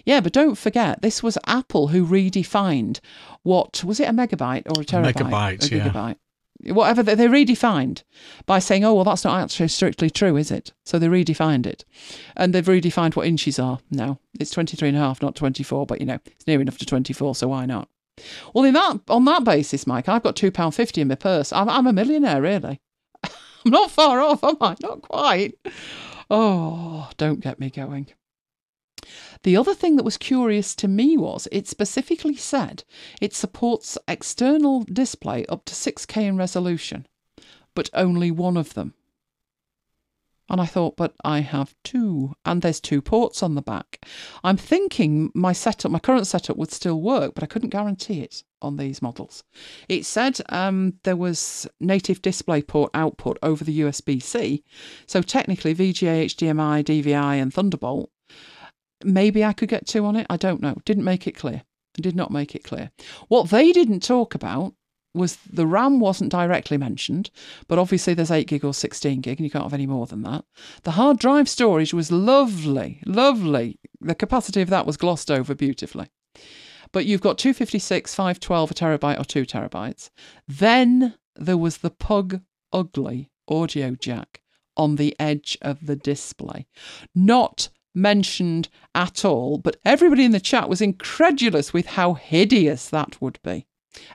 Yeah, 0.04 0.20
but 0.20 0.32
don't 0.32 0.56
forget, 0.56 1.02
this 1.02 1.22
was 1.22 1.38
Apple 1.46 1.88
who 1.88 2.06
redefined 2.06 3.00
what 3.42 3.84
was 3.84 4.00
it 4.00 4.08
a 4.08 4.12
megabyte 4.12 4.66
or 4.66 4.82
a 4.82 4.84
terabyte? 4.84 5.14
megabyte, 5.14 5.70
a 5.70 5.76
yeah. 5.76 5.88
gigabyte. 5.88 6.16
Whatever 6.74 7.02
they, 7.02 7.14
they 7.14 7.26
redefined 7.26 8.02
by 8.46 8.58
saying, 8.58 8.84
oh, 8.84 8.94
well, 8.94 9.04
that's 9.04 9.24
not 9.24 9.38
actually 9.38 9.68
strictly 9.68 10.08
true, 10.08 10.36
is 10.36 10.50
it? 10.50 10.72
So 10.84 10.98
they 10.98 11.08
redefined 11.08 11.66
it. 11.66 11.84
And 12.36 12.54
they've 12.54 12.64
redefined 12.64 13.16
what 13.16 13.26
inches 13.26 13.58
are 13.58 13.80
now. 13.90 14.18
It's 14.40 14.54
23.5, 14.54 15.22
not 15.22 15.36
24, 15.36 15.86
but 15.86 16.00
you 16.00 16.06
know, 16.06 16.18
it's 16.26 16.46
near 16.46 16.60
enough 16.60 16.78
to 16.78 16.86
24, 16.86 17.34
so 17.34 17.48
why 17.48 17.66
not? 17.66 17.88
Well, 18.52 18.64
in 18.64 18.74
that 18.74 19.00
on 19.08 19.24
that 19.24 19.44
basis, 19.44 19.86
Mike, 19.86 20.08
I've 20.08 20.22
got 20.22 20.36
two 20.36 20.52
pound 20.52 20.74
fifty 20.74 21.00
in 21.00 21.08
my 21.08 21.16
purse. 21.16 21.52
I'm, 21.52 21.68
I'm 21.68 21.88
a 21.88 21.92
millionaire, 21.92 22.40
really. 22.40 22.80
I'm 23.24 23.72
not 23.72 23.90
far 23.90 24.20
off, 24.20 24.44
am 24.44 24.56
I? 24.60 24.76
Not 24.80 25.02
quite. 25.02 25.58
Oh, 26.30 27.10
don't 27.16 27.40
get 27.40 27.60
me 27.60 27.70
going. 27.70 28.08
The 29.42 29.56
other 29.56 29.74
thing 29.74 29.96
that 29.96 30.04
was 30.04 30.16
curious 30.16 30.74
to 30.76 30.88
me 30.88 31.16
was 31.18 31.46
it 31.52 31.68
specifically 31.68 32.36
said 32.36 32.84
it 33.20 33.34
supports 33.34 33.98
external 34.08 34.84
display 34.84 35.44
up 35.46 35.66
to 35.66 35.74
6K 35.74 36.22
in 36.22 36.36
resolution, 36.38 37.06
but 37.74 37.90
only 37.92 38.30
one 38.30 38.56
of 38.56 38.74
them. 38.74 38.94
And 40.50 40.60
I 40.60 40.66
thought, 40.66 40.96
but 40.96 41.14
I 41.24 41.40
have 41.40 41.74
two, 41.84 42.34
and 42.44 42.60
there's 42.60 42.80
two 42.80 43.00
ports 43.00 43.42
on 43.42 43.54
the 43.54 43.62
back. 43.62 44.04
I'm 44.42 44.58
thinking 44.58 45.30
my 45.34 45.54
setup, 45.54 45.90
my 45.90 45.98
current 45.98 46.26
setup 46.26 46.58
would 46.58 46.70
still 46.70 47.00
work, 47.00 47.34
but 47.34 47.42
I 47.42 47.46
couldn't 47.46 47.70
guarantee 47.70 48.20
it 48.20 48.42
on 48.60 48.76
these 48.76 49.00
models. 49.00 49.42
It 49.88 50.04
said 50.04 50.40
um, 50.50 50.94
there 51.04 51.16
was 51.16 51.66
native 51.80 52.20
display 52.20 52.60
port 52.60 52.90
output 52.92 53.38
over 53.42 53.64
the 53.64 53.80
USB 53.80 54.22
C, 54.22 54.62
so 55.06 55.22
technically 55.22 55.74
VGA, 55.74 56.26
HDMI, 56.26 56.84
DVI, 56.84 57.40
and 57.40 57.52
Thunderbolt. 57.52 58.10
Maybe 59.02 59.44
I 59.44 59.54
could 59.54 59.68
get 59.68 59.86
two 59.86 60.04
on 60.04 60.16
it. 60.16 60.26
I 60.28 60.36
don't 60.36 60.60
know. 60.60 60.76
Didn't 60.84 61.04
make 61.04 61.26
it 61.26 61.36
clear. 61.36 61.62
Did 61.94 62.16
not 62.16 62.30
make 62.30 62.54
it 62.54 62.64
clear. 62.64 62.90
What 63.28 63.50
they 63.50 63.72
didn't 63.72 64.00
talk 64.00 64.34
about 64.34 64.74
was 65.14 65.36
the 65.50 65.66
RAM 65.66 66.00
wasn't 66.00 66.30
directly 66.30 66.76
mentioned, 66.76 67.30
but 67.68 67.78
obviously 67.78 68.14
there's 68.14 68.30
8 68.30 68.46
gig 68.46 68.64
or 68.64 68.74
16 68.74 69.20
gig, 69.20 69.38
and 69.38 69.46
you 69.46 69.50
can't 69.50 69.64
have 69.64 69.72
any 69.72 69.86
more 69.86 70.06
than 70.06 70.22
that. 70.22 70.44
The 70.82 70.92
hard 70.92 71.18
drive 71.18 71.48
storage 71.48 71.94
was 71.94 72.10
lovely, 72.10 73.00
lovely. 73.06 73.78
The 74.00 74.14
capacity 74.14 74.60
of 74.60 74.70
that 74.70 74.86
was 74.86 74.96
glossed 74.96 75.30
over 75.30 75.54
beautifully. 75.54 76.08
But 76.92 77.06
you've 77.06 77.20
got 77.20 77.38
256, 77.38 78.14
512, 78.14 78.70
a 78.70 78.74
terabyte, 78.74 79.20
or 79.20 79.24
2 79.24 79.44
terabytes. 79.44 80.10
Then 80.46 81.14
there 81.36 81.58
was 81.58 81.78
the 81.78 81.90
Pug 81.90 82.40
Ugly 82.72 83.30
audio 83.48 83.94
jack 83.94 84.40
on 84.76 84.96
the 84.96 85.14
edge 85.18 85.56
of 85.62 85.86
the 85.86 85.96
display. 85.96 86.66
Not 87.14 87.68
mentioned 87.94 88.68
at 88.94 89.24
all, 89.24 89.58
but 89.58 89.76
everybody 89.84 90.24
in 90.24 90.32
the 90.32 90.40
chat 90.40 90.68
was 90.68 90.80
incredulous 90.80 91.72
with 91.72 91.86
how 91.86 92.14
hideous 92.14 92.88
that 92.88 93.20
would 93.20 93.38
be. 93.42 93.66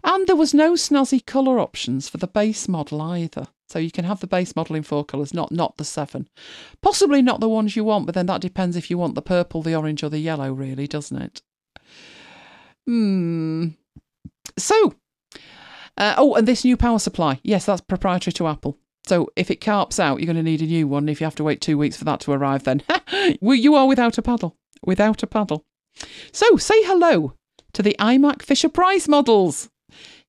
And 0.04 0.28
there 0.28 0.36
was 0.36 0.54
no 0.54 0.74
snazzy 0.74 1.26
colour 1.26 1.60
options 1.60 2.10
for 2.10 2.18
the 2.18 2.28
base 2.28 2.68
model 2.68 3.02
either. 3.02 3.48
So 3.68 3.80
you 3.80 3.92
can 3.92 4.06
have 4.06 4.20
the 4.20 4.28
base 4.28 4.56
model 4.56 4.76
in 4.76 4.84
four 4.84 5.06
colours, 5.06 5.34
not 5.34 5.52
not 5.52 5.78
the 5.78 5.86
seven. 5.86 6.28
Possibly 6.82 7.22
not 7.22 7.40
the 7.40 7.50
ones 7.50 7.76
you 7.76 7.84
want, 7.84 8.06
but 8.06 8.16
then 8.16 8.26
that 8.26 8.42
depends 8.42 8.76
if 8.76 8.90
you 8.90 8.98
want 8.98 9.16
the 9.16 9.22
purple, 9.22 9.62
the 9.62 9.76
orange, 9.76 10.04
or 10.04 10.10
the 10.10 10.20
yellow, 10.20 10.52
really, 10.52 10.88
doesn't 10.88 11.22
it? 11.22 11.42
Hmm. 12.88 13.68
So, 14.58 14.96
uh, 15.98 16.16
oh, 16.18 16.34
and 16.36 16.48
this 16.48 16.66
new 16.66 16.78
power 16.78 16.98
supply. 16.98 17.40
Yes, 17.44 17.66
that's 17.66 17.82
proprietary 17.82 18.34
to 18.34 18.48
Apple. 18.48 18.78
So 19.06 19.30
if 19.36 19.50
it 19.50 19.62
carps 19.62 20.00
out, 20.00 20.20
you're 20.20 20.32
going 20.32 20.36
to 20.38 20.44
need 20.44 20.62
a 20.62 20.66
new 20.66 20.88
one. 20.88 21.08
If 21.08 21.22
you 21.22 21.26
have 21.26 21.36
to 21.36 21.44
wait 21.44 21.62
two 21.62 21.78
weeks 21.78 21.98
for 21.98 22.06
that 22.06 22.20
to 22.22 22.32
arrive, 22.32 22.64
then 22.64 22.84
you 23.42 23.76
are 23.76 23.88
without 23.88 24.18
a 24.18 24.22
paddle. 24.22 24.56
Without 24.84 25.24
a 25.24 25.28
paddle. 25.28 25.66
So 26.32 26.58
say 26.58 26.84
hello 26.84 27.34
to 27.74 27.82
the 27.82 27.96
iMac 28.00 28.42
Fisher 28.42 28.70
Price 28.70 29.08
models. 29.08 29.70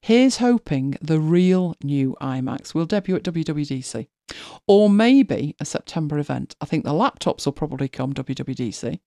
Here's 0.03 0.39
hoping 0.39 0.97
the 1.03 1.21
real 1.21 1.75
new 1.83 2.17
iMacs 2.21 2.75
will 2.75 2.87
debut 2.87 3.17
at 3.17 3.23
WWDC. 3.23 4.07
Or 4.67 4.89
maybe 4.89 5.57
a 5.61 5.65
September 5.65 6.19
event. 6.19 6.57
I 6.61 6.65
think 6.65 6.85
the 6.85 6.93
laptops 6.93 7.45
will 7.45 7.53
probably 7.53 7.89
come 7.89 8.15
WWDC. 8.15 9.01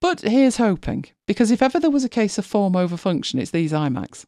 But 0.00 0.20
here's 0.22 0.56
hoping, 0.56 1.06
because 1.26 1.50
if 1.50 1.62
ever 1.62 1.78
there 1.78 1.90
was 1.90 2.04
a 2.04 2.08
case 2.08 2.38
of 2.38 2.46
form 2.46 2.76
over 2.76 2.96
function, 2.96 3.38
it's 3.38 3.50
these 3.50 3.72
iMacs. 3.72 4.24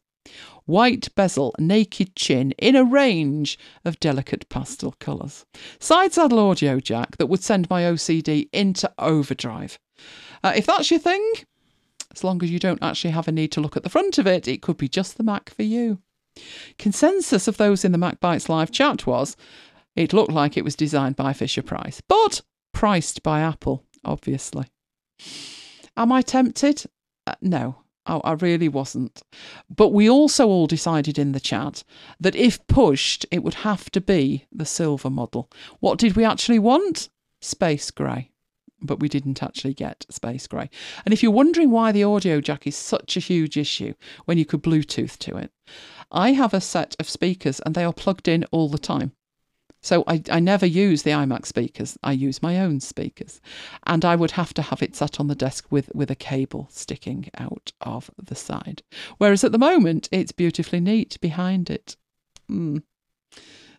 White 0.65 1.13
bezel, 1.15 1.55
naked 1.57 2.15
chin, 2.15 2.51
in 2.51 2.75
a 2.75 2.83
range 2.83 3.57
of 3.83 3.99
delicate 3.99 4.47
pastel 4.49 4.93
colours. 4.99 5.45
Side 5.79 6.13
saddle 6.13 6.39
audio 6.39 6.79
jack 6.79 7.17
that 7.17 7.27
would 7.27 7.43
send 7.43 7.69
my 7.69 7.83
OCD 7.83 8.49
into 8.53 8.91
overdrive. 8.99 9.79
Uh, 10.43 10.53
if 10.55 10.65
that's 10.65 10.91
your 10.91 10.99
thing, 10.99 11.33
As 12.13 12.23
long 12.23 12.43
as 12.43 12.51
you 12.51 12.59
don't 12.59 12.81
actually 12.81 13.11
have 13.11 13.27
a 13.27 13.31
need 13.31 13.51
to 13.53 13.61
look 13.61 13.77
at 13.77 13.83
the 13.83 13.89
front 13.89 14.17
of 14.17 14.27
it, 14.27 14.47
it 14.47 14.61
could 14.61 14.77
be 14.77 14.87
just 14.87 15.17
the 15.17 15.23
Mac 15.23 15.49
for 15.49 15.63
you. 15.63 15.99
Consensus 16.77 17.47
of 17.47 17.57
those 17.57 17.83
in 17.85 17.91
the 17.91 17.97
Mac 17.97 18.19
Bytes 18.19 18.49
live 18.49 18.71
chat 18.71 19.05
was 19.05 19.35
it 19.95 20.13
looked 20.13 20.31
like 20.31 20.55
it 20.55 20.63
was 20.63 20.75
designed 20.75 21.15
by 21.15 21.33
Fisher 21.33 21.61
Price, 21.61 22.01
but 22.07 22.41
priced 22.73 23.23
by 23.23 23.41
Apple, 23.41 23.83
obviously. 24.05 24.65
Am 25.97 26.11
I 26.11 26.21
tempted? 26.21 26.85
Uh, 27.27 27.35
no, 27.41 27.83
I, 28.05 28.17
I 28.17 28.31
really 28.33 28.69
wasn't. 28.69 29.21
But 29.69 29.89
we 29.89 30.09
also 30.09 30.47
all 30.47 30.67
decided 30.67 31.19
in 31.19 31.33
the 31.33 31.39
chat 31.39 31.83
that 32.19 32.35
if 32.35 32.65
pushed, 32.67 33.25
it 33.31 33.43
would 33.43 33.55
have 33.55 33.89
to 33.91 34.01
be 34.01 34.45
the 34.51 34.65
silver 34.65 35.09
model. 35.09 35.49
What 35.79 35.99
did 35.99 36.15
we 36.15 36.23
actually 36.23 36.59
want? 36.59 37.09
Space 37.41 37.91
grey. 37.91 38.28
But 38.81 38.99
we 38.99 39.09
didn't 39.09 39.43
actually 39.43 39.73
get 39.73 40.05
space 40.09 40.47
grey. 40.47 40.69
And 41.05 41.13
if 41.13 41.21
you're 41.21 41.31
wondering 41.31 41.71
why 41.71 41.91
the 41.91 42.03
audio 42.03 42.39
jack 42.41 42.65
is 42.65 42.75
such 42.75 43.17
a 43.17 43.21
huge 43.21 43.57
issue 43.57 43.93
when 44.25 44.37
you 44.37 44.45
could 44.45 44.63
Bluetooth 44.63 45.17
to 45.19 45.37
it, 45.37 45.51
I 46.11 46.31
have 46.31 46.53
a 46.53 46.61
set 46.61 46.95
of 46.99 47.09
speakers 47.09 47.59
and 47.65 47.75
they 47.75 47.83
are 47.83 47.93
plugged 47.93 48.27
in 48.27 48.45
all 48.51 48.69
the 48.69 48.79
time. 48.79 49.11
So 49.81 50.03
I, 50.07 50.21
I 50.29 50.39
never 50.39 50.65
use 50.65 51.03
the 51.03 51.11
iMac 51.11 51.45
speakers. 51.45 51.97
I 52.03 52.11
use 52.11 52.41
my 52.41 52.59
own 52.59 52.79
speakers. 52.81 53.39
And 53.85 54.03
I 54.03 54.15
would 54.15 54.31
have 54.31 54.53
to 54.55 54.61
have 54.61 54.81
it 54.81 54.95
sat 54.95 55.19
on 55.19 55.27
the 55.27 55.35
desk 55.35 55.67
with, 55.69 55.89
with 55.93 56.11
a 56.11 56.15
cable 56.15 56.67
sticking 56.69 57.29
out 57.37 57.71
of 57.79 58.11
the 58.21 58.35
side. 58.35 58.83
Whereas 59.17 59.43
at 59.43 59.51
the 59.51 59.57
moment, 59.57 60.09
it's 60.11 60.33
beautifully 60.33 60.81
neat 60.81 61.19
behind 61.21 61.69
it. 61.69 61.95
Mm. 62.51 62.83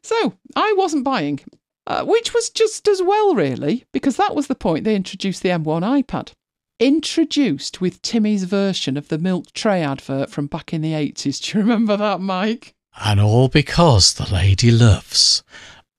So 0.02 0.34
I 0.56 0.74
wasn't 0.76 1.04
buying, 1.04 1.40
uh, 1.86 2.04
which 2.04 2.34
was 2.34 2.50
just 2.50 2.86
as 2.88 3.02
well, 3.02 3.34
really, 3.34 3.84
because 3.92 4.16
that 4.16 4.34
was 4.34 4.46
the 4.46 4.54
point 4.54 4.84
they 4.84 4.94
introduced 4.94 5.42
the 5.42 5.48
M1 5.48 6.04
iPad. 6.04 6.32
Introduced 6.78 7.80
with 7.80 8.00
Timmy's 8.02 8.44
version 8.44 8.96
of 8.96 9.08
the 9.08 9.18
milk 9.18 9.52
tray 9.52 9.82
advert 9.82 10.30
from 10.30 10.46
back 10.46 10.72
in 10.72 10.80
the 10.82 10.92
80s. 10.92 11.42
Do 11.52 11.58
you 11.58 11.62
remember 11.64 11.96
that, 11.96 12.20
Mike? 12.20 12.74
And 13.04 13.20
all 13.20 13.48
because 13.48 14.14
the 14.14 14.32
lady 14.32 14.70
loves 14.70 15.42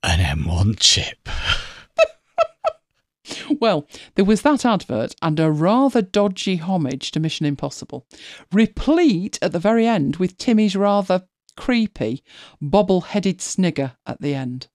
an 0.03 0.19
M1 0.19 0.77
chip. 0.79 1.29
well, 3.59 3.87
there 4.15 4.25
was 4.25 4.41
that 4.41 4.65
advert 4.65 5.15
and 5.21 5.39
a 5.39 5.51
rather 5.51 6.01
dodgy 6.01 6.57
homage 6.57 7.11
to 7.11 7.19
Mission 7.19 7.45
Impossible, 7.45 8.05
replete 8.51 9.39
at 9.41 9.51
the 9.51 9.59
very 9.59 9.87
end 9.87 10.17
with 10.17 10.37
Timmy's 10.37 10.75
rather 10.75 11.27
creepy, 11.55 12.23
bobble 12.61 13.01
headed 13.01 13.41
snigger 13.41 13.93
at 14.05 14.21
the 14.21 14.33
end. 14.33 14.67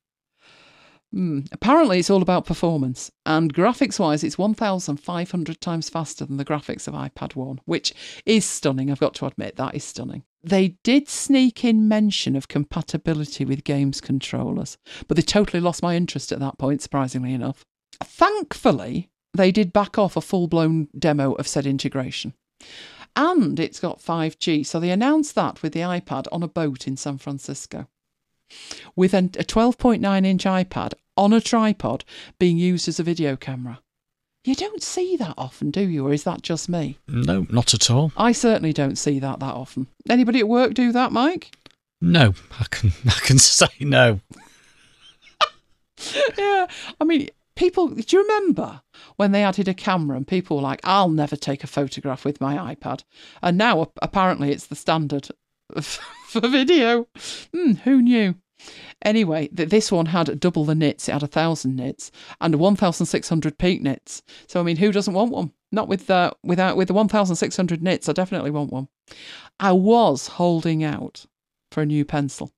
Mm. 1.17 1.49
Apparently, 1.51 1.99
it's 1.99 2.11
all 2.11 2.21
about 2.21 2.45
performance, 2.45 3.11
and 3.25 3.55
graphics 3.55 3.99
wise, 3.99 4.23
it's 4.23 4.37
1,500 4.37 5.61
times 5.63 5.89
faster 5.89 6.27
than 6.27 6.37
the 6.37 6.45
graphics 6.45 6.87
of 6.87 6.93
iPad 6.93 7.35
1, 7.35 7.61
which 7.65 7.95
is 8.27 8.45
stunning. 8.45 8.91
I've 8.91 9.01
got 9.01 9.15
to 9.15 9.27
admit, 9.27 9.57
that 9.57 9.75
is 9.75 9.83
stunning. 9.83 10.25
They 10.45 10.77
did 10.85 11.09
sneak 11.09 11.65
in 11.65 11.89
mention 11.89 12.37
of 12.37 12.49
compatibility 12.49 13.47
with 13.47 13.65
games 13.65 14.03
controllers, 14.03 14.77
but 15.09 15.17
they 15.17 15.23
totally 15.23 15.61
lost 15.61 15.83
my 15.83 15.97
interest 15.97 16.33
at 16.33 16.41
that 16.41 16.59
point, 16.59 16.83
surprisingly 16.83 17.33
enough. 17.33 17.65
Thankfully, 18.05 19.09
they 19.33 19.51
did 19.51 19.73
back 19.73 19.99
off 19.99 20.17
a 20.17 20.21
full 20.21 20.49
blown 20.49 20.89
demo 20.99 21.33
of 21.33 21.49
said 21.49 21.67
integration. 21.67 22.35
And 23.17 23.59
it's 23.59 23.81
got 23.81 24.03
5G, 24.03 24.67
so 24.67 24.79
they 24.79 24.91
announced 24.91 25.35
that 25.35 25.63
with 25.63 25.73
the 25.73 25.81
iPad 25.81 26.27
on 26.31 26.43
a 26.43 26.49
boat 26.49 26.87
in 26.87 26.99
San 26.99 27.17
Francisco. 27.17 27.89
With 28.95 29.15
a 29.15 29.23
12.9 29.23 30.27
inch 30.27 30.45
iPad 30.45 30.95
on 31.17 31.33
a 31.33 31.41
tripod 31.41 32.05
being 32.39 32.59
used 32.59 32.89
as 32.89 33.01
a 33.01 33.03
video 33.03 33.37
camera. 33.37 33.81
You 34.45 34.55
don't 34.55 34.83
see 34.83 35.17
that 35.17 35.35
often, 35.37 35.73
do 35.73 35.81
you? 35.81 36.07
Or 36.07 36.13
is 36.13 36.23
that 36.23 36.43
just 36.43 36.69
me? 36.69 36.99
No, 37.09 37.47
not 37.51 37.75
at 37.75 37.91
all. 37.91 38.13
I 38.17 38.31
certainly 38.31 38.73
don't 38.73 38.97
see 38.97 39.19
that 39.19 39.41
that 39.41 39.55
often. 39.55 39.89
Anybody 40.09 40.39
at 40.39 40.49
work 40.49 40.73
do 40.73 40.93
that, 40.93 41.11
Mike? 41.11 41.51
No, 42.01 42.35
I 42.61 42.67
can 42.71 42.93
I 43.07 43.19
can 43.25 43.39
say 43.39 43.67
no. 43.81 44.21
yeah, 46.39 46.67
I 47.01 47.05
mean, 47.05 47.29
people. 47.57 47.89
Do 47.89 48.17
you 48.17 48.23
remember 48.23 48.83
when 49.17 49.33
they 49.33 49.43
added 49.43 49.67
a 49.67 49.75
camera 49.75 50.17
and 50.17 50.29
people 50.29 50.59
were 50.59 50.63
like, 50.63 50.81
"I'll 50.85 51.09
never 51.09 51.35
take 51.35 51.65
a 51.65 51.69
photograph 51.69 52.25
with 52.25 52.41
my 52.41 52.75
iPad," 52.75 53.03
and 53.43 53.59
now 53.59 53.91
apparently 54.01 54.53
it's 54.53 54.67
the 54.67 54.77
standard 54.77 55.29
for 55.81 56.41
video. 56.49 57.09
Hmm, 57.55 57.73
who 57.73 58.03
knew? 58.03 58.35
Anyway, 59.03 59.49
this 59.53 59.93
one 59.93 60.07
had 60.07 60.41
double 60.41 60.65
the 60.65 60.75
nits. 60.75 61.09
It 61.09 61.13
had 61.13 61.23
a 61.23 61.29
thousand 61.29 61.77
nits 61.77 62.11
and 62.41 62.55
1,600 62.57 63.59
peak 63.59 63.83
nits. 63.83 64.23
So 64.49 64.61
I 64.61 64.63
mean, 64.63 64.77
who 64.77 64.93
doesn't 64.93 65.15
want 65.15 65.33
one? 65.33 65.53
Not 65.71 65.89
with 65.89 66.11
uh, 66.11 66.33
without 66.43 66.77
with 66.77 66.89
the 66.89 66.95
1,600 66.95 67.83
nits. 67.83 68.09
I 68.09 68.13
definitely 68.13 68.51
want 68.51 68.73
one. 68.73 68.89
I 69.61 69.73
was 69.73 70.27
holding 70.27 70.83
out 70.83 71.27
for 71.71 71.83
a 71.83 71.87
new 71.87 72.05
pencil. 72.05 72.53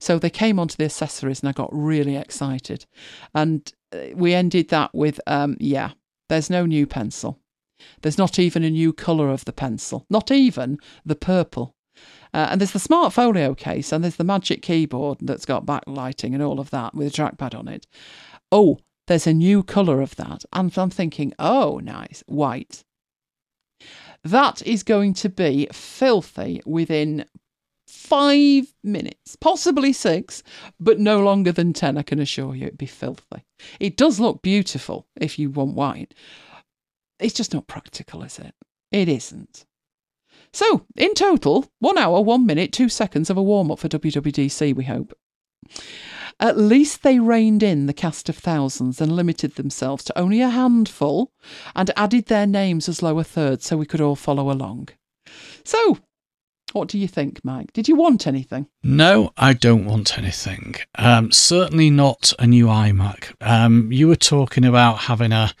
So 0.00 0.18
they 0.18 0.30
came 0.30 0.58
onto 0.58 0.76
the 0.76 0.86
accessories 0.86 1.40
and 1.40 1.48
I 1.48 1.52
got 1.52 1.70
really 1.72 2.16
excited. 2.16 2.86
And 3.34 3.70
uh, 3.92 4.14
we 4.14 4.34
ended 4.34 4.70
that 4.70 4.90
with, 4.92 5.20
um, 5.26 5.56
yeah, 5.60 5.92
there's 6.28 6.50
no 6.50 6.66
new 6.66 6.86
pencil. 6.86 7.38
There's 8.00 8.18
not 8.18 8.38
even 8.38 8.64
a 8.64 8.70
new 8.70 8.92
colour 8.92 9.28
of 9.30 9.44
the 9.44 9.52
pencil, 9.52 10.06
not 10.08 10.30
even 10.30 10.78
the 11.04 11.14
purple. 11.14 11.74
Uh, 12.34 12.48
and 12.50 12.60
there's 12.60 12.72
the 12.72 12.78
smart 12.78 13.12
folio 13.12 13.54
case 13.54 13.92
and 13.92 14.02
there's 14.02 14.16
the 14.16 14.24
magic 14.24 14.62
keyboard 14.62 15.18
that's 15.20 15.44
got 15.44 15.66
backlighting 15.66 16.32
and 16.32 16.42
all 16.42 16.60
of 16.60 16.70
that 16.70 16.94
with 16.94 17.08
a 17.08 17.10
trackpad 17.10 17.58
on 17.58 17.68
it. 17.68 17.86
Oh, 18.50 18.78
there's 19.06 19.26
a 19.26 19.34
new 19.34 19.62
colour 19.62 20.00
of 20.00 20.16
that. 20.16 20.44
And 20.52 20.76
I'm 20.76 20.90
thinking, 20.90 21.34
oh, 21.38 21.80
nice, 21.82 22.22
white. 22.26 22.84
That 24.24 24.62
is 24.66 24.82
going 24.82 25.14
to 25.14 25.28
be 25.28 25.68
filthy 25.72 26.62
within 26.64 27.26
five 27.86 28.72
minutes, 28.82 29.36
possibly 29.36 29.92
six, 29.92 30.42
but 30.78 30.98
no 30.98 31.20
longer 31.22 31.52
than 31.52 31.72
10, 31.72 31.98
I 31.98 32.02
can 32.02 32.20
assure 32.20 32.54
you. 32.54 32.66
It'd 32.66 32.78
be 32.78 32.86
filthy. 32.86 33.44
It 33.80 33.96
does 33.96 34.20
look 34.20 34.42
beautiful 34.42 35.06
if 35.20 35.38
you 35.38 35.50
want 35.50 35.74
white. 35.74 36.14
It's 37.18 37.34
just 37.34 37.52
not 37.52 37.66
practical, 37.66 38.22
is 38.22 38.38
it? 38.38 38.54
It 38.90 39.08
isn't. 39.08 39.66
So, 40.52 40.86
in 40.96 41.14
total, 41.14 41.66
one 41.78 41.96
hour, 41.96 42.20
one 42.20 42.44
minute, 42.44 42.72
two 42.72 42.88
seconds 42.88 43.30
of 43.30 43.36
a 43.36 43.42
warm 43.42 43.70
up 43.70 43.78
for 43.78 43.88
WWDC, 43.88 44.74
we 44.74 44.84
hope. 44.84 45.16
At 46.38 46.58
least 46.58 47.02
they 47.02 47.18
reined 47.18 47.62
in 47.62 47.86
the 47.86 47.92
cast 47.92 48.28
of 48.28 48.36
thousands 48.36 49.00
and 49.00 49.14
limited 49.14 49.54
themselves 49.54 50.04
to 50.04 50.18
only 50.18 50.40
a 50.40 50.50
handful 50.50 51.30
and 51.74 51.90
added 51.96 52.26
their 52.26 52.46
names 52.46 52.88
as 52.88 53.02
lower 53.02 53.22
thirds 53.22 53.66
so 53.66 53.76
we 53.76 53.86
could 53.86 54.00
all 54.00 54.16
follow 54.16 54.50
along. 54.50 54.88
So, 55.64 55.98
what 56.72 56.88
do 56.88 56.98
you 56.98 57.06
think, 57.06 57.44
Mike? 57.44 57.72
Did 57.72 57.86
you 57.86 57.96
want 57.96 58.26
anything? 58.26 58.66
No, 58.82 59.32
I 59.36 59.52
don't 59.52 59.84
want 59.84 60.18
anything. 60.18 60.74
Um, 60.96 61.30
certainly 61.30 61.90
not 61.90 62.32
a 62.38 62.46
new 62.46 62.66
iMac. 62.66 63.34
Um, 63.40 63.92
you 63.92 64.08
were 64.08 64.16
talking 64.16 64.64
about 64.64 64.98
having 64.98 65.32
a 65.32 65.52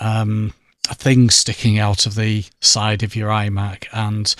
um, 0.00 0.52
a 0.88 0.94
thing 0.94 1.30
sticking 1.30 1.78
out 1.78 2.06
of 2.06 2.14
the 2.14 2.44
side 2.60 3.02
of 3.02 3.14
your 3.14 3.30
iMac 3.30 3.86
and 3.92 4.34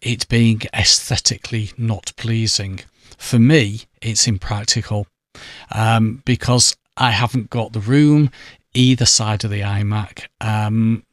it 0.00 0.28
being 0.28 0.62
aesthetically 0.74 1.70
not 1.78 2.12
pleasing. 2.16 2.80
For 3.16 3.38
me, 3.38 3.82
it's 4.00 4.26
impractical 4.26 5.06
um, 5.70 6.22
because 6.24 6.76
I 6.96 7.10
haven't 7.10 7.50
got 7.50 7.72
the 7.72 7.80
room 7.80 8.30
either 8.74 9.06
side 9.06 9.44
of 9.44 9.50
the 9.50 9.60
iMac, 9.60 10.26
um, 10.40 11.04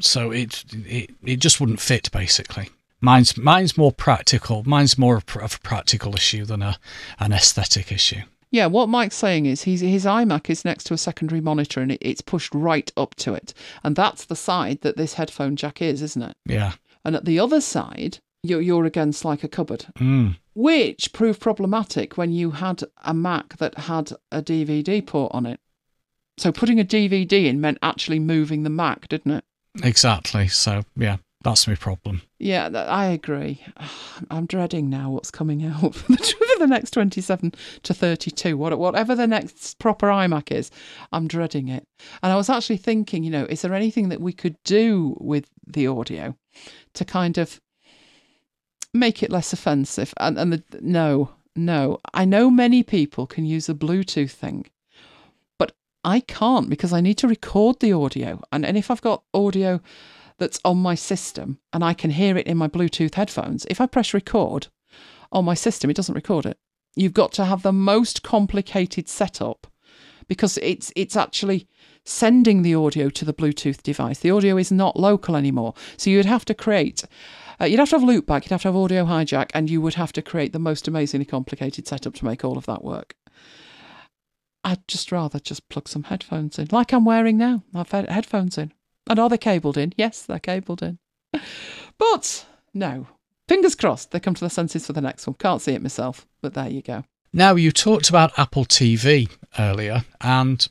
so 0.00 0.30
it, 0.30 0.64
it 0.72 1.10
it 1.22 1.36
just 1.40 1.60
wouldn't 1.60 1.80
fit 1.80 2.10
basically. 2.12 2.70
Mine's 3.00 3.36
mine's 3.36 3.76
more 3.76 3.92
practical. 3.92 4.62
Mine's 4.64 4.98
more 4.98 5.16
of 5.16 5.24
a 5.36 5.48
practical 5.62 6.14
issue 6.14 6.44
than 6.44 6.62
a 6.62 6.78
an 7.18 7.32
aesthetic 7.32 7.92
issue. 7.92 8.22
Yeah, 8.56 8.64
what 8.64 8.88
Mike's 8.88 9.16
saying 9.16 9.44
is 9.44 9.64
he's, 9.64 9.82
his 9.82 10.06
iMac 10.06 10.48
is 10.48 10.64
next 10.64 10.84
to 10.84 10.94
a 10.94 10.98
secondary 10.98 11.42
monitor 11.42 11.82
and 11.82 11.92
it, 11.92 11.98
it's 12.00 12.22
pushed 12.22 12.54
right 12.54 12.90
up 12.96 13.14
to 13.16 13.34
it. 13.34 13.52
And 13.84 13.94
that's 13.94 14.24
the 14.24 14.34
side 14.34 14.80
that 14.80 14.96
this 14.96 15.12
headphone 15.12 15.56
jack 15.56 15.82
is, 15.82 16.00
isn't 16.00 16.22
it? 16.22 16.36
Yeah. 16.46 16.72
And 17.04 17.14
at 17.14 17.26
the 17.26 17.38
other 17.38 17.60
side, 17.60 18.20
you're, 18.42 18.62
you're 18.62 18.86
against 18.86 19.26
like 19.26 19.44
a 19.44 19.48
cupboard, 19.48 19.84
mm. 19.98 20.38
which 20.54 21.12
proved 21.12 21.38
problematic 21.38 22.16
when 22.16 22.32
you 22.32 22.52
had 22.52 22.82
a 23.04 23.12
Mac 23.12 23.58
that 23.58 23.76
had 23.76 24.12
a 24.32 24.40
DVD 24.40 25.06
port 25.06 25.32
on 25.34 25.44
it. 25.44 25.60
So 26.38 26.50
putting 26.50 26.80
a 26.80 26.84
DVD 26.84 27.44
in 27.44 27.60
meant 27.60 27.76
actually 27.82 28.20
moving 28.20 28.62
the 28.62 28.70
Mac, 28.70 29.06
didn't 29.08 29.32
it? 29.32 29.44
Exactly. 29.84 30.48
So, 30.48 30.84
yeah, 30.96 31.18
that's 31.46 31.68
my 31.68 31.76
problem. 31.76 32.22
Yeah, 32.40 32.66
I 32.74 33.06
agree. 33.06 33.64
I'm 34.32 34.46
dreading 34.46 34.90
now 34.90 35.10
what's 35.10 35.30
coming 35.30 35.64
out 35.64 35.94
for 35.94 36.12
the, 36.12 36.66
next 36.66 36.90
27 36.90 37.52
to 37.84 37.94
32. 37.94 38.56
Whatever 38.56 39.14
the 39.14 39.28
next 39.28 39.78
proper 39.78 40.08
iMac 40.08 40.50
is, 40.50 40.72
I'm 41.12 41.28
dreading 41.28 41.68
it. 41.68 41.86
And 42.20 42.32
I 42.32 42.36
was 42.36 42.50
actually 42.50 42.78
thinking, 42.78 43.22
you 43.22 43.30
know, 43.30 43.46
is 43.48 43.62
there 43.62 43.74
anything 43.74 44.08
that 44.08 44.20
we 44.20 44.32
could 44.32 44.56
do 44.64 45.16
with 45.20 45.48
the 45.64 45.86
audio 45.86 46.34
to 46.94 47.04
kind 47.04 47.38
of 47.38 47.60
make 48.92 49.22
it 49.22 49.30
less 49.30 49.52
offensive? 49.52 50.12
And, 50.18 50.36
and 50.36 50.52
the, 50.52 50.64
no, 50.80 51.30
no. 51.54 52.00
I 52.12 52.24
know 52.24 52.50
many 52.50 52.82
people 52.82 53.28
can 53.28 53.46
use 53.46 53.68
a 53.68 53.74
Bluetooth 53.74 54.32
thing, 54.32 54.66
but 55.60 55.76
I 56.02 56.20
can't 56.20 56.68
because 56.68 56.92
I 56.92 57.00
need 57.00 57.18
to 57.18 57.28
record 57.28 57.78
the 57.78 57.92
audio. 57.92 58.42
And, 58.50 58.66
and 58.66 58.76
if 58.76 58.90
I've 58.90 59.00
got 59.00 59.22
audio 59.32 59.80
that's 60.38 60.60
on 60.64 60.78
my 60.78 60.94
system 60.94 61.58
and 61.72 61.82
I 61.84 61.94
can 61.94 62.10
hear 62.10 62.36
it 62.36 62.46
in 62.46 62.56
my 62.56 62.68
Bluetooth 62.68 63.14
headphones, 63.14 63.66
if 63.70 63.80
I 63.80 63.86
press 63.86 64.12
record 64.14 64.68
on 65.32 65.44
my 65.44 65.54
system, 65.54 65.90
it 65.90 65.96
doesn't 65.96 66.14
record 66.14 66.46
it. 66.46 66.58
You've 66.94 67.14
got 67.14 67.32
to 67.32 67.44
have 67.44 67.62
the 67.62 67.72
most 67.72 68.22
complicated 68.22 69.08
setup 69.08 69.66
because 70.28 70.58
it's 70.58 70.92
it's 70.96 71.16
actually 71.16 71.68
sending 72.04 72.62
the 72.62 72.74
audio 72.74 73.10
to 73.10 73.24
the 73.24 73.34
Bluetooth 73.34 73.82
device. 73.82 74.20
The 74.20 74.30
audio 74.30 74.56
is 74.56 74.72
not 74.72 74.98
local 74.98 75.36
anymore. 75.36 75.74
So 75.96 76.10
you'd 76.10 76.24
have 76.26 76.44
to 76.46 76.54
create 76.54 77.04
uh, 77.60 77.64
you'd 77.64 77.80
have 77.80 77.90
to 77.90 77.98
have 77.98 78.08
loopback, 78.08 78.44
you'd 78.44 78.50
have 78.50 78.62
to 78.62 78.68
have 78.68 78.76
audio 78.76 79.04
hijack, 79.04 79.50
and 79.54 79.70
you 79.70 79.80
would 79.80 79.94
have 79.94 80.12
to 80.12 80.22
create 80.22 80.52
the 80.52 80.58
most 80.58 80.86
amazingly 80.86 81.24
complicated 81.24 81.86
setup 81.86 82.14
to 82.14 82.24
make 82.24 82.44
all 82.44 82.58
of 82.58 82.66
that 82.66 82.84
work. 82.84 83.14
I'd 84.62 84.86
just 84.88 85.12
rather 85.12 85.38
just 85.38 85.68
plug 85.68 85.88
some 85.88 86.04
headphones 86.04 86.58
in, 86.58 86.68
like 86.70 86.92
I'm 86.92 87.04
wearing 87.04 87.38
now. 87.38 87.62
I've 87.74 87.90
had 87.90 88.10
headphones 88.10 88.58
in. 88.58 88.72
And 89.08 89.18
are 89.18 89.28
they 89.28 89.38
cabled 89.38 89.78
in? 89.78 89.92
Yes, 89.96 90.22
they're 90.22 90.38
cabled 90.38 90.82
in. 90.82 90.98
But 91.98 92.46
no, 92.74 93.06
fingers 93.48 93.74
crossed 93.74 94.10
they 94.10 94.20
come 94.20 94.34
to 94.34 94.40
their 94.40 94.50
senses 94.50 94.86
for 94.86 94.92
the 94.92 95.00
next 95.00 95.26
one. 95.26 95.34
Can't 95.34 95.62
see 95.62 95.72
it 95.72 95.82
myself, 95.82 96.26
but 96.42 96.54
there 96.54 96.68
you 96.68 96.82
go. 96.82 97.04
Now, 97.32 97.54
you 97.54 97.70
talked 97.70 98.08
about 98.08 98.38
Apple 98.38 98.64
TV 98.64 99.30
earlier, 99.58 100.04
and 100.20 100.66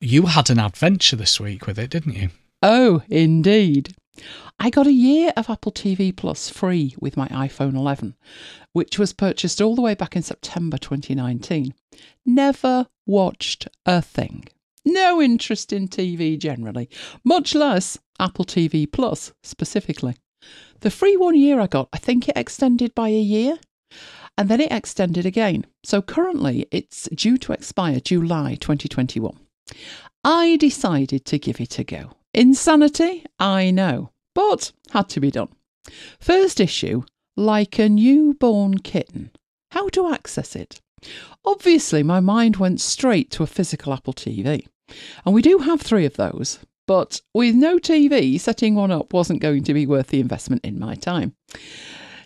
you 0.00 0.26
had 0.26 0.48
an 0.48 0.58
adventure 0.58 1.16
this 1.16 1.38
week 1.38 1.66
with 1.66 1.78
it, 1.78 1.90
didn't 1.90 2.14
you? 2.14 2.30
Oh, 2.62 3.02
indeed. 3.08 3.94
I 4.58 4.70
got 4.70 4.86
a 4.86 4.92
year 4.92 5.32
of 5.36 5.48
Apple 5.48 5.70
TV 5.70 6.14
Plus 6.16 6.48
free 6.48 6.94
with 6.98 7.16
my 7.16 7.28
iPhone 7.28 7.74
11, 7.74 8.16
which 8.72 8.98
was 8.98 9.12
purchased 9.12 9.60
all 9.60 9.76
the 9.76 9.82
way 9.82 9.94
back 9.94 10.16
in 10.16 10.22
September 10.22 10.78
2019. 10.78 11.74
Never 12.26 12.86
watched 13.06 13.68
a 13.86 14.02
thing. 14.02 14.48
No 14.88 15.20
interest 15.20 15.70
in 15.70 15.86
TV 15.86 16.38
generally, 16.38 16.88
much 17.22 17.54
less 17.54 17.98
Apple 18.18 18.46
TV 18.46 18.90
Plus 18.90 19.32
specifically. 19.42 20.16
The 20.80 20.90
free 20.90 21.14
one 21.14 21.34
year 21.34 21.60
I 21.60 21.66
got, 21.66 21.90
I 21.92 21.98
think 21.98 22.26
it 22.26 22.38
extended 22.38 22.94
by 22.94 23.08
a 23.08 23.20
year 23.20 23.58
and 24.38 24.48
then 24.48 24.62
it 24.62 24.72
extended 24.72 25.26
again. 25.26 25.66
So 25.84 26.00
currently 26.00 26.66
it's 26.70 27.06
due 27.10 27.36
to 27.38 27.52
expire 27.52 28.00
July 28.00 28.54
2021. 28.54 29.38
I 30.24 30.56
decided 30.56 31.26
to 31.26 31.38
give 31.38 31.60
it 31.60 31.78
a 31.78 31.84
go. 31.84 32.12
Insanity, 32.32 33.26
I 33.38 33.70
know, 33.70 34.10
but 34.34 34.72
had 34.92 35.10
to 35.10 35.20
be 35.20 35.30
done. 35.30 35.48
First 36.18 36.60
issue 36.60 37.02
Like 37.36 37.78
a 37.78 37.90
Newborn 37.90 38.78
Kitten. 38.78 39.32
How 39.72 39.88
to 39.90 40.12
access 40.14 40.56
it? 40.56 40.80
Obviously, 41.44 42.02
my 42.02 42.20
mind 42.20 42.56
went 42.56 42.80
straight 42.80 43.30
to 43.32 43.42
a 43.42 43.46
physical 43.46 43.92
Apple 43.92 44.14
TV. 44.14 44.66
And 45.24 45.34
we 45.34 45.42
do 45.42 45.58
have 45.58 45.80
three 45.80 46.04
of 46.04 46.14
those, 46.14 46.58
but 46.86 47.20
with 47.34 47.54
no 47.54 47.78
TV, 47.78 48.40
setting 48.40 48.74
one 48.74 48.90
up 48.90 49.12
wasn't 49.12 49.42
going 49.42 49.64
to 49.64 49.74
be 49.74 49.86
worth 49.86 50.08
the 50.08 50.20
investment 50.20 50.64
in 50.64 50.78
my 50.78 50.94
time. 50.94 51.34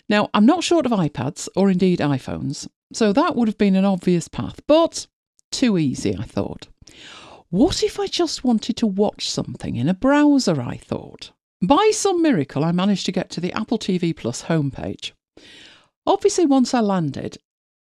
Now, 0.09 0.29
I'm 0.33 0.45
not 0.45 0.63
short 0.63 0.85
of 0.85 0.91
iPads 0.91 1.47
or 1.55 1.69
indeed 1.69 1.99
iPhones, 1.99 2.67
so 2.93 3.13
that 3.13 3.35
would 3.35 3.47
have 3.47 3.57
been 3.57 3.75
an 3.75 3.85
obvious 3.85 4.27
path, 4.27 4.59
but 4.67 5.07
too 5.51 5.77
easy, 5.77 6.15
I 6.17 6.23
thought. 6.23 6.67
What 7.49 7.83
if 7.83 7.99
I 7.99 8.07
just 8.07 8.43
wanted 8.43 8.77
to 8.77 8.87
watch 8.87 9.29
something 9.29 9.75
in 9.75 9.87
a 9.87 9.93
browser? 9.93 10.61
I 10.61 10.77
thought. 10.77 11.31
By 11.61 11.91
some 11.93 12.21
miracle, 12.21 12.63
I 12.63 12.71
managed 12.71 13.05
to 13.05 13.11
get 13.11 13.29
to 13.31 13.39
the 13.39 13.53
Apple 13.53 13.77
TV 13.77 14.15
Plus 14.15 14.43
homepage. 14.43 15.11
Obviously, 16.05 16.45
once 16.45 16.73
I 16.73 16.81
landed, 16.81 17.37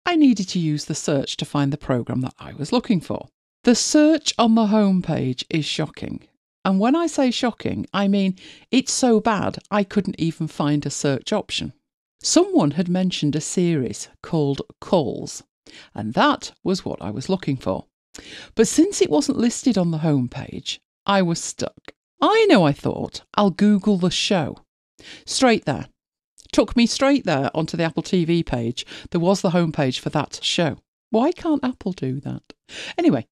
I 0.06 0.16
needed 0.16 0.50
to 0.50 0.60
use 0.60 0.86
the 0.86 0.96
search 0.96 1.38
to 1.38 1.46
find 1.46 1.72
the 1.72 1.78
program 1.78 2.22
that 2.22 2.36
I 2.38 2.54
was 2.54 2.72
looking 2.72 3.02
for. 3.02 3.30
The 3.64 3.76
search 3.76 4.34
on 4.40 4.56
the 4.56 4.68
homepage 4.68 5.44
is 5.48 5.66
shocking. 5.66 6.28
And 6.66 6.80
when 6.80 6.96
I 6.96 7.06
say 7.06 7.30
shocking, 7.30 7.86
I 7.94 8.08
mean 8.08 8.36
it's 8.72 8.92
so 8.92 9.20
bad 9.20 9.60
I 9.70 9.84
couldn't 9.84 10.20
even 10.20 10.48
find 10.48 10.84
a 10.84 10.90
search 10.90 11.32
option. 11.32 11.74
Someone 12.24 12.72
had 12.72 12.90
mentioned 12.90 13.36
a 13.36 13.42
series 13.42 14.10
called 14.24 14.64
Calls, 14.80 15.44
and 15.94 16.16
that 16.16 16.54
was 16.64 16.84
what 16.84 17.02
I 17.04 17.12
was 17.12 17.30
looking 17.30 17.56
for. 17.56 17.86
But 18.56 18.68
since 18.68 19.00
it 19.00 19.12
wasn't 19.12 19.38
listed 19.38 19.78
on 19.78 19.92
the 19.92 20.00
homepage, 20.00 20.80
I 21.06 21.22
was 21.22 21.40
stuck. 21.40 21.94
I 22.20 22.46
know, 22.50 22.64
I 22.64 22.72
thought, 22.72 23.22
I'll 23.36 23.52
Google 23.52 23.98
the 23.98 24.10
show. 24.12 24.58
Straight 25.26 25.66
there. 25.66 25.88
Took 26.52 26.76
me 26.76 26.88
straight 26.88 27.26
there 27.26 27.52
onto 27.56 27.78
the 27.78 27.84
Apple 27.84 28.04
TV 28.04 28.44
page. 28.44 28.88
There 29.12 29.22
was 29.22 29.42
the 29.42 29.52
homepage 29.52 30.00
for 30.00 30.10
that 30.10 30.40
show. 30.42 30.78
Why 31.12 31.32
can't 31.32 31.64
Apple 31.64 31.92
do 31.92 32.20
that? 32.22 32.54
Anyway, 32.98 33.28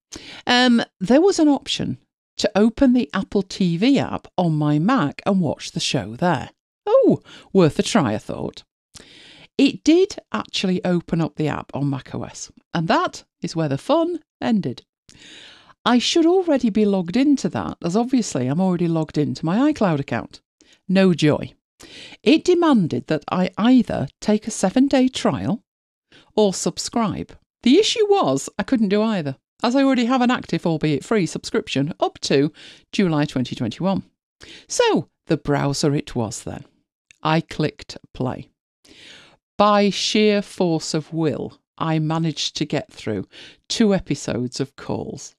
um, 0.48 0.84
there 1.00 1.22
was 1.22 1.40
an 1.40 1.48
option 1.48 1.98
to 2.38 2.52
open 2.56 2.94
the 2.94 3.10
Apple 3.14 3.44
TV 3.44 3.98
app 3.98 4.28
on 4.38 4.54
my 4.54 4.80
Mac 4.80 5.22
and 5.26 5.42
watch 5.42 5.72
the 5.72 5.80
show 5.80 6.16
there. 6.16 6.52
Oh, 6.86 7.22
worth 7.54 7.78
a 7.80 7.84
try, 7.84 8.14
I 8.14 8.18
thought. 8.18 8.64
It 9.58 9.84
did 9.84 10.16
actually 10.32 10.84
open 10.86 11.20
up 11.20 11.36
the 11.36 11.50
app 11.50 11.72
on 11.74 11.90
macOS, 11.90 12.50
and 12.74 12.88
that 12.88 13.26
is 13.42 13.56
where 13.56 13.68
the 13.68 13.78
fun 13.78 14.20
ended. 14.42 14.84
I 15.86 15.98
should 16.00 16.26
already 16.26 16.70
be 16.70 16.86
logged 16.86 17.18
into 17.18 17.50
that, 17.50 17.78
as 17.84 17.96
obviously 17.96 18.48
I'm 18.48 18.62
already 18.62 18.88
logged 18.88 19.18
into 19.18 19.46
my 19.46 19.72
iCloud 19.72 20.00
account. 20.00 20.42
No 20.88 21.14
joy. 21.14 21.54
It 22.24 22.44
demanded 22.44 23.08
that 23.08 23.24
I 23.30 23.52
either 23.58 24.08
take 24.20 24.48
a 24.48 24.52
seven 24.52 24.88
day 24.88 25.08
trial 25.08 25.64
or 26.36 26.54
subscribe. 26.54 27.38
The 27.64 27.78
issue 27.78 28.06
was 28.10 28.50
I 28.58 28.64
couldn't 28.64 28.90
do 28.90 29.02
either, 29.02 29.38
as 29.64 29.76
I 29.76 29.84
already 29.84 30.06
have 30.06 30.22
an 30.22 30.32
active, 30.32 30.66
albeit 30.66 31.04
free, 31.04 31.26
subscription 31.26 31.94
up 32.00 32.20
to 32.22 32.52
July 32.92 33.26
2021. 33.26 34.04
So 34.68 35.10
the 35.28 35.38
browser 35.38 35.94
it 35.94 36.16
was 36.16 36.44
then. 36.44 36.66
I 37.22 37.42
clicked 37.42 37.98
play 38.14 38.50
by 39.60 39.90
sheer 39.90 40.42
force 40.42 40.94
of 40.94 41.12
will, 41.12 41.60
I 41.78 42.00
managed 42.00 42.56
to 42.56 42.66
get 42.66 42.94
through 42.94 43.28
two 43.68 43.94
episodes 43.94 44.62
of 44.62 44.78
calls. 44.78 45.36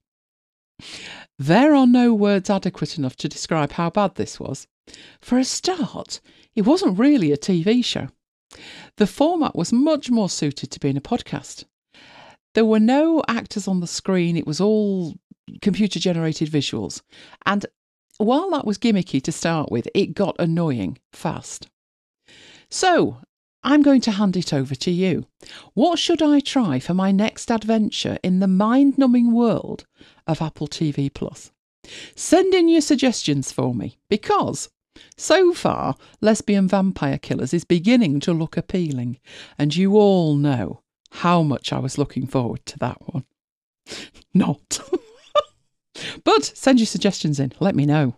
There 1.38 1.74
are 1.74 1.86
no 1.86 2.12
words 2.12 2.50
adequate 2.50 2.98
enough 2.98 3.16
to 3.16 3.30
describe 3.30 3.72
how 3.72 3.88
bad 3.88 4.16
this 4.16 4.38
was. 4.38 4.66
For 5.22 5.38
a 5.38 5.44
start, 5.44 6.20
it 6.54 6.66
wasn't 6.66 6.98
really 6.98 7.32
a 7.32 7.38
TV 7.38 7.82
show. 7.82 8.08
The 8.98 9.06
format 9.06 9.56
was 9.56 9.72
much 9.72 10.10
more 10.10 10.28
suited 10.28 10.70
to 10.70 10.80
being 10.80 10.98
a 10.98 11.00
podcast. 11.00 11.64
There 12.54 12.64
were 12.64 12.80
no 12.80 13.22
actors 13.28 13.68
on 13.68 13.80
the 13.80 13.86
screen, 13.86 14.36
it 14.36 14.46
was 14.46 14.60
all 14.60 15.14
computer 15.62 15.98
generated 15.98 16.50
visuals. 16.50 17.02
And 17.46 17.66
while 18.18 18.50
that 18.50 18.66
was 18.66 18.78
gimmicky 18.78 19.22
to 19.22 19.32
start 19.32 19.70
with, 19.70 19.88
it 19.94 20.14
got 20.14 20.36
annoying 20.38 20.98
fast. 21.12 21.68
So 22.68 23.18
I'm 23.62 23.82
going 23.82 24.00
to 24.02 24.12
hand 24.12 24.36
it 24.36 24.52
over 24.52 24.74
to 24.74 24.90
you. 24.90 25.26
What 25.74 25.98
should 25.98 26.22
I 26.22 26.40
try 26.40 26.78
for 26.80 26.94
my 26.94 27.12
next 27.12 27.50
adventure 27.50 28.18
in 28.22 28.40
the 28.40 28.48
mind 28.48 28.98
numbing 28.98 29.32
world 29.32 29.84
of 30.26 30.42
Apple 30.42 30.68
TV 30.68 31.12
Plus? 31.12 31.52
Send 32.14 32.54
in 32.54 32.68
your 32.68 32.80
suggestions 32.80 33.52
for 33.52 33.74
me 33.74 33.98
because 34.08 34.68
so 35.16 35.52
far, 35.52 35.96
Lesbian 36.20 36.68
Vampire 36.68 37.18
Killers 37.18 37.54
is 37.54 37.64
beginning 37.64 38.20
to 38.20 38.32
look 38.32 38.56
appealing, 38.56 39.18
and 39.58 39.74
you 39.74 39.96
all 39.96 40.34
know 40.34 40.82
how 41.12 41.42
much 41.42 41.72
I 41.72 41.78
was 41.78 41.98
looking 41.98 42.26
forward 42.26 42.64
to 42.66 42.78
that 42.78 42.98
one. 43.12 43.24
Not. 44.34 44.80
but 46.24 46.44
send 46.44 46.78
your 46.78 46.86
suggestions 46.86 47.40
in, 47.40 47.52
let 47.60 47.74
me 47.74 47.86
know. 47.86 48.16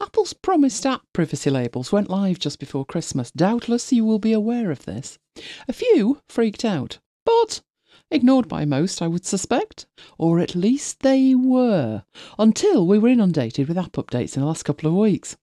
Apple's 0.00 0.32
promised 0.32 0.84
app 0.84 1.02
privacy 1.12 1.48
labels 1.48 1.92
went 1.92 2.10
live 2.10 2.38
just 2.38 2.58
before 2.58 2.84
Christmas. 2.84 3.30
Doubtless 3.30 3.92
you 3.92 4.04
will 4.04 4.18
be 4.18 4.32
aware 4.32 4.70
of 4.72 4.84
this. 4.84 5.18
A 5.68 5.72
few 5.72 6.20
freaked 6.28 6.64
out, 6.64 6.98
but 7.24 7.62
ignored 8.12 8.46
by 8.46 8.64
most, 8.64 9.00
I 9.00 9.08
would 9.08 9.24
suspect, 9.24 9.86
or 10.18 10.38
at 10.38 10.54
least 10.54 11.00
they 11.00 11.34
were, 11.34 12.04
until 12.38 12.86
we 12.86 12.98
were 12.98 13.08
inundated 13.08 13.66
with 13.66 13.78
app 13.78 13.92
updates 13.92 14.36
in 14.36 14.42
the 14.42 14.46
last 14.46 14.64
couple 14.64 14.88
of 14.88 14.96
weeks. 14.96 15.36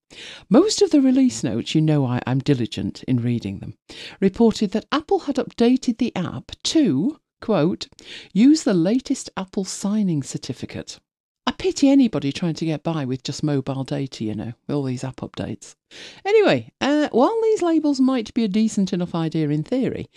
Most 0.49 0.81
of 0.81 0.91
the 0.91 1.01
release 1.01 1.43
notes, 1.43 1.75
you 1.75 1.81
know 1.81 2.05
I, 2.05 2.21
am 2.25 2.39
diligent 2.39 3.03
in 3.03 3.17
reading 3.17 3.59
them, 3.59 3.73
reported 4.19 4.71
that 4.71 4.85
Apple 4.91 5.19
had 5.19 5.35
updated 5.35 5.97
the 5.97 6.15
app 6.15 6.51
to, 6.63 7.19
quote, 7.41 7.87
use 8.33 8.63
the 8.63 8.73
latest 8.73 9.29
Apple 9.35 9.65
signing 9.65 10.23
certificate. 10.23 10.99
Pity 11.59 11.89
anybody 11.89 12.31
trying 12.31 12.53
to 12.53 12.65
get 12.65 12.83
by 12.83 13.03
with 13.03 13.21
just 13.21 13.43
mobile 13.43 13.83
data, 13.83 14.23
you 14.23 14.33
know, 14.33 14.53
with 14.65 14.75
all 14.75 14.83
these 14.83 15.03
app 15.03 15.17
updates. 15.17 15.75
Anyway, 16.25 16.71
uh, 16.79 17.09
while 17.11 17.37
these 17.43 17.61
labels 17.61 17.99
might 17.99 18.33
be 18.33 18.45
a 18.45 18.47
decent 18.47 18.93
enough 18.93 19.13
idea 19.13 19.49
in 19.49 19.61
theory, 19.61 20.07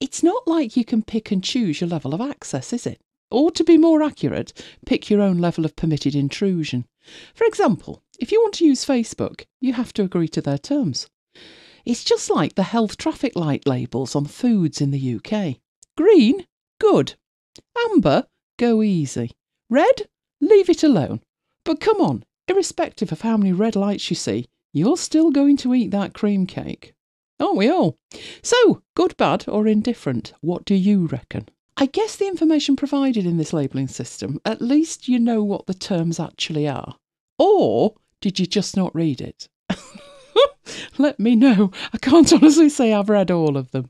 it's 0.00 0.24
not 0.24 0.48
like 0.48 0.76
you 0.76 0.84
can 0.84 1.02
pick 1.02 1.30
and 1.30 1.44
choose 1.44 1.80
your 1.80 1.88
level 1.88 2.14
of 2.14 2.20
access, 2.20 2.72
is 2.72 2.84
it? 2.84 3.00
Or 3.30 3.52
to 3.52 3.62
be 3.62 3.78
more 3.78 4.02
accurate, 4.02 4.52
pick 4.86 5.08
your 5.08 5.20
own 5.20 5.38
level 5.38 5.64
of 5.64 5.76
permitted 5.76 6.16
intrusion. 6.16 6.84
For 7.32 7.44
example, 7.44 8.02
if 8.18 8.32
you 8.32 8.40
want 8.40 8.54
to 8.54 8.66
use 8.66 8.84
Facebook, 8.84 9.44
you 9.60 9.74
have 9.74 9.92
to 9.94 10.02
agree 10.02 10.28
to 10.28 10.42
their 10.42 10.58
terms. 10.58 11.06
It's 11.84 12.02
just 12.02 12.28
like 12.28 12.56
the 12.56 12.64
health 12.64 12.96
traffic 12.96 13.36
light 13.36 13.68
labels 13.68 14.16
on 14.16 14.24
foods 14.24 14.80
in 14.80 14.90
the 14.90 15.14
UK. 15.14 15.58
Green, 15.96 16.44
good. 16.80 17.14
Amber, 17.88 18.26
go 18.58 18.82
easy. 18.82 19.30
Red, 19.70 20.08
leave 20.40 20.68
it 20.68 20.82
alone. 20.82 21.20
But 21.64 21.80
come 21.80 22.00
on, 22.00 22.24
irrespective 22.48 23.12
of 23.12 23.20
how 23.22 23.36
many 23.36 23.52
red 23.52 23.76
lights 23.76 24.10
you 24.10 24.16
see, 24.16 24.46
you're 24.72 24.96
still 24.96 25.30
going 25.30 25.56
to 25.58 25.74
eat 25.74 25.90
that 25.90 26.14
cream 26.14 26.46
cake. 26.46 26.94
Aren't 27.40 27.56
we 27.56 27.70
all? 27.70 27.96
So, 28.42 28.82
good, 28.94 29.16
bad, 29.16 29.44
or 29.48 29.66
indifferent, 29.66 30.32
what 30.40 30.64
do 30.64 30.74
you 30.74 31.06
reckon? 31.06 31.48
I 31.76 31.86
guess 31.86 32.16
the 32.16 32.26
information 32.26 32.74
provided 32.74 33.24
in 33.24 33.36
this 33.36 33.52
labelling 33.52 33.86
system, 33.86 34.40
at 34.44 34.60
least 34.60 35.06
you 35.06 35.20
know 35.20 35.44
what 35.44 35.66
the 35.66 35.74
terms 35.74 36.18
actually 36.18 36.66
are. 36.66 36.96
Or 37.38 37.94
did 38.20 38.40
you 38.40 38.46
just 38.46 38.76
not 38.76 38.94
read 38.94 39.20
it? 39.20 39.48
Let 40.98 41.20
me 41.20 41.36
know. 41.36 41.70
I 41.92 41.98
can't 41.98 42.32
honestly 42.32 42.68
say 42.68 42.92
I've 42.92 43.08
read 43.08 43.30
all 43.30 43.56
of 43.56 43.70
them. 43.70 43.88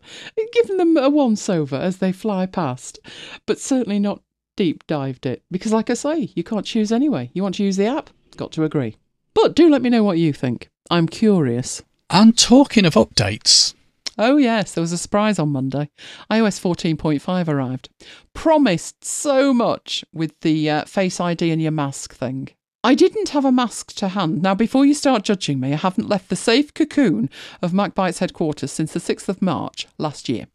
Given 0.52 0.76
them 0.76 0.96
a 0.98 1.08
once 1.08 1.48
over 1.48 1.76
as 1.76 1.96
they 1.96 2.12
fly 2.12 2.44
past, 2.44 2.98
but 3.46 3.58
certainly 3.58 3.98
not 3.98 4.22
deep 4.58 4.84
dived 4.88 5.24
it. 5.24 5.44
Because, 5.52 5.72
like 5.72 5.88
I 5.88 5.94
say, 5.94 6.32
you 6.34 6.42
can't 6.42 6.66
choose 6.66 6.90
anyway. 6.90 7.30
You 7.32 7.44
want 7.44 7.54
to 7.54 7.62
use 7.62 7.76
the 7.76 7.86
app? 7.86 8.10
Got 8.36 8.50
to 8.52 8.64
agree. 8.64 8.96
But 9.32 9.54
do 9.54 9.70
let 9.70 9.82
me 9.82 9.88
know 9.88 10.02
what 10.02 10.18
you 10.18 10.32
think. 10.32 10.68
I'm 10.90 11.06
curious. 11.06 11.82
And 12.10 12.36
talking 12.36 12.84
of 12.84 12.94
updates, 12.94 13.74
Oh, 14.18 14.36
yes, 14.36 14.72
there 14.74 14.82
was 14.82 14.90
a 14.90 14.98
surprise 14.98 15.38
on 15.38 15.50
Monday. 15.50 15.90
iOS 16.28 16.58
14.5 16.60 17.46
arrived. 17.46 17.88
Promised 18.34 19.04
so 19.04 19.54
much 19.54 20.04
with 20.12 20.32
the 20.40 20.68
uh, 20.68 20.84
Face 20.86 21.20
ID 21.20 21.52
and 21.52 21.62
your 21.62 21.70
mask 21.70 22.14
thing. 22.14 22.48
I 22.82 22.96
didn't 22.96 23.28
have 23.28 23.44
a 23.44 23.52
mask 23.52 23.92
to 23.94 24.08
hand. 24.08 24.42
Now, 24.42 24.56
before 24.56 24.84
you 24.84 24.94
start 24.94 25.22
judging 25.22 25.60
me, 25.60 25.72
I 25.72 25.76
haven't 25.76 26.08
left 26.08 26.30
the 26.30 26.36
safe 26.36 26.74
cocoon 26.74 27.30
of 27.62 27.70
MacBytes 27.70 28.18
headquarters 28.18 28.72
since 28.72 28.92
the 28.92 28.98
6th 28.98 29.28
of 29.28 29.40
March 29.40 29.86
last 29.98 30.28
year. 30.28 30.48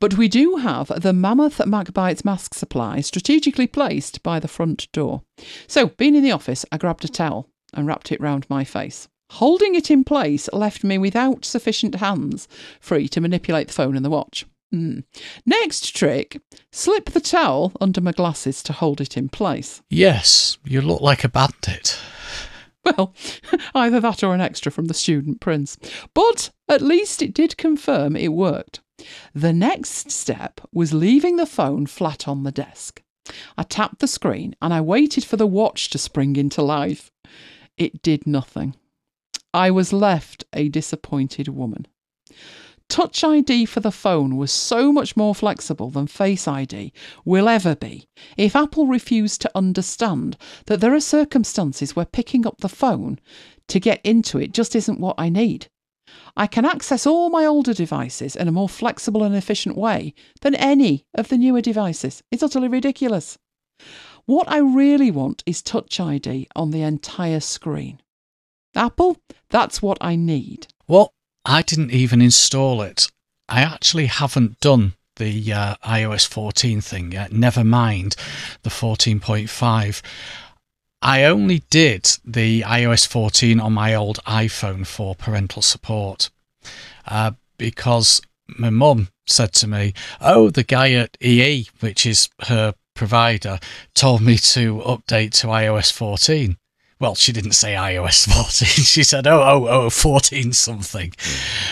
But 0.00 0.16
we 0.16 0.28
do 0.28 0.56
have 0.56 0.88
the 0.88 1.12
Mammoth 1.12 1.58
MacBytes 1.58 2.24
mask 2.24 2.54
supply 2.54 3.00
strategically 3.02 3.66
placed 3.66 4.22
by 4.22 4.40
the 4.40 4.48
front 4.48 4.90
door. 4.92 5.22
So, 5.66 5.88
being 5.88 6.14
in 6.14 6.22
the 6.22 6.32
office, 6.32 6.64
I 6.72 6.78
grabbed 6.78 7.04
a 7.04 7.08
towel 7.08 7.48
and 7.74 7.86
wrapped 7.86 8.10
it 8.10 8.20
round 8.20 8.46
my 8.48 8.64
face. 8.64 9.08
Holding 9.32 9.74
it 9.74 9.90
in 9.90 10.02
place 10.02 10.48
left 10.52 10.82
me 10.82 10.98
without 10.98 11.44
sufficient 11.44 11.96
hands 11.96 12.48
free 12.80 13.08
to 13.08 13.20
manipulate 13.20 13.68
the 13.68 13.74
phone 13.74 13.94
and 13.94 14.04
the 14.04 14.10
watch. 14.10 14.46
Mm. 14.74 15.04
Next 15.44 15.94
trick 15.94 16.40
slip 16.72 17.10
the 17.10 17.20
towel 17.20 17.72
under 17.80 18.00
my 18.00 18.12
glasses 18.12 18.62
to 18.64 18.72
hold 18.72 19.00
it 19.00 19.16
in 19.16 19.28
place. 19.28 19.82
yes, 19.90 20.58
you 20.64 20.80
look 20.80 21.00
like 21.00 21.24
a 21.24 21.28
bandit. 21.28 21.98
Well, 22.84 23.12
either 23.74 24.00
that 24.00 24.22
or 24.24 24.34
an 24.34 24.40
extra 24.40 24.72
from 24.72 24.86
the 24.86 24.94
student 24.94 25.40
prince. 25.40 25.76
But 26.14 26.50
at 26.68 26.80
least 26.80 27.20
it 27.20 27.34
did 27.34 27.58
confirm 27.58 28.16
it 28.16 28.28
worked. 28.32 28.80
The 29.34 29.52
next 29.52 30.10
step 30.10 30.60
was 30.72 30.92
leaving 30.92 31.36
the 31.36 31.46
phone 31.46 31.86
flat 31.86 32.28
on 32.28 32.42
the 32.42 32.52
desk. 32.52 33.02
I 33.56 33.62
tapped 33.62 34.00
the 34.00 34.08
screen 34.08 34.54
and 34.60 34.74
I 34.74 34.80
waited 34.80 35.24
for 35.24 35.36
the 35.36 35.46
watch 35.46 35.90
to 35.90 35.98
spring 35.98 36.36
into 36.36 36.62
life. 36.62 37.10
It 37.76 38.02
did 38.02 38.26
nothing. 38.26 38.74
I 39.52 39.70
was 39.70 39.92
left 39.92 40.44
a 40.52 40.68
disappointed 40.68 41.48
woman. 41.48 41.86
Touch 42.88 43.22
ID 43.22 43.66
for 43.66 43.78
the 43.78 43.92
phone 43.92 44.36
was 44.36 44.50
so 44.50 44.92
much 44.92 45.16
more 45.16 45.34
flexible 45.34 45.90
than 45.90 46.08
Face 46.08 46.48
ID 46.48 46.92
will 47.24 47.48
ever 47.48 47.76
be 47.76 48.08
if 48.36 48.56
Apple 48.56 48.88
refused 48.88 49.40
to 49.42 49.50
understand 49.56 50.36
that 50.66 50.80
there 50.80 50.92
are 50.92 51.00
circumstances 51.00 51.94
where 51.94 52.04
picking 52.04 52.44
up 52.44 52.58
the 52.58 52.68
phone 52.68 53.20
to 53.68 53.78
get 53.78 54.00
into 54.04 54.38
it 54.38 54.52
just 54.52 54.74
isn't 54.74 54.98
what 54.98 55.14
I 55.18 55.28
need. 55.28 55.68
I 56.36 56.46
can 56.46 56.64
access 56.64 57.06
all 57.06 57.30
my 57.30 57.44
older 57.44 57.74
devices 57.74 58.36
in 58.36 58.48
a 58.48 58.52
more 58.52 58.68
flexible 58.68 59.22
and 59.22 59.34
efficient 59.34 59.76
way 59.76 60.14
than 60.40 60.54
any 60.54 61.04
of 61.14 61.28
the 61.28 61.38
newer 61.38 61.60
devices. 61.60 62.22
It's 62.30 62.42
utterly 62.42 62.68
ridiculous. 62.68 63.38
What 64.26 64.50
I 64.50 64.58
really 64.58 65.10
want 65.10 65.42
is 65.46 65.62
Touch 65.62 65.98
ID 65.98 66.48
on 66.54 66.70
the 66.70 66.82
entire 66.82 67.40
screen. 67.40 68.00
Apple, 68.76 69.16
that's 69.48 69.82
what 69.82 69.98
I 70.00 70.16
need. 70.16 70.68
Well, 70.86 71.12
I 71.44 71.62
didn't 71.62 71.90
even 71.90 72.22
install 72.22 72.82
it. 72.82 73.08
I 73.48 73.62
actually 73.62 74.06
haven't 74.06 74.60
done 74.60 74.94
the 75.16 75.52
uh, 75.52 75.74
iOS 75.84 76.26
14 76.26 76.80
thing 76.80 77.12
yet, 77.12 77.32
never 77.32 77.64
mind 77.64 78.16
the 78.62 78.70
14.5. 78.70 80.02
I 81.02 81.24
only 81.24 81.62
did 81.70 82.18
the 82.24 82.60
iOS 82.62 83.06
14 83.06 83.58
on 83.58 83.72
my 83.72 83.94
old 83.94 84.18
iPhone 84.26 84.86
for 84.86 85.14
parental 85.14 85.62
support 85.62 86.30
uh, 87.06 87.32
because 87.56 88.20
my 88.58 88.70
mum 88.70 89.08
said 89.26 89.52
to 89.54 89.66
me, 89.66 89.94
Oh, 90.20 90.50
the 90.50 90.62
guy 90.62 90.92
at 90.92 91.16
EE, 91.20 91.68
which 91.80 92.04
is 92.04 92.28
her 92.42 92.74
provider, 92.94 93.58
told 93.94 94.20
me 94.20 94.36
to 94.36 94.80
update 94.80 95.32
to 95.40 95.46
iOS 95.46 95.90
14. 95.90 96.58
Well, 97.00 97.14
she 97.14 97.32
didn't 97.32 97.52
say 97.52 97.72
iOS 97.72 98.28
14. 98.32 98.84
She 98.84 99.02
said, 99.02 99.26
oh, 99.26 99.42
oh, 99.42 99.66
oh, 99.66 99.90
14 99.90 100.52
something. 100.52 101.12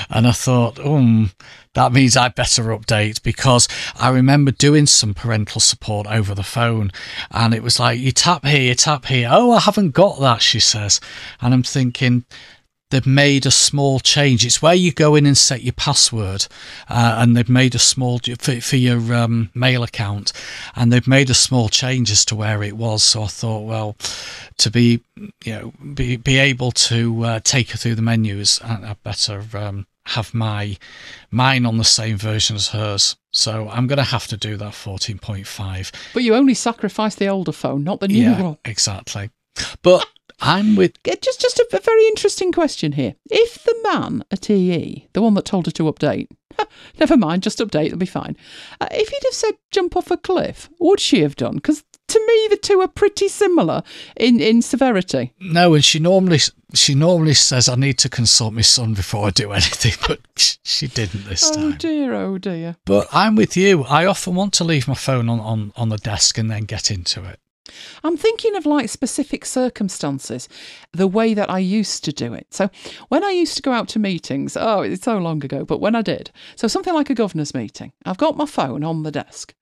And 0.08 0.26
I 0.26 0.32
thought, 0.32 0.78
um, 0.80 1.32
that 1.74 1.92
means 1.92 2.16
I 2.16 2.28
better 2.28 2.64
update 2.64 3.22
because 3.22 3.68
I 3.94 4.08
remember 4.08 4.50
doing 4.52 4.86
some 4.86 5.12
parental 5.12 5.60
support 5.60 6.06
over 6.06 6.34
the 6.34 6.42
phone 6.42 6.90
and 7.30 7.52
it 7.52 7.62
was 7.62 7.78
like, 7.78 8.00
you 8.00 8.10
tap 8.10 8.46
here, 8.46 8.62
you 8.62 8.74
tap 8.74 9.04
here. 9.04 9.28
Oh, 9.30 9.52
I 9.52 9.60
haven't 9.60 9.90
got 9.90 10.18
that, 10.20 10.40
she 10.40 10.60
says. 10.60 10.98
And 11.42 11.52
I'm 11.52 11.62
thinking, 11.62 12.24
they've 12.90 13.06
made 13.06 13.46
a 13.46 13.50
small 13.50 14.00
change. 14.00 14.44
It's 14.46 14.62
where 14.62 14.74
you 14.74 14.92
go 14.92 15.14
in 15.14 15.26
and 15.26 15.36
set 15.36 15.62
your 15.62 15.72
password, 15.74 16.46
uh, 16.88 17.16
and 17.18 17.36
they've 17.36 17.48
made 17.48 17.74
a 17.74 17.78
small 17.78 18.20
for, 18.38 18.60
for 18.60 18.76
your 18.76 19.14
um, 19.14 19.50
mail 19.54 19.82
account, 19.82 20.32
and 20.76 20.92
they've 20.92 21.06
made 21.06 21.30
a 21.30 21.34
small 21.34 21.68
change 21.68 22.10
as 22.10 22.24
to 22.26 22.36
where 22.36 22.62
it 22.62 22.76
was. 22.76 23.02
So 23.02 23.22
I 23.24 23.26
thought, 23.26 23.66
well, 23.66 23.96
to 24.58 24.70
be 24.70 25.02
you 25.44 25.52
know 25.52 25.72
be 25.94 26.16
be 26.16 26.38
able 26.38 26.72
to 26.72 27.24
uh, 27.24 27.40
take 27.44 27.70
her 27.70 27.78
through 27.78 27.96
the 27.96 28.02
menus, 28.02 28.60
I, 28.62 28.74
I 28.74 28.96
better 29.02 29.44
um, 29.54 29.86
have 30.06 30.32
my 30.32 30.76
mine 31.30 31.66
on 31.66 31.76
the 31.76 31.84
same 31.84 32.16
version 32.16 32.56
as 32.56 32.68
hers. 32.68 33.16
So 33.30 33.68
I'm 33.68 33.86
going 33.86 33.98
to 33.98 34.02
have 34.04 34.26
to 34.28 34.38
do 34.38 34.56
that 34.56 34.72
14.5. 34.72 35.92
But 36.14 36.22
you 36.22 36.34
only 36.34 36.54
sacrifice 36.54 37.14
the 37.14 37.28
older 37.28 37.52
phone, 37.52 37.84
not 37.84 38.00
the 38.00 38.08
new 38.08 38.22
Yeah, 38.22 38.40
one. 38.40 38.58
exactly. 38.64 39.28
But 39.82 40.06
I'm 40.40 40.76
with 40.76 41.02
Just, 41.02 41.40
just 41.40 41.58
a, 41.58 41.68
a 41.72 41.80
very 41.80 42.06
interesting 42.06 42.52
question 42.52 42.92
here. 42.92 43.14
If 43.30 43.64
the 43.64 43.74
man 43.82 44.24
at 44.30 44.48
EE, 44.48 45.08
the 45.12 45.22
one 45.22 45.34
that 45.34 45.44
told 45.44 45.66
her 45.66 45.72
to 45.72 45.92
update, 45.92 46.28
never 47.00 47.16
mind, 47.16 47.42
just 47.42 47.58
update, 47.58 47.86
it'll 47.86 47.98
be 47.98 48.06
fine. 48.06 48.36
Uh, 48.80 48.88
if 48.92 49.08
he'd 49.08 49.24
have 49.24 49.34
said 49.34 49.54
jump 49.70 49.96
off 49.96 50.10
a 50.10 50.16
cliff, 50.16 50.68
would 50.78 51.00
she 51.00 51.22
have 51.22 51.36
done? 51.36 51.56
Because 51.56 51.82
to 52.08 52.18
me, 52.26 52.48
the 52.48 52.56
two 52.56 52.80
are 52.80 52.88
pretty 52.88 53.28
similar 53.28 53.82
in, 54.16 54.40
in 54.40 54.62
severity. 54.62 55.34
No, 55.40 55.74
and 55.74 55.84
she 55.84 55.98
normally 55.98 56.40
she 56.74 56.94
normally 56.94 57.34
says 57.34 57.68
I 57.68 57.74
need 57.74 57.98
to 57.98 58.08
consult 58.08 58.54
my 58.54 58.62
son 58.62 58.94
before 58.94 59.26
I 59.26 59.30
do 59.30 59.52
anything, 59.52 59.92
but 60.06 60.58
she 60.62 60.86
didn't 60.86 61.26
this 61.26 61.50
Oh 61.50 61.54
time. 61.54 61.64
Oh 61.64 61.76
dear, 61.76 62.14
oh 62.14 62.38
dear. 62.38 62.76
But 62.84 63.08
I'm 63.12 63.36
with 63.36 63.56
you. 63.56 63.84
I 63.84 64.06
often 64.06 64.34
want 64.34 64.54
to 64.54 64.64
leave 64.64 64.88
my 64.88 64.94
phone 64.94 65.28
on, 65.28 65.40
on, 65.40 65.72
on 65.76 65.88
the 65.90 65.98
desk 65.98 66.38
and 66.38 66.50
then 66.50 66.64
get 66.64 66.90
into 66.90 67.24
it. 67.24 67.40
I'm 68.04 68.16
thinking 68.16 68.56
of 68.56 68.66
like 68.66 68.88
specific 68.88 69.44
circumstances, 69.44 70.48
the 70.92 71.06
way 71.06 71.34
that 71.34 71.50
I 71.50 71.58
used 71.58 72.04
to 72.04 72.12
do 72.12 72.34
it. 72.34 72.46
So, 72.50 72.70
when 73.08 73.24
I 73.24 73.30
used 73.30 73.56
to 73.56 73.62
go 73.62 73.72
out 73.72 73.88
to 73.88 73.98
meetings, 73.98 74.56
oh, 74.56 74.82
it's 74.82 75.04
so 75.04 75.18
long 75.18 75.44
ago, 75.44 75.64
but 75.64 75.80
when 75.80 75.94
I 75.94 76.02
did, 76.02 76.30
so 76.56 76.68
something 76.68 76.94
like 76.94 77.10
a 77.10 77.14
governor's 77.14 77.54
meeting, 77.54 77.92
I've 78.04 78.18
got 78.18 78.36
my 78.36 78.46
phone 78.46 78.84
on 78.84 79.02
the 79.02 79.10
desk 79.10 79.54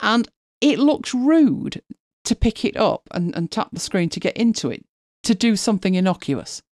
and 0.00 0.28
it 0.60 0.78
looks 0.78 1.14
rude 1.14 1.82
to 2.24 2.34
pick 2.34 2.64
it 2.64 2.76
up 2.76 3.02
and, 3.12 3.34
and 3.36 3.50
tap 3.50 3.68
the 3.72 3.80
screen 3.80 4.08
to 4.10 4.20
get 4.20 4.36
into 4.36 4.70
it 4.70 4.84
to 5.22 5.34
do 5.34 5.56
something 5.56 5.94
innocuous. 5.94 6.62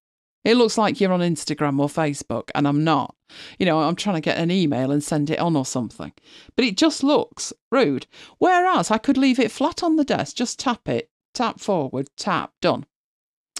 It 0.44 0.56
looks 0.56 0.76
like 0.76 1.00
you're 1.00 1.12
on 1.12 1.20
Instagram 1.20 1.80
or 1.80 1.88
Facebook, 1.88 2.50
and 2.54 2.68
I'm 2.68 2.84
not. 2.84 3.14
You 3.58 3.66
know, 3.66 3.80
I'm 3.80 3.96
trying 3.96 4.16
to 4.16 4.20
get 4.20 4.38
an 4.38 4.50
email 4.50 4.90
and 4.90 5.02
send 5.02 5.30
it 5.30 5.38
on 5.38 5.56
or 5.56 5.64
something. 5.64 6.12
But 6.54 6.66
it 6.66 6.76
just 6.76 7.02
looks 7.02 7.52
rude. 7.72 8.06
Whereas 8.38 8.90
I 8.90 8.98
could 8.98 9.16
leave 9.16 9.38
it 9.38 9.50
flat 9.50 9.82
on 9.82 9.96
the 9.96 10.04
desk, 10.04 10.36
just 10.36 10.58
tap 10.58 10.88
it, 10.88 11.10
tap 11.32 11.60
forward, 11.60 12.10
tap, 12.16 12.52
done. 12.60 12.84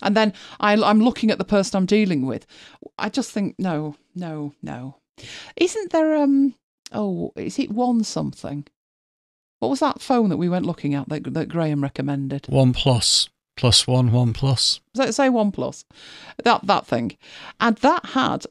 And 0.02 0.16
then 0.16 0.34
I, 0.60 0.74
I'm 0.74 1.00
looking 1.00 1.30
at 1.30 1.38
the 1.38 1.44
person 1.44 1.78
I'm 1.78 1.86
dealing 1.86 2.26
with. 2.26 2.46
I 2.98 3.08
just 3.08 3.30
think, 3.30 3.56
no, 3.58 3.96
no, 4.14 4.52
no. 4.62 4.96
Isn't 5.56 5.92
there, 5.92 6.16
um, 6.16 6.54
oh, 6.92 7.32
is 7.36 7.58
it 7.58 7.70
one 7.70 8.04
something? 8.04 8.66
What 9.60 9.70
was 9.70 9.80
that 9.80 10.02
phone 10.02 10.28
that 10.28 10.36
we 10.36 10.48
went 10.48 10.66
looking 10.66 10.94
at 10.94 11.08
that, 11.08 11.32
that 11.32 11.48
Graham 11.48 11.82
recommended? 11.82 12.46
One 12.48 12.74
plus, 12.74 13.30
plus 13.56 13.86
one, 13.86 14.12
one 14.12 14.32
plus. 14.32 14.80
So 14.94 15.10
say 15.10 15.28
OnePlus, 15.28 15.84
that 16.42 16.66
that 16.66 16.86
thing, 16.86 17.16
and 17.60 17.76
that 17.78 18.06
had 18.06 18.46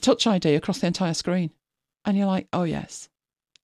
Touch 0.00 0.26
ID 0.26 0.54
across 0.54 0.78
the 0.78 0.86
entire 0.86 1.14
screen, 1.14 1.50
and 2.04 2.16
you're 2.16 2.26
like, 2.26 2.48
oh 2.52 2.64
yes, 2.64 3.08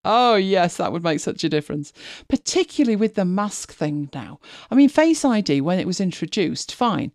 oh 0.05 0.37
yes, 0.37 0.76
that 0.76 0.93
would 0.93 1.03
make 1.05 1.20
such 1.20 1.45
a 1.45 1.49
difference, 1.49 1.93
particularly 2.28 2.97
with 2.97 3.14
the 3.14 3.24
mask 3.24 3.72
thing 3.72 4.09
now. 4.14 4.41
I 4.70 4.74
mean, 4.74 4.89
Face 4.89 5.24
ID 5.24 5.61
when 5.61 5.78
it 5.78 5.87
was 5.87 6.01
introduced, 6.01 6.74
fine. 6.74 7.12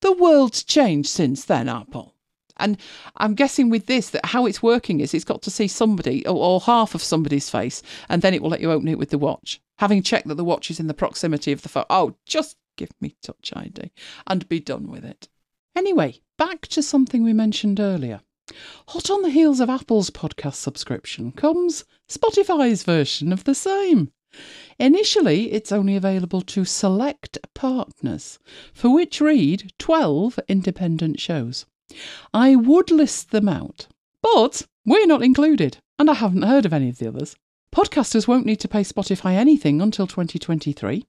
The 0.00 0.12
world's 0.12 0.62
changed 0.62 1.08
since 1.08 1.44
then, 1.44 1.68
Apple. 1.68 2.14
And 2.56 2.78
I'm 3.16 3.34
guessing 3.34 3.68
with 3.68 3.86
this 3.86 4.10
that 4.10 4.26
how 4.26 4.46
it's 4.46 4.62
working 4.62 5.00
is 5.00 5.12
it's 5.12 5.24
got 5.24 5.42
to 5.42 5.50
see 5.50 5.66
somebody 5.66 6.24
or, 6.26 6.36
or 6.36 6.60
half 6.60 6.94
of 6.94 7.02
somebody's 7.02 7.50
face, 7.50 7.82
and 8.08 8.22
then 8.22 8.34
it 8.34 8.42
will 8.42 8.50
let 8.50 8.60
you 8.60 8.70
open 8.70 8.88
it 8.88 8.98
with 8.98 9.10
the 9.10 9.18
watch, 9.18 9.60
having 9.78 10.02
checked 10.02 10.28
that 10.28 10.36
the 10.36 10.44
watch 10.44 10.70
is 10.70 10.78
in 10.78 10.86
the 10.86 10.94
proximity 10.94 11.52
of 11.52 11.62
the 11.62 11.68
phone. 11.68 11.84
Oh, 11.90 12.14
just 12.26 12.56
give 12.76 12.90
me 13.00 13.16
Touch 13.22 13.52
ID 13.54 13.90
and 14.26 14.48
be 14.48 14.60
done 14.60 14.90
with 14.90 15.04
it. 15.04 15.28
Anyway, 15.76 16.20
back 16.38 16.66
to 16.68 16.82
something 16.82 17.22
we 17.22 17.32
mentioned 17.32 17.80
earlier. 17.80 18.20
Hot 18.88 19.10
on 19.10 19.22
the 19.22 19.30
heels 19.30 19.60
of 19.60 19.70
Apple's 19.70 20.10
podcast 20.10 20.56
subscription 20.56 21.32
comes 21.32 21.84
Spotify's 22.08 22.82
version 22.82 23.32
of 23.32 23.44
the 23.44 23.54
same. 23.54 24.12
Initially, 24.78 25.52
it's 25.52 25.72
only 25.72 25.96
available 25.96 26.42
to 26.42 26.64
select 26.64 27.38
partners, 27.54 28.38
for 28.72 28.90
which 28.92 29.20
read 29.20 29.72
12 29.78 30.40
independent 30.48 31.20
shows. 31.20 31.66
I 32.32 32.56
would 32.56 32.90
list 32.90 33.30
them 33.30 33.48
out, 33.48 33.86
but 34.22 34.66
we're 34.84 35.06
not 35.06 35.22
included, 35.22 35.78
and 35.98 36.10
I 36.10 36.14
haven't 36.14 36.42
heard 36.42 36.66
of 36.66 36.72
any 36.72 36.88
of 36.88 36.98
the 36.98 37.08
others. 37.08 37.36
Podcasters 37.74 38.28
won't 38.28 38.46
need 38.46 38.60
to 38.60 38.68
pay 38.68 38.82
Spotify 38.82 39.34
anything 39.34 39.80
until 39.80 40.06
2023. 40.06 41.06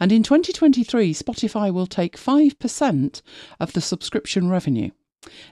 And 0.00 0.12
in 0.12 0.22
2023, 0.22 1.14
Spotify 1.14 1.72
will 1.72 1.86
take 1.86 2.16
5% 2.16 3.22
of 3.60 3.72
the 3.72 3.80
subscription 3.80 4.48
revenue. 4.48 4.90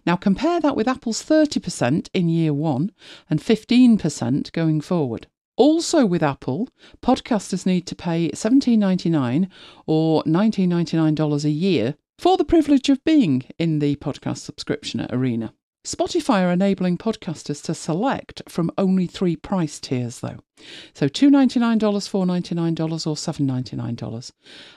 Now, 0.04 0.16
compare 0.16 0.60
that 0.60 0.76
with 0.76 0.88
Apple's 0.88 1.22
30% 1.22 2.08
in 2.12 2.28
year 2.28 2.52
one 2.52 2.92
and 3.28 3.40
15% 3.40 4.52
going 4.52 4.80
forward. 4.80 5.26
Also, 5.56 6.06
with 6.06 6.22
Apple, 6.22 6.68
podcasters 7.02 7.66
need 7.66 7.86
to 7.86 7.94
pay 7.94 8.30
$17.99 8.30 9.48
or 9.86 10.22
$19.99 10.24 11.44
a 11.44 11.50
year 11.50 11.94
for 12.18 12.36
the 12.36 12.44
privilege 12.44 12.88
of 12.88 13.04
being 13.04 13.44
in 13.58 13.78
the 13.78 13.96
podcast 13.96 14.38
subscription 14.38 15.06
arena. 15.10 15.52
Spotify 15.84 16.42
are 16.46 16.52
enabling 16.52 16.98
podcasters 16.98 17.62
to 17.64 17.74
select 17.74 18.42
from 18.48 18.70
only 18.76 19.06
three 19.06 19.34
price 19.34 19.80
tiers, 19.80 20.20
though. 20.20 20.38
So 20.92 21.08
$2.99, 21.08 21.78
$4.99, 21.80 23.06
or 23.06 23.14
$7.99. 23.14 24.32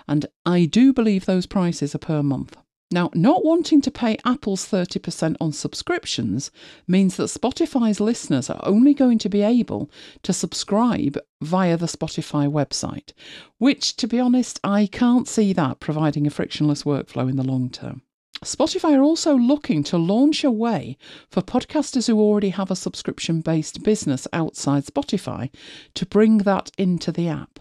And 0.08 0.26
I 0.46 0.66
do 0.66 0.94
believe 0.94 1.26
those 1.26 1.46
prices 1.46 1.94
are 1.94 2.00
per 2.00 2.24
month. 2.24 2.56
Now, 2.94 3.10
not 3.16 3.44
wanting 3.44 3.82
to 3.82 3.92
pay 3.92 4.18
Apple's 4.24 4.68
30% 4.70 5.36
on 5.42 5.52
subscriptions 5.52 6.52
means 6.88 7.18
that 7.18 7.24
Spotify's 7.24 8.00
listeners 8.00 8.52
are 8.52 8.62
only 8.64 8.94
going 8.94 9.18
to 9.18 9.30
be 9.30 9.42
able 9.42 9.90
to 10.22 10.32
subscribe 10.32 11.18
via 11.42 11.76
the 11.76 11.88
Spotify 11.88 12.48
website, 12.48 13.14
which, 13.58 13.98
to 13.98 14.08
be 14.08 14.20
honest, 14.20 14.60
I 14.64 14.86
can't 14.86 15.28
see 15.28 15.54
that 15.54 15.80
providing 15.80 16.28
a 16.28 16.30
frictionless 16.30 16.84
workflow 16.84 17.28
in 17.30 17.36
the 17.36 17.44
long 17.44 17.72
term. 17.72 18.04
Spotify 18.44 18.98
are 18.98 19.04
also 19.04 19.36
looking 19.36 19.84
to 19.84 19.98
launch 19.98 20.44
a 20.44 20.52
way 20.52 20.98
for 21.30 21.42
podcasters 21.42 22.08
who 22.08 22.20
already 22.20 22.50
have 22.50 22.72
a 22.72 22.76
subscription 22.76 23.42
based 23.42 23.84
business 23.84 24.28
outside 24.34 24.86
Spotify 24.86 25.50
to 25.96 26.06
bring 26.06 26.40
that 26.40 26.72
into 26.78 27.12
the 27.12 27.28
app 27.28 27.60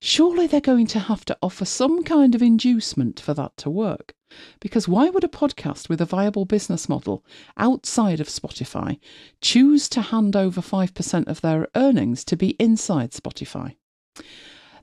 surely 0.00 0.46
they're 0.46 0.60
going 0.60 0.86
to 0.86 0.98
have 0.98 1.24
to 1.26 1.36
offer 1.42 1.64
some 1.64 2.02
kind 2.02 2.34
of 2.34 2.42
inducement 2.42 3.20
for 3.20 3.34
that 3.34 3.56
to 3.58 3.70
work. 3.70 4.14
Because 4.60 4.88
why 4.88 5.10
would 5.10 5.24
a 5.24 5.28
podcast 5.28 5.88
with 5.88 6.00
a 6.00 6.06
viable 6.06 6.44
business 6.44 6.88
model 6.88 7.24
outside 7.56 8.20
of 8.20 8.28
Spotify 8.28 8.98
choose 9.40 9.88
to 9.90 10.00
hand 10.00 10.36
over 10.36 10.60
5% 10.60 11.26
of 11.26 11.40
their 11.40 11.68
earnings 11.74 12.24
to 12.24 12.36
be 12.36 12.50
inside 12.50 13.10
Spotify? 13.10 13.76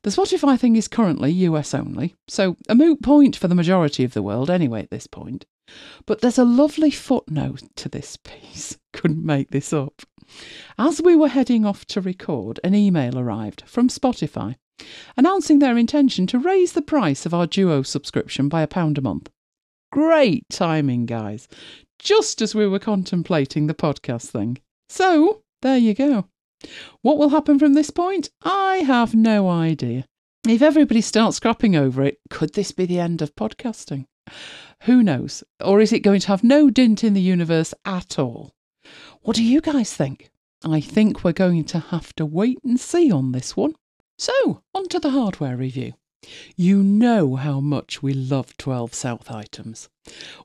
The 0.07 0.15
Spotify 0.15 0.57
thing 0.57 0.77
is 0.77 0.87
currently 0.87 1.33
US 1.33 1.73
only, 1.73 2.15
so 2.29 2.55
a 2.69 2.75
moot 2.75 3.01
point 3.01 3.35
for 3.35 3.49
the 3.49 3.55
majority 3.55 4.05
of 4.05 4.13
the 4.13 4.23
world 4.23 4.49
anyway 4.49 4.81
at 4.81 4.89
this 4.89 5.05
point. 5.05 5.43
But 6.05 6.21
there's 6.21 6.37
a 6.37 6.45
lovely 6.45 6.91
footnote 6.91 7.63
to 7.75 7.89
this 7.89 8.15
piece. 8.15 8.77
Couldn't 8.93 9.25
make 9.25 9.51
this 9.51 9.73
up. 9.73 10.03
As 10.77 11.01
we 11.01 11.17
were 11.17 11.27
heading 11.27 11.65
off 11.65 11.83
to 11.87 11.99
record, 11.99 12.57
an 12.63 12.73
email 12.73 13.19
arrived 13.19 13.63
from 13.65 13.89
Spotify 13.89 14.55
announcing 15.17 15.59
their 15.59 15.77
intention 15.77 16.25
to 16.27 16.39
raise 16.39 16.71
the 16.71 16.81
price 16.81 17.25
of 17.25 17.33
our 17.33 17.45
Duo 17.45 17.81
subscription 17.81 18.47
by 18.47 18.61
a 18.61 18.67
pound 18.67 18.97
a 18.97 19.01
month. 19.01 19.29
Great 19.91 20.45
timing, 20.49 21.05
guys. 21.05 21.49
Just 21.99 22.41
as 22.41 22.55
we 22.55 22.65
were 22.65 22.79
contemplating 22.79 23.67
the 23.67 23.73
podcast 23.73 24.27
thing. 24.27 24.59
So, 24.87 25.41
there 25.61 25.77
you 25.77 25.93
go. 25.93 26.29
What 27.01 27.17
will 27.17 27.29
happen 27.29 27.59
from 27.59 27.73
this 27.73 27.89
point? 27.89 28.29
I 28.43 28.77
have 28.77 29.13
no 29.13 29.49
idea. 29.49 30.05
If 30.47 30.61
everybody 30.61 31.01
starts 31.01 31.37
scrapping 31.37 31.75
over 31.75 32.03
it, 32.03 32.19
could 32.29 32.53
this 32.53 32.71
be 32.71 32.85
the 32.85 32.99
end 32.99 33.21
of 33.21 33.35
podcasting? 33.35 34.05
Who 34.83 35.03
knows? 35.03 35.43
Or 35.63 35.81
is 35.81 35.91
it 35.91 35.99
going 35.99 36.21
to 36.21 36.27
have 36.27 36.43
no 36.43 36.69
dint 36.69 37.03
in 37.03 37.13
the 37.13 37.21
universe 37.21 37.73
at 37.85 38.17
all? 38.17 38.53
What 39.21 39.35
do 39.35 39.43
you 39.43 39.61
guys 39.61 39.93
think? 39.93 40.29
I 40.63 40.81
think 40.81 41.23
we're 41.23 41.33
going 41.33 41.65
to 41.65 41.79
have 41.79 42.15
to 42.15 42.25
wait 42.25 42.59
and 42.63 42.79
see 42.79 43.11
on 43.11 43.31
this 43.31 43.55
one. 43.55 43.75
So, 44.17 44.63
on 44.73 44.87
to 44.89 44.99
the 44.99 45.11
hardware 45.11 45.57
review. 45.57 45.93
You 46.55 46.81
know 46.81 47.35
how 47.35 47.59
much 47.59 48.01
we 48.01 48.13
love 48.13 48.57
12 48.57 48.93
South 48.93 49.31
items. 49.31 49.89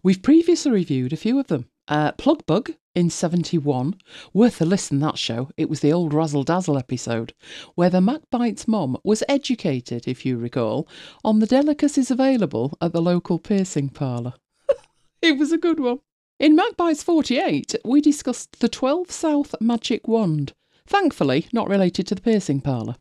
We've 0.02 0.22
previously 0.22 0.70
reviewed 0.70 1.12
a 1.12 1.16
few 1.16 1.38
of 1.38 1.46
them. 1.46 1.66
Uh, 1.88 2.12
Plugbug 2.12 2.76
in 2.94 3.10
71, 3.10 3.96
worth 4.32 4.60
a 4.60 4.64
listen 4.64 5.00
that 5.00 5.18
show. 5.18 5.50
It 5.56 5.68
was 5.68 5.80
the 5.80 5.92
old 5.92 6.14
Razzle 6.14 6.44
Dazzle 6.44 6.78
episode, 6.78 7.32
where 7.74 7.90
the 7.90 8.00
MacBite's 8.00 8.68
mom 8.68 8.98
was 9.02 9.22
educated, 9.28 10.06
if 10.06 10.24
you 10.24 10.36
recall, 10.36 10.86
on 11.24 11.38
the 11.38 11.46
delicacies 11.46 12.10
available 12.10 12.76
at 12.80 12.92
the 12.92 13.02
local 13.02 13.38
piercing 13.38 13.88
parlour. 13.88 14.34
it 15.22 15.38
was 15.38 15.52
a 15.52 15.58
good 15.58 15.80
one. 15.80 16.00
In 16.38 16.56
MacBites 16.56 17.04
48, 17.04 17.76
we 17.84 18.00
discussed 18.00 18.60
the 18.60 18.68
12 18.68 19.10
South 19.10 19.54
Magic 19.60 20.06
Wand, 20.06 20.52
Thankfully, 20.86 21.46
not 21.52 21.68
related 21.68 22.06
to 22.08 22.14
the 22.14 22.20
piercing 22.20 22.60
parlour. 22.60 22.96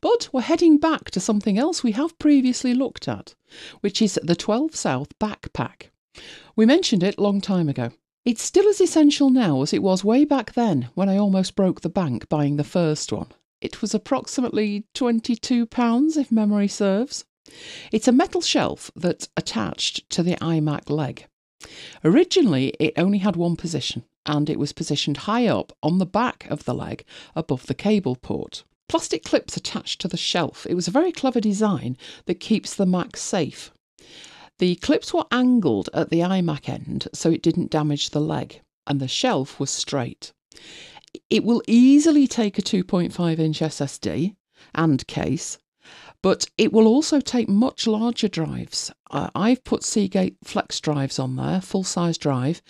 But 0.00 0.28
we're 0.32 0.40
heading 0.40 0.78
back 0.78 1.10
to 1.10 1.20
something 1.20 1.58
else 1.58 1.82
we 1.82 1.92
have 1.92 2.18
previously 2.18 2.74
looked 2.74 3.08
at, 3.08 3.34
which 3.80 4.00
is 4.00 4.18
the 4.22 4.36
12 4.36 4.74
South 4.74 5.16
backpack. 5.18 5.90
We 6.54 6.66
mentioned 6.66 7.02
it 7.02 7.18
long 7.18 7.40
time 7.40 7.68
ago. 7.68 7.90
It's 8.26 8.42
still 8.42 8.66
as 8.68 8.80
essential 8.80 9.30
now 9.30 9.62
as 9.62 9.72
it 9.72 9.84
was 9.84 10.02
way 10.02 10.24
back 10.24 10.54
then 10.54 10.88
when 10.94 11.08
I 11.08 11.16
almost 11.16 11.54
broke 11.54 11.82
the 11.82 11.88
bank 11.88 12.28
buying 12.28 12.56
the 12.56 12.64
first 12.64 13.12
one. 13.12 13.28
It 13.60 13.80
was 13.80 13.94
approximately 13.94 14.84
£22 14.96 16.16
if 16.16 16.32
memory 16.32 16.66
serves. 16.66 17.24
It's 17.92 18.08
a 18.08 18.12
metal 18.12 18.40
shelf 18.40 18.90
that's 18.96 19.28
attached 19.36 20.10
to 20.10 20.24
the 20.24 20.34
iMac 20.38 20.90
leg. 20.90 21.28
Originally, 22.04 22.74
it 22.80 22.94
only 22.96 23.18
had 23.18 23.36
one 23.36 23.54
position, 23.54 24.02
and 24.26 24.50
it 24.50 24.58
was 24.58 24.72
positioned 24.72 25.18
high 25.18 25.46
up 25.46 25.72
on 25.80 25.98
the 25.98 26.04
back 26.04 26.48
of 26.50 26.64
the 26.64 26.74
leg 26.74 27.04
above 27.36 27.66
the 27.66 27.74
cable 27.74 28.16
port. 28.16 28.64
Plastic 28.88 29.22
clips 29.22 29.56
attached 29.56 30.00
to 30.00 30.08
the 30.08 30.16
shelf. 30.16 30.66
It 30.68 30.74
was 30.74 30.88
a 30.88 30.98
very 30.98 31.12
clever 31.12 31.40
design 31.40 31.96
that 32.24 32.40
keeps 32.40 32.74
the 32.74 32.86
Mac 32.86 33.16
safe. 33.16 33.70
The 34.58 34.76
clips 34.76 35.12
were 35.12 35.26
angled 35.30 35.90
at 35.92 36.10
the 36.10 36.20
iMac 36.20 36.68
end 36.68 37.08
so 37.12 37.30
it 37.30 37.42
didn't 37.42 37.70
damage 37.70 38.10
the 38.10 38.20
leg, 38.20 38.62
and 38.86 39.00
the 39.00 39.08
shelf 39.08 39.60
was 39.60 39.70
straight. 39.70 40.32
It 41.28 41.44
will 41.44 41.62
easily 41.66 42.26
take 42.26 42.58
a 42.58 42.62
2.5 42.62 43.38
inch 43.38 43.60
SSD 43.60 44.34
and 44.74 45.06
case, 45.06 45.58
but 46.22 46.46
it 46.56 46.72
will 46.72 46.86
also 46.86 47.20
take 47.20 47.48
much 47.48 47.86
larger 47.86 48.28
drives. 48.28 48.90
Uh, 49.10 49.30
I've 49.34 49.62
put 49.64 49.84
Seagate 49.84 50.36
Flex 50.42 50.80
drives 50.80 51.18
on 51.18 51.36
there, 51.36 51.60
full 51.60 51.84
size 51.84 52.18
drive, 52.18 52.62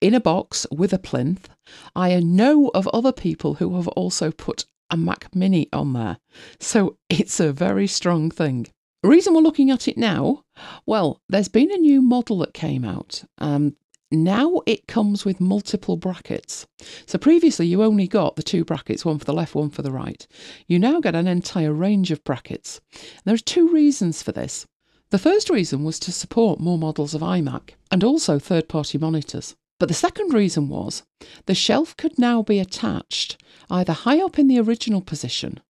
in 0.00 0.14
a 0.14 0.20
box 0.20 0.66
with 0.70 0.92
a 0.92 0.98
plinth. 0.98 1.48
I 1.94 2.18
know 2.20 2.68
of 2.68 2.88
other 2.88 3.12
people 3.12 3.54
who 3.54 3.76
have 3.76 3.88
also 3.88 4.30
put 4.30 4.64
a 4.90 4.96
Mac 4.96 5.34
Mini 5.34 5.68
on 5.72 5.92
there. 5.92 6.18
So 6.58 6.96
it's 7.08 7.40
a 7.40 7.52
very 7.52 7.86
strong 7.86 8.30
thing. 8.30 8.68
The 9.02 9.08
reason 9.08 9.32
we're 9.32 9.42
looking 9.42 9.70
at 9.70 9.86
it 9.86 9.96
now, 9.96 10.42
well, 10.84 11.20
there's 11.28 11.48
been 11.48 11.70
a 11.70 11.76
new 11.76 12.02
model 12.02 12.38
that 12.38 12.52
came 12.52 12.84
out. 12.84 13.22
Um, 13.38 13.76
now 14.10 14.60
it 14.66 14.88
comes 14.88 15.24
with 15.24 15.40
multiple 15.40 15.96
brackets. 15.96 16.66
So 17.06 17.16
previously 17.16 17.66
you 17.66 17.82
only 17.84 18.08
got 18.08 18.34
the 18.34 18.42
two 18.42 18.64
brackets, 18.64 19.04
one 19.04 19.18
for 19.18 19.24
the 19.24 19.32
left, 19.32 19.54
one 19.54 19.70
for 19.70 19.82
the 19.82 19.92
right. 19.92 20.26
You 20.66 20.80
now 20.80 20.98
get 20.98 21.14
an 21.14 21.28
entire 21.28 21.72
range 21.72 22.10
of 22.10 22.24
brackets. 22.24 22.80
There 23.24 23.34
are 23.34 23.38
two 23.38 23.68
reasons 23.68 24.20
for 24.20 24.32
this. 24.32 24.66
The 25.10 25.18
first 25.18 25.48
reason 25.48 25.84
was 25.84 26.00
to 26.00 26.12
support 26.12 26.58
more 26.58 26.78
models 26.78 27.14
of 27.14 27.20
iMac 27.20 27.70
and 27.92 28.02
also 28.02 28.38
third 28.38 28.68
party 28.68 28.98
monitors. 28.98 29.54
But 29.78 29.88
the 29.88 29.94
second 29.94 30.34
reason 30.34 30.68
was 30.68 31.04
the 31.46 31.54
shelf 31.54 31.96
could 31.96 32.18
now 32.18 32.42
be 32.42 32.58
attached 32.58 33.40
either 33.70 33.92
high 33.92 34.20
up 34.20 34.40
in 34.40 34.48
the 34.48 34.58
original 34.58 35.02
position 35.02 35.60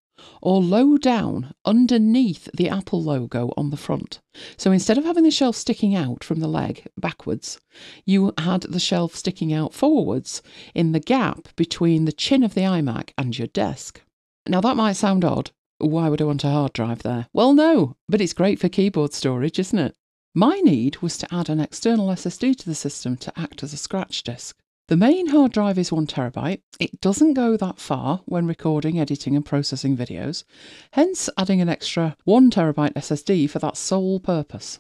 or 0.43 0.63
low 0.63 0.97
down 0.97 1.55
underneath 1.65 2.49
the 2.55 2.69
Apple 2.69 3.03
logo 3.03 3.53
on 3.57 3.71
the 3.71 3.77
front. 3.77 4.21
So 4.57 4.73
instead 4.73 4.99
of 4.99 5.05
having 5.05 5.25
the 5.25 5.31
shelf 5.31 5.57
sticking 5.57 5.95
out 5.95 6.23
from 6.25 6.41
the 6.41 6.49
leg 6.49 6.87
backwards, 6.97 7.59
you 8.05 8.33
had 8.39 8.63
the 8.63 8.81
shelf 8.81 9.15
sticking 9.15 9.53
out 9.53 9.75
forwards 9.75 10.43
in 10.75 10.93
the 10.93 11.01
gap 11.01 11.49
between 11.57 12.05
the 12.05 12.13
chin 12.13 12.43
of 12.43 12.55
the 12.55 12.63
iMac 12.63 13.11
and 13.17 13.39
your 13.39 13.49
desk. 13.49 14.03
Now 14.47 14.61
that 14.61 14.77
might 14.77 14.95
sound 14.95 15.25
odd. 15.25 15.51
Why 15.79 16.09
would 16.09 16.21
I 16.21 16.25
want 16.25 16.43
a 16.43 16.51
hard 16.51 16.73
drive 16.73 17.03
there? 17.03 17.29
Well, 17.33 17.55
no, 17.55 17.95
but 18.09 18.21
it's 18.21 18.33
great 18.33 18.59
for 18.59 18.69
keyboard 18.69 19.13
storage, 19.13 19.59
isn't 19.59 19.79
it? 19.79 19.95
My 20.35 20.57
need 20.57 20.99
was 20.99 21.17
to 21.19 21.35
add 21.35 21.49
an 21.49 21.61
external 21.61 22.09
SSD 22.09 22.57
to 22.57 22.65
the 22.65 22.75
system 22.75 23.17
to 23.19 23.33
act 23.39 23.63
as 23.63 23.73
a 23.73 23.77
scratch 23.77 24.23
disk. 24.23 24.57
The 24.89 24.97
main 24.97 25.27
hard 25.27 25.53
drive 25.53 25.77
is 25.77 25.91
1TB. 25.91 26.63
It 26.81 26.99
doesn't 27.03 27.35
go 27.35 27.59
that 27.59 27.79
far 27.79 28.23
when 28.25 28.47
recording, 28.47 28.99
editing, 28.99 29.37
and 29.37 29.45
processing 29.45 29.99
videos, 29.99 30.45
hence 30.93 31.29
adding 31.37 31.61
an 31.61 31.69
extra 31.69 32.17
1TB 32.27 32.95
SSD 32.95 33.51
for 33.51 33.59
that 33.59 33.77
sole 33.77 34.19
purpose. 34.19 34.79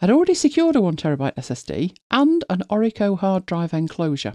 I'd 0.00 0.08
already 0.08 0.32
secured 0.32 0.76
a 0.76 0.78
1TB 0.78 1.34
SSD 1.34 1.94
and 2.10 2.42
an 2.48 2.62
Orico 2.70 3.18
hard 3.18 3.44
drive 3.44 3.74
enclosure. 3.74 4.32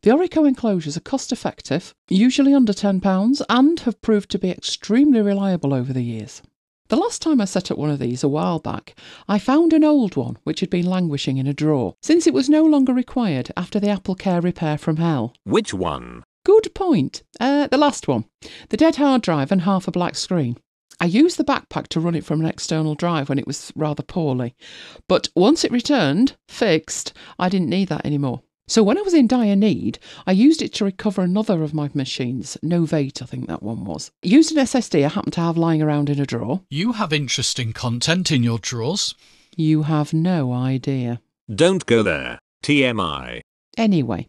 The 0.00 0.10
Orico 0.10 0.48
enclosures 0.48 0.96
are 0.96 1.00
cost 1.00 1.30
effective, 1.30 1.94
usually 2.08 2.54
under 2.54 2.72
£10, 2.72 3.42
and 3.50 3.80
have 3.80 4.00
proved 4.00 4.30
to 4.30 4.38
be 4.38 4.48
extremely 4.48 5.20
reliable 5.20 5.74
over 5.74 5.92
the 5.92 6.02
years. 6.02 6.40
The 6.94 7.00
last 7.00 7.22
time 7.22 7.40
I 7.40 7.44
set 7.44 7.72
up 7.72 7.76
one 7.76 7.90
of 7.90 7.98
these 7.98 8.22
a 8.22 8.28
while 8.28 8.60
back, 8.60 8.94
I 9.26 9.40
found 9.40 9.72
an 9.72 9.82
old 9.82 10.14
one 10.14 10.38
which 10.44 10.60
had 10.60 10.70
been 10.70 10.86
languishing 10.86 11.38
in 11.38 11.48
a 11.48 11.52
drawer, 11.52 11.96
since 12.00 12.24
it 12.24 12.32
was 12.32 12.48
no 12.48 12.64
longer 12.64 12.94
required 12.94 13.50
after 13.56 13.80
the 13.80 13.88
Apple 13.88 14.14
Care 14.14 14.40
repair 14.40 14.78
from 14.78 14.98
hell. 14.98 15.34
Which 15.42 15.74
one? 15.74 16.22
Good 16.46 16.72
point. 16.72 17.24
Uh, 17.40 17.66
the 17.66 17.78
last 17.78 18.06
one. 18.06 18.26
The 18.68 18.76
dead 18.76 18.94
hard 18.94 19.22
drive 19.22 19.50
and 19.50 19.62
half 19.62 19.88
a 19.88 19.90
black 19.90 20.14
screen. 20.14 20.56
I 21.00 21.06
used 21.06 21.36
the 21.36 21.42
backpack 21.42 21.88
to 21.88 21.98
run 21.98 22.14
it 22.14 22.24
from 22.24 22.38
an 22.38 22.46
external 22.46 22.94
drive 22.94 23.28
when 23.28 23.40
it 23.40 23.46
was 23.48 23.72
rather 23.74 24.04
poorly. 24.04 24.54
But 25.08 25.30
once 25.34 25.64
it 25.64 25.72
returned, 25.72 26.36
fixed, 26.48 27.12
I 27.40 27.48
didn't 27.48 27.70
need 27.70 27.88
that 27.88 28.06
anymore. 28.06 28.42
So 28.66 28.82
when 28.82 28.96
I 28.96 29.02
was 29.02 29.12
in 29.12 29.26
dire 29.26 29.56
need, 29.56 29.98
I 30.26 30.32
used 30.32 30.62
it 30.62 30.72
to 30.74 30.86
recover 30.86 31.20
another 31.20 31.62
of 31.62 31.74
my 31.74 31.90
machines, 31.92 32.56
Novate, 32.62 33.20
I 33.20 33.26
think 33.26 33.46
that 33.46 33.62
one 33.62 33.84
was. 33.84 34.10
Used 34.22 34.52
an 34.52 34.64
SSD 34.64 35.04
I 35.04 35.08
happened 35.08 35.34
to 35.34 35.42
have 35.42 35.58
lying 35.58 35.82
around 35.82 36.08
in 36.08 36.18
a 36.18 36.24
drawer. 36.24 36.62
You 36.70 36.92
have 36.92 37.12
interesting 37.12 37.74
content 37.74 38.30
in 38.30 38.42
your 38.42 38.58
drawers. 38.58 39.14
You 39.54 39.82
have 39.82 40.14
no 40.14 40.52
idea. 40.52 41.20
Don't 41.54 41.84
go 41.84 42.02
there. 42.02 42.38
TMI. 42.62 43.42
Anyway, 43.76 44.28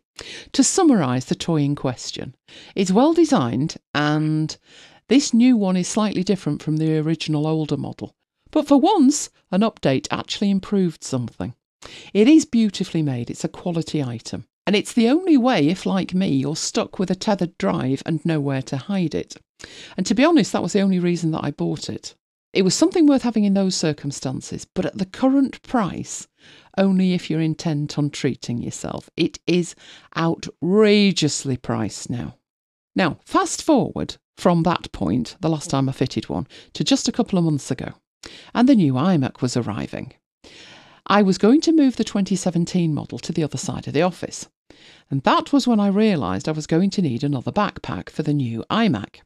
to 0.52 0.64
summarise 0.66 1.26
the 1.26 1.36
toy 1.36 1.62
in 1.62 1.76
question, 1.76 2.36
it's 2.76 2.92
well 2.92 3.14
designed 3.14 3.78
and 3.94 4.58
this 5.08 5.34
new 5.34 5.56
one 5.56 5.78
is 5.78 5.88
slightly 5.88 6.24
different 6.26 6.62
from 6.62 6.76
the 6.76 6.98
original 6.98 7.48
older 7.48 7.78
model. 7.78 8.14
But 8.52 8.68
for 8.68 8.82
once, 8.82 9.30
an 9.52 9.62
update 9.62 10.08
actually 10.12 10.50
improved 10.50 11.06
something. 11.06 11.54
It 12.14 12.28
is 12.28 12.46
beautifully 12.46 13.02
made, 13.02 13.30
it's 13.30 13.44
a 13.44 13.50
quality 13.50 14.04
item. 14.04 14.46
And 14.68 14.76
it's 14.76 14.94
the 14.94 15.10
only 15.10 15.38
way 15.38 15.68
if, 15.68 15.86
like 15.86 16.14
me, 16.14 16.28
you're 16.28 16.56
stuck 16.56 16.98
with 16.98 17.12
a 17.12 17.16
tethered 17.16 17.58
drive 17.58 18.02
and 18.06 18.26
nowhere 18.26 18.64
to 18.64 18.78
hide 18.78 19.14
it. 19.14 19.36
And 19.96 20.06
to 20.08 20.16
be 20.16 20.26
honest, 20.26 20.52
that 20.52 20.64
was 20.64 20.74
the 20.74 20.82
only 20.82 21.00
reason 21.00 21.32
that 21.32 21.44
I 21.44 21.52
bought 21.52 21.90
it. 21.90 22.16
It 22.52 22.64
was 22.64 22.74
something 22.74 23.06
worth 23.06 23.24
having 23.24 23.44
in 23.44 23.54
those 23.54 23.76
circumstances, 23.76 24.66
but 24.74 24.86
at 24.86 24.98
the 24.98 25.06
current 25.06 25.62
price, 25.62 26.28
only 26.78 27.14
if 27.14 27.30
you're 27.30 27.42
intent 27.42 27.98
on 27.98 28.10
treating 28.10 28.62
yourself. 28.62 29.10
It 29.18 29.40
is 29.46 29.76
outrageously 30.18 31.58
priced 31.58 32.10
now. 32.10 32.38
Now, 32.96 33.20
fast 33.26 33.62
forward 33.62 34.16
from 34.38 34.64
that 34.64 34.92
point, 34.94 35.36
the 35.42 35.50
last 35.50 35.70
time 35.70 35.90
I 35.90 35.92
fitted 35.92 36.30
one, 36.30 36.48
to 36.74 36.84
just 36.84 37.08
a 37.08 37.12
couple 37.12 37.38
of 37.38 37.46
months 37.46 37.72
ago, 37.72 37.94
and 38.54 38.70
the 38.70 38.76
new 38.76 38.94
iMac 38.94 39.42
was 39.42 39.58
arriving. 39.58 40.14
I 41.08 41.22
was 41.22 41.38
going 41.38 41.62
to 41.62 41.72
move 41.72 41.98
the 41.98 42.04
2017 42.04 42.94
model 42.94 43.20
to 43.20 43.32
the 43.32 43.44
other 43.44 43.58
side 43.58 43.88
of 43.88 43.94
the 43.94 44.02
office. 44.02 44.48
And 45.12 45.22
that 45.24 45.54
was 45.54 45.68
when 45.68 45.80
I 45.80 45.88
realised 45.88 46.50
I 46.50 46.54
was 46.54 46.66
going 46.66 46.90
to 46.92 47.02
need 47.02 47.24
another 47.24 47.52
backpack 47.52 48.10
for 48.10 48.24
the 48.24 48.34
new 48.34 48.64
iMac. 48.72 49.18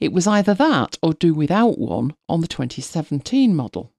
It 0.00 0.12
was 0.12 0.26
either 0.26 0.52
that 0.54 0.98
or 1.02 1.14
do 1.14 1.32
without 1.32 1.78
one 1.78 2.14
on 2.28 2.42
the 2.42 2.46
2017 2.46 3.56
model. 3.56 3.90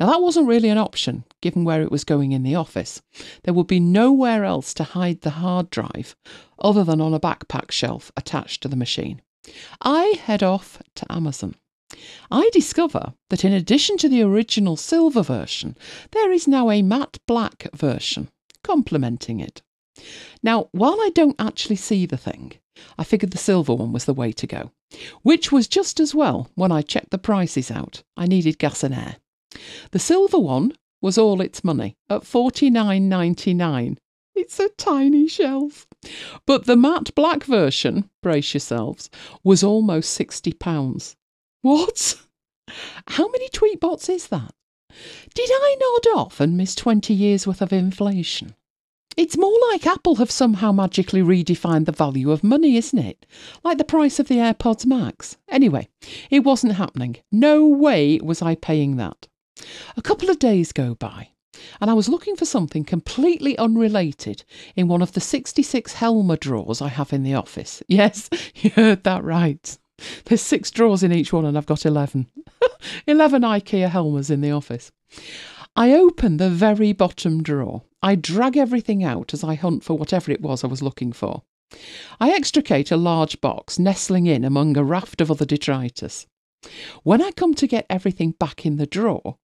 Now, 0.00 0.06
that 0.06 0.22
wasn't 0.22 0.48
really 0.48 0.70
an 0.70 0.78
option, 0.78 1.24
given 1.40 1.64
where 1.64 1.82
it 1.82 1.92
was 1.92 2.04
going 2.04 2.32
in 2.32 2.42
the 2.42 2.56
office. 2.56 3.02
There 3.44 3.54
would 3.54 3.66
be 3.66 3.80
nowhere 3.80 4.44
else 4.44 4.74
to 4.74 4.84
hide 4.84 5.20
the 5.20 5.30
hard 5.30 5.70
drive 5.70 6.16
other 6.58 6.82
than 6.82 7.00
on 7.00 7.14
a 7.14 7.20
backpack 7.20 7.70
shelf 7.70 8.10
attached 8.16 8.62
to 8.62 8.68
the 8.68 8.76
machine. 8.76 9.22
I 9.80 10.14
head 10.24 10.42
off 10.42 10.82
to 10.96 11.12
Amazon. 11.12 11.54
I 12.30 12.50
discover 12.52 13.14
that 13.30 13.44
in 13.44 13.52
addition 13.52 13.96
to 13.98 14.08
the 14.08 14.22
original 14.22 14.76
silver 14.76 15.22
version, 15.22 15.76
there 16.10 16.32
is 16.32 16.48
now 16.48 16.70
a 16.70 16.82
matte 16.82 17.18
black 17.26 17.68
version, 17.74 18.30
complementing 18.64 19.40
it. 19.40 19.62
Now, 20.42 20.68
while 20.72 20.98
I 21.00 21.10
don't 21.14 21.40
actually 21.40 21.76
see 21.76 22.06
the 22.06 22.16
thing, 22.16 22.54
I 22.98 23.04
figured 23.04 23.32
the 23.32 23.38
silver 23.38 23.74
one 23.74 23.92
was 23.92 24.06
the 24.06 24.14
way 24.14 24.32
to 24.32 24.46
go, 24.46 24.72
which 25.22 25.52
was 25.52 25.68
just 25.68 26.00
as 26.00 26.14
well 26.14 26.50
when 26.54 26.72
I 26.72 26.82
checked 26.82 27.10
the 27.10 27.18
prices 27.18 27.70
out. 27.70 28.02
I 28.16 28.26
needed 28.26 28.58
gas 28.58 28.82
and 28.82 28.94
air. 28.94 29.16
The 29.90 29.98
silver 29.98 30.38
one 30.38 30.72
was 31.02 31.18
all 31.18 31.40
its 31.40 31.62
money 31.62 31.96
at 32.08 32.24
forty 32.24 32.70
nine 32.70 33.08
ninety 33.08 33.52
nine. 33.52 33.98
It's 34.34 34.58
a 34.58 34.70
tiny 34.70 35.28
shelf. 35.28 35.86
But 36.46 36.64
the 36.64 36.74
matte 36.74 37.14
black 37.14 37.44
version, 37.44 38.08
brace 38.22 38.54
yourselves, 38.54 39.10
was 39.44 39.62
almost 39.62 40.10
sixty 40.10 40.52
pounds. 40.52 41.16
What? 41.62 42.20
How 43.06 43.28
many 43.28 43.48
tweetbots 43.48 44.08
is 44.08 44.26
that? 44.28 44.52
Did 45.34 45.48
I 45.50 45.76
nod 45.80 46.18
off 46.18 46.40
and 46.40 46.56
miss 46.56 46.74
20 46.74 47.14
years 47.14 47.46
worth 47.46 47.62
of 47.62 47.72
inflation? 47.72 48.54
It's 49.16 49.36
more 49.36 49.56
like 49.70 49.86
Apple 49.86 50.16
have 50.16 50.30
somehow 50.30 50.72
magically 50.72 51.22
redefined 51.22 51.84
the 51.86 51.92
value 51.92 52.30
of 52.30 52.42
money, 52.42 52.76
isn't 52.76 52.98
it? 52.98 53.26
Like 53.62 53.78
the 53.78 53.84
price 53.84 54.18
of 54.18 54.28
the 54.28 54.36
AirPods 54.36 54.86
Max. 54.86 55.36
Anyway, 55.48 55.88
it 56.30 56.40
wasn't 56.40 56.74
happening. 56.74 57.16
No 57.30 57.66
way 57.66 58.18
was 58.22 58.42
I 58.42 58.54
paying 58.54 58.96
that. 58.96 59.28
A 59.96 60.02
couple 60.02 60.30
of 60.30 60.38
days 60.38 60.72
go 60.72 60.94
by, 60.94 61.28
and 61.80 61.90
I 61.90 61.94
was 61.94 62.08
looking 62.08 62.36
for 62.36 62.46
something 62.46 62.84
completely 62.84 63.56
unrelated 63.58 64.44
in 64.74 64.88
one 64.88 65.02
of 65.02 65.12
the 65.12 65.20
66 65.20 65.92
Helmer 65.92 66.36
drawers 66.36 66.80
I 66.80 66.88
have 66.88 67.12
in 67.12 67.22
the 67.22 67.34
office. 67.34 67.82
Yes, 67.86 68.30
you 68.56 68.70
heard 68.70 69.04
that 69.04 69.22
right. 69.22 69.78
There's 70.24 70.42
six 70.42 70.70
drawers 70.70 71.02
in 71.02 71.12
each 71.12 71.32
one, 71.32 71.44
and 71.44 71.56
I've 71.56 71.66
got 71.66 71.86
11. 71.86 72.26
11 73.06 73.42
IKEA 73.42 73.88
Helmers 73.88 74.30
in 74.30 74.40
the 74.40 74.50
office. 74.50 74.92
I 75.74 75.92
open 75.92 76.36
the 76.36 76.50
very 76.50 76.92
bottom 76.92 77.42
drawer. 77.42 77.82
I 78.02 78.14
drag 78.14 78.56
everything 78.56 79.04
out 79.04 79.32
as 79.32 79.42
I 79.44 79.54
hunt 79.54 79.84
for 79.84 79.96
whatever 79.96 80.30
it 80.30 80.40
was 80.40 80.64
I 80.64 80.66
was 80.66 80.82
looking 80.82 81.12
for. 81.12 81.42
I 82.20 82.30
extricate 82.30 82.90
a 82.90 82.96
large 82.96 83.40
box 83.40 83.78
nestling 83.78 84.26
in 84.26 84.44
among 84.44 84.76
a 84.76 84.84
raft 84.84 85.20
of 85.20 85.30
other 85.30 85.46
detritus. 85.46 86.26
When 87.02 87.22
I 87.22 87.30
come 87.30 87.54
to 87.54 87.66
get 87.66 87.86
everything 87.88 88.32
back 88.32 88.66
in 88.66 88.76
the 88.76 88.86
drawer, 88.86 89.38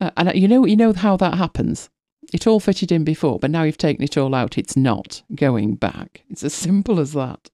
uh, 0.00 0.10
and 0.16 0.34
you 0.34 0.48
know, 0.48 0.66
you 0.66 0.76
know 0.76 0.92
how 0.92 1.16
that 1.16 1.34
happens. 1.34 1.90
It 2.34 2.48
all 2.48 2.58
fitted 2.58 2.90
in 2.90 3.04
before, 3.04 3.38
but 3.38 3.52
now 3.52 3.62
you've 3.62 3.78
taken 3.78 4.02
it 4.02 4.18
all 4.18 4.34
out. 4.34 4.58
It's 4.58 4.76
not 4.76 5.22
going 5.36 5.76
back. 5.76 6.24
It's 6.28 6.42
as 6.42 6.52
simple 6.52 6.98
as 6.98 7.12
that. 7.12 7.48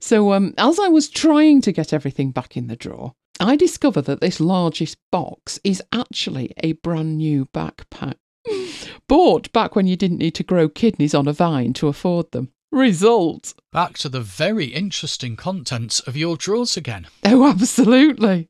So, 0.00 0.32
um, 0.32 0.54
as 0.56 0.78
I 0.78 0.88
was 0.88 1.10
trying 1.10 1.60
to 1.60 1.70
get 1.70 1.92
everything 1.92 2.30
back 2.30 2.56
in 2.56 2.66
the 2.66 2.76
drawer, 2.76 3.12
I 3.38 3.56
discovered 3.56 4.06
that 4.06 4.22
this 4.22 4.40
largest 4.40 4.96
box 5.12 5.60
is 5.64 5.82
actually 5.92 6.54
a 6.62 6.72
brand 6.72 7.18
new 7.18 7.44
backpack. 7.52 8.14
Bought 9.06 9.52
back 9.52 9.76
when 9.76 9.86
you 9.86 9.96
didn't 9.96 10.16
need 10.16 10.34
to 10.36 10.42
grow 10.42 10.70
kidneys 10.70 11.14
on 11.14 11.28
a 11.28 11.34
vine 11.34 11.74
to 11.74 11.88
afford 11.88 12.32
them. 12.32 12.52
Result. 12.72 13.52
Back 13.70 13.98
to 13.98 14.08
the 14.08 14.22
very 14.22 14.66
interesting 14.66 15.36
contents 15.36 16.00
of 16.00 16.16
your 16.16 16.38
drawers 16.38 16.74
again. 16.74 17.06
Oh, 17.22 17.46
absolutely. 17.46 18.48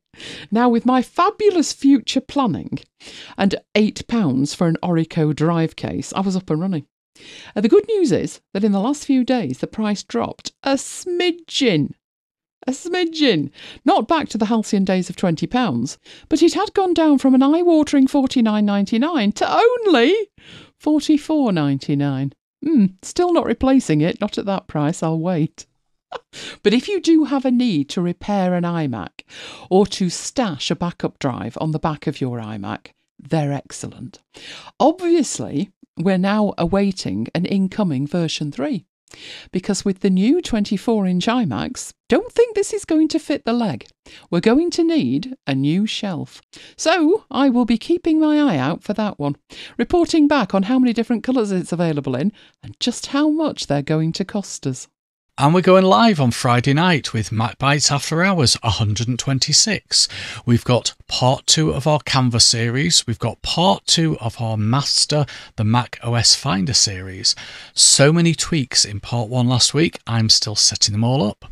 Now, 0.51 0.69
with 0.69 0.87
my 0.87 1.03
fabulous 1.03 1.73
future 1.73 2.21
planning 2.21 2.79
and 3.37 3.55
£8 3.75 4.55
for 4.55 4.67
an 4.67 4.77
Orico 4.83 5.35
drive 5.35 5.77
case, 5.77 6.13
I 6.15 6.21
was 6.21 6.37
up 6.37 6.51
and 6.51 6.61
running. 6.61 6.87
Uh, 7.55 7.61
the 7.61 7.69
good 7.69 7.87
news 7.89 8.13
is 8.13 8.41
that 8.53 8.65
in 8.65 8.73
the 8.73 8.81
last 8.81 9.05
few 9.05 9.25
days, 9.25 9.59
the 9.59 9.67
price 9.67 10.03
dropped 10.03 10.53
a 10.63 10.75
smidgen. 10.75 11.93
A 12.67 12.73
smidgen. 12.73 13.51
Not 13.85 14.09
back 14.09 14.29
to 14.31 14.39
the 14.39 14.47
halcyon 14.47 14.85
days 14.85 15.09
of 15.09 15.17
£20, 15.17 15.99
but 16.29 16.43
it 16.43 16.55
had 16.55 16.75
gone 16.75 16.95
down 16.95 17.19
from 17.19 17.35
an 17.35 17.43
eye 17.43 17.63
watering 17.63 18.07
forty 18.07 18.43
nine 18.43 18.67
ninety 18.67 18.99
nine 18.99 19.33
to 19.33 19.51
only 19.51 20.15
forty 20.79 21.17
four 21.17 21.53
ninety 21.53 21.95
nine. 21.95 22.33
Hmm, 22.65 22.87
still 23.03 23.33
not 23.33 23.47
replacing 23.47 24.01
it, 24.01 24.21
not 24.21 24.39
at 24.39 24.47
that 24.47 24.67
price, 24.67 25.03
I'll 25.03 25.21
wait. 25.21 25.67
but 26.63 26.75
if 26.75 26.89
you 26.89 27.01
do 27.01 27.25
have 27.25 27.45
a 27.45 27.51
need 27.51 27.89
to 27.91 28.03
repair 28.03 28.55
an 28.55 28.65
iMac 28.65 29.16
or 29.71 29.87
to 29.87 30.11
stash 30.11 30.71
a 30.71 30.77
backup 30.77 31.19
drive 31.19 31.57
on 31.61 31.73
the 31.73 31.79
back 31.79 32.07
of 32.07 32.21
your 32.21 32.39
iMac, 32.39 32.89
they're 33.19 33.53
excellent. 33.53 34.21
Obviously, 34.79 35.71
we're 35.97 36.19
now 36.19 36.53
awaiting 36.59 37.29
an 37.35 37.45
incoming 37.45 38.07
version 38.07 38.53
3. 38.53 38.85
Because 39.53 39.85
with 39.85 40.01
the 40.01 40.11
new 40.11 40.43
24 40.43 41.07
inch 41.07 41.27
iMacs, 41.27 41.93
don't 42.09 42.31
think 42.33 42.55
this 42.55 42.73
is 42.73 42.85
going 42.85 43.09
to 43.09 43.19
fit 43.19 43.45
the 43.45 43.53
leg. 43.53 43.87
We're 44.31 44.41
going 44.41 44.71
to 44.73 44.85
need 44.85 45.37
a 45.47 45.55
new 45.55 45.87
shelf. 45.87 46.43
So 46.77 47.25
I 47.31 47.49
will 47.49 47.65
be 47.65 47.79
keeping 47.79 48.21
my 48.21 48.41
eye 48.41 48.59
out 48.59 48.83
for 48.83 48.95
that 48.95 49.19
one, 49.19 49.37
reporting 49.79 50.29
back 50.29 50.55
on 50.55 50.65
how 50.65 50.79
many 50.79 50.93
different 50.93 51.23
colours 51.23 51.53
it's 51.53 51.73
available 51.73 52.15
in 52.17 52.33
and 52.63 52.79
just 52.81 53.07
how 53.07 53.31
much 53.31 53.67
they're 53.67 53.83
going 53.83 54.13
to 54.13 54.25
cost 54.25 54.67
us. 54.67 54.89
And 55.39 55.53
we're 55.53 55.61
going 55.61 55.85
live 55.85 56.19
on 56.19 56.31
Friday 56.31 56.73
night 56.73 57.13
with 57.13 57.31
Mac 57.31 57.59
Bytes 57.59 57.93
After 57.93 58.25
Hours 58.25 58.55
126. 58.63 60.09
We've 60.47 60.65
got 60.65 60.95
part 61.09 61.47
two 61.47 61.75
of 61.75 61.87
our 61.87 61.99
Canva 61.99 62.41
series. 62.41 63.07
We've 63.07 63.19
got 63.19 63.43
part 63.43 63.87
two 63.87 64.17
of 64.19 64.41
our 64.41 64.57
Master 64.57 65.27
the 65.57 65.65
Mac 65.65 65.99
OS 66.03 66.35
Finder 66.35 66.73
series. 66.73 67.37
So 67.75 68.15
many 68.15 68.35
tweaks 68.35 68.87
in 68.87 68.99
part 68.99 69.29
one 69.29 69.47
last 69.47 69.75
week. 69.75 69.99
I'm 70.07 70.31
still 70.31 70.57
setting 70.57 70.93
them 70.93 71.05
all 71.05 71.23
up. 71.23 71.45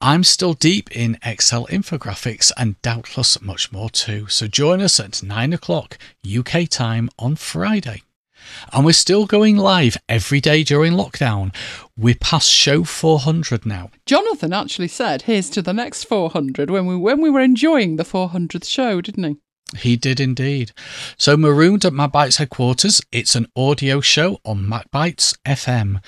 I'm 0.00 0.24
still 0.24 0.54
deep 0.54 0.90
in 0.90 1.18
Excel 1.22 1.66
infographics 1.66 2.50
and 2.56 2.80
doubtless 2.80 3.42
much 3.42 3.70
more 3.70 3.90
too, 3.90 4.28
so 4.28 4.46
join 4.46 4.80
us 4.80 4.98
at 4.98 5.22
9 5.22 5.52
o'clock 5.52 5.98
UK 6.26 6.70
time 6.70 7.10
on 7.18 7.36
Friday. 7.36 8.00
And 8.72 8.84
we're 8.84 8.92
still 8.92 9.26
going 9.26 9.56
live 9.56 9.96
every 10.08 10.40
day 10.40 10.62
during 10.62 10.92
lockdown. 10.92 11.54
We're 11.96 12.16
past 12.20 12.50
show 12.50 12.84
400 12.84 13.66
now. 13.66 13.90
Jonathan 14.06 14.52
actually 14.52 14.88
said, 14.88 15.22
"Here's 15.22 15.50
to 15.50 15.62
the 15.62 15.72
next 15.72 16.04
400" 16.04 16.70
when 16.70 16.86
we 16.86 16.96
when 16.96 17.20
we 17.20 17.30
were 17.30 17.40
enjoying 17.40 17.96
the 17.96 18.04
400th 18.04 18.66
show, 18.66 19.00
didn't 19.00 19.24
he? 19.24 19.36
He 19.76 19.96
did 19.96 20.18
indeed. 20.18 20.72
So, 21.16 21.36
Marooned 21.36 21.84
at 21.84 21.92
MacBites 21.92 22.38
headquarters, 22.38 23.00
it's 23.12 23.36
an 23.36 23.46
audio 23.54 24.00
show 24.00 24.40
on 24.44 24.66
MacBytes 24.66 25.36
FM 25.46 26.02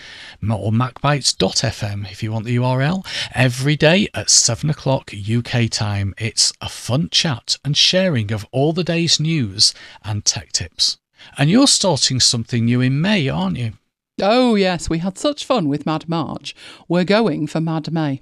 or 0.50 0.72
MacBites.fm 0.72 2.10
if 2.10 2.22
you 2.22 2.32
want 2.32 2.44
the 2.44 2.56
URL. 2.56 3.06
Every 3.34 3.76
day 3.76 4.08
at 4.14 4.30
7 4.30 4.68
o'clock 4.68 5.12
UK 5.14 5.70
time, 5.70 6.14
it's 6.18 6.52
a 6.60 6.68
fun 6.68 7.08
chat 7.10 7.56
and 7.64 7.76
sharing 7.76 8.32
of 8.32 8.46
all 8.50 8.72
the 8.72 8.84
day's 8.84 9.20
news 9.20 9.74
and 10.04 10.24
tech 10.24 10.50
tips. 10.52 10.98
And 11.38 11.50
you're 11.50 11.66
starting 11.66 12.20
something 12.20 12.64
new 12.64 12.80
in 12.80 13.00
May, 13.00 13.28
aren't 13.28 13.58
you? 13.58 13.72
Oh, 14.20 14.54
yes, 14.54 14.90
we 14.90 14.98
had 14.98 15.18
such 15.18 15.44
fun 15.44 15.68
with 15.68 15.86
Mad 15.86 16.08
March. 16.08 16.54
We're 16.88 17.04
going 17.04 17.46
for 17.46 17.60
Mad 17.60 17.92
May. 17.92 18.20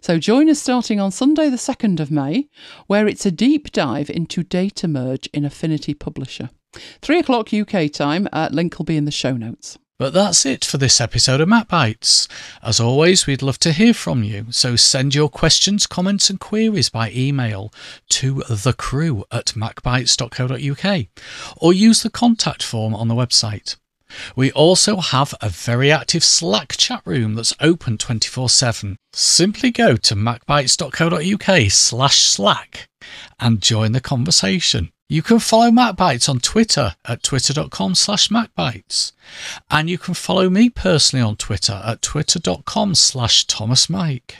So 0.00 0.18
join 0.18 0.50
us 0.50 0.60
starting 0.60 0.98
on 1.00 1.12
Sunday, 1.12 1.48
the 1.48 1.56
2nd 1.56 2.00
of 2.00 2.10
May, 2.10 2.48
where 2.86 3.06
it's 3.06 3.24
a 3.24 3.30
deep 3.30 3.70
dive 3.70 4.10
into 4.10 4.42
data 4.42 4.88
merge 4.88 5.28
in 5.32 5.44
Affinity 5.44 5.94
Publisher. 5.94 6.50
3 7.02 7.18
o'clock 7.18 7.52
UK 7.52 7.90
time, 7.90 8.28
uh, 8.32 8.48
link 8.50 8.78
will 8.78 8.84
be 8.84 8.96
in 8.96 9.04
the 9.04 9.10
show 9.10 9.36
notes. 9.36 9.78
But 10.00 10.14
that's 10.14 10.46
it 10.46 10.64
for 10.64 10.78
this 10.78 10.98
episode 10.98 11.42
of 11.42 11.48
MacBites. 11.50 12.26
As 12.62 12.80
always, 12.80 13.26
we'd 13.26 13.42
love 13.42 13.58
to 13.58 13.70
hear 13.70 13.92
from 13.92 14.22
you, 14.24 14.46
so 14.48 14.74
send 14.74 15.14
your 15.14 15.28
questions, 15.28 15.86
comments, 15.86 16.30
and 16.30 16.40
queries 16.40 16.88
by 16.88 17.10
email 17.10 17.70
to 18.08 18.42
the 18.48 18.72
crew 18.72 19.26
at 19.30 19.48
macbytes.co.uk 19.48 21.06
or 21.58 21.72
use 21.74 22.02
the 22.02 22.08
contact 22.08 22.62
form 22.62 22.94
on 22.94 23.08
the 23.08 23.14
website. 23.14 23.76
We 24.34 24.50
also 24.52 25.00
have 25.00 25.34
a 25.42 25.50
very 25.50 25.92
active 25.92 26.24
Slack 26.24 26.78
chat 26.78 27.02
room 27.04 27.34
that's 27.34 27.52
open 27.60 27.98
24 27.98 28.48
7. 28.48 28.96
Simply 29.12 29.70
go 29.70 29.96
to 29.96 30.16
macbytes.co.uk 30.16 31.70
slash 31.70 32.20
Slack 32.20 32.88
and 33.38 33.60
join 33.60 33.92
the 33.92 34.00
conversation. 34.00 34.92
You 35.12 35.22
can 35.22 35.40
follow 35.40 35.72
MacBites 35.72 36.28
on 36.28 36.38
Twitter 36.38 36.94
at 37.04 37.24
twitter.com 37.24 37.96
slash 37.96 38.28
MacBites. 38.28 39.10
And 39.68 39.90
you 39.90 39.98
can 39.98 40.14
follow 40.14 40.48
me 40.48 40.70
personally 40.70 41.20
on 41.20 41.34
Twitter 41.34 41.82
at 41.84 42.00
twitter.com 42.00 42.94
slash 42.94 43.44
Thomas 43.48 43.90
Mike. 43.90 44.36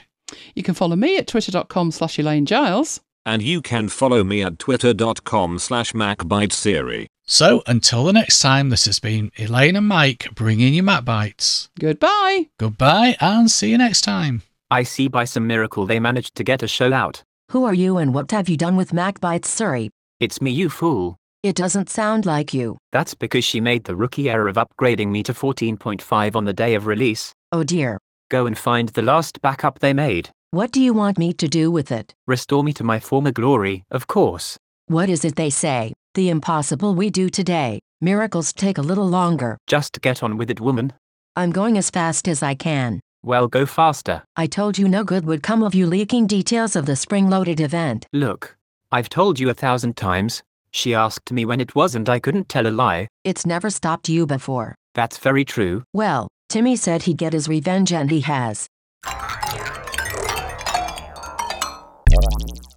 You 0.55 0.63
can 0.63 0.73
follow 0.73 0.95
me 0.95 1.17
at 1.17 1.27
twitter.com 1.27 1.91
slash 1.91 2.17
Elaine 2.17 2.45
Giles. 2.45 3.01
And 3.25 3.41
you 3.41 3.61
can 3.61 3.89
follow 3.89 4.23
me 4.23 4.43
at 4.43 4.59
twitter.com 4.59 5.59
slash 5.59 5.91
macbitesiri. 5.91 7.07
So 7.25 7.63
until 7.67 8.05
the 8.05 8.13
next 8.13 8.39
time, 8.39 8.69
this 8.69 8.85
has 8.85 9.01
been 9.01 9.29
Elaine 9.37 9.75
and 9.75 9.89
Mike 9.89 10.29
bringing 10.33 10.73
you 10.73 10.83
MacBites. 10.83 11.67
Goodbye. 11.81 12.47
Goodbye 12.57 13.17
and 13.19 13.51
see 13.51 13.71
you 13.71 13.77
next 13.77 14.01
time. 14.01 14.43
I 14.69 14.83
see 14.83 15.09
by 15.09 15.25
some 15.25 15.47
miracle 15.47 15.85
they 15.85 15.99
managed 15.99 16.35
to 16.35 16.45
get 16.45 16.63
a 16.63 16.67
show 16.69 16.93
out. 16.93 17.23
Who 17.49 17.65
are 17.65 17.73
you 17.73 17.97
and 17.97 18.13
what 18.13 18.31
have 18.31 18.47
you 18.47 18.55
done 18.55 18.77
with 18.77 18.93
MacBites 18.93 19.47
Siri? 19.47 19.91
It's 20.21 20.39
me, 20.39 20.51
you 20.51 20.69
fool. 20.69 21.17
It 21.41 21.55
doesn't 21.55 21.89
sound 21.89 22.27
like 22.27 22.53
you. 22.53 22.77
That's 22.91 23.15
because 23.15 23.43
she 23.43 23.59
made 23.59 23.85
the 23.85 23.95
rookie 23.95 24.29
error 24.29 24.47
of 24.47 24.55
upgrading 24.55 25.07
me 25.07 25.23
to 25.23 25.33
14.5 25.33 26.35
on 26.35 26.45
the 26.45 26.53
day 26.53 26.75
of 26.75 26.85
release. 26.85 27.33
Oh 27.51 27.63
dear. 27.63 27.97
Go 28.29 28.45
and 28.45 28.55
find 28.55 28.89
the 28.89 29.01
last 29.01 29.41
backup 29.41 29.79
they 29.79 29.93
made. 29.93 30.29
What 30.51 30.69
do 30.69 30.79
you 30.79 30.93
want 30.93 31.17
me 31.17 31.33
to 31.33 31.47
do 31.47 31.71
with 31.71 31.91
it? 31.91 32.13
Restore 32.27 32.63
me 32.63 32.71
to 32.73 32.83
my 32.83 32.99
former 32.99 33.31
glory, 33.31 33.83
of 33.89 34.05
course. 34.05 34.59
What 34.85 35.09
is 35.09 35.25
it 35.25 35.37
they 35.37 35.49
say? 35.49 35.93
The 36.13 36.29
impossible 36.29 36.93
we 36.93 37.09
do 37.09 37.27
today. 37.27 37.79
Miracles 37.99 38.53
take 38.53 38.77
a 38.77 38.83
little 38.83 39.09
longer. 39.09 39.57
Just 39.65 40.01
get 40.01 40.21
on 40.21 40.37
with 40.37 40.51
it, 40.51 40.61
woman. 40.61 40.93
I'm 41.35 41.51
going 41.51 41.79
as 41.79 41.89
fast 41.89 42.27
as 42.27 42.43
I 42.43 42.53
can. 42.53 42.99
Well, 43.23 43.47
go 43.47 43.65
faster. 43.65 44.21
I 44.35 44.45
told 44.45 44.77
you 44.77 44.87
no 44.87 45.03
good 45.03 45.25
would 45.25 45.41
come 45.41 45.63
of 45.63 45.73
you 45.73 45.87
leaking 45.87 46.27
details 46.27 46.75
of 46.75 46.85
the 46.85 46.95
spring 46.95 47.27
loaded 47.27 47.59
event. 47.59 48.05
Look, 48.13 48.55
I've 48.93 49.07
told 49.07 49.39
you 49.39 49.49
a 49.49 49.53
thousand 49.53 49.95
times. 49.95 50.43
She 50.71 50.93
asked 50.93 51.31
me 51.31 51.45
when 51.45 51.61
it 51.61 51.75
was, 51.75 51.95
and 51.95 52.09
I 52.09 52.19
couldn't 52.19 52.49
tell 52.49 52.67
a 52.67 52.69
lie. 52.69 53.07
It's 53.23 53.45
never 53.45 53.69
stopped 53.69 54.09
you 54.09 54.25
before. 54.25 54.75
That's 54.95 55.17
very 55.17 55.45
true. 55.45 55.83
Well, 55.93 56.27
Timmy 56.49 56.75
said 56.75 57.03
he'd 57.03 57.17
get 57.17 57.31
his 57.31 57.47
revenge 57.47 57.93
and 57.93 58.11
he 58.11 58.19
has. 58.21 58.67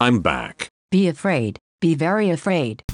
I'm 0.01 0.21
back. 0.21 0.69
Be 0.93 1.09
afraid. 1.09 1.59
Be 1.81 1.97
very 1.97 2.31
afraid. 2.31 2.85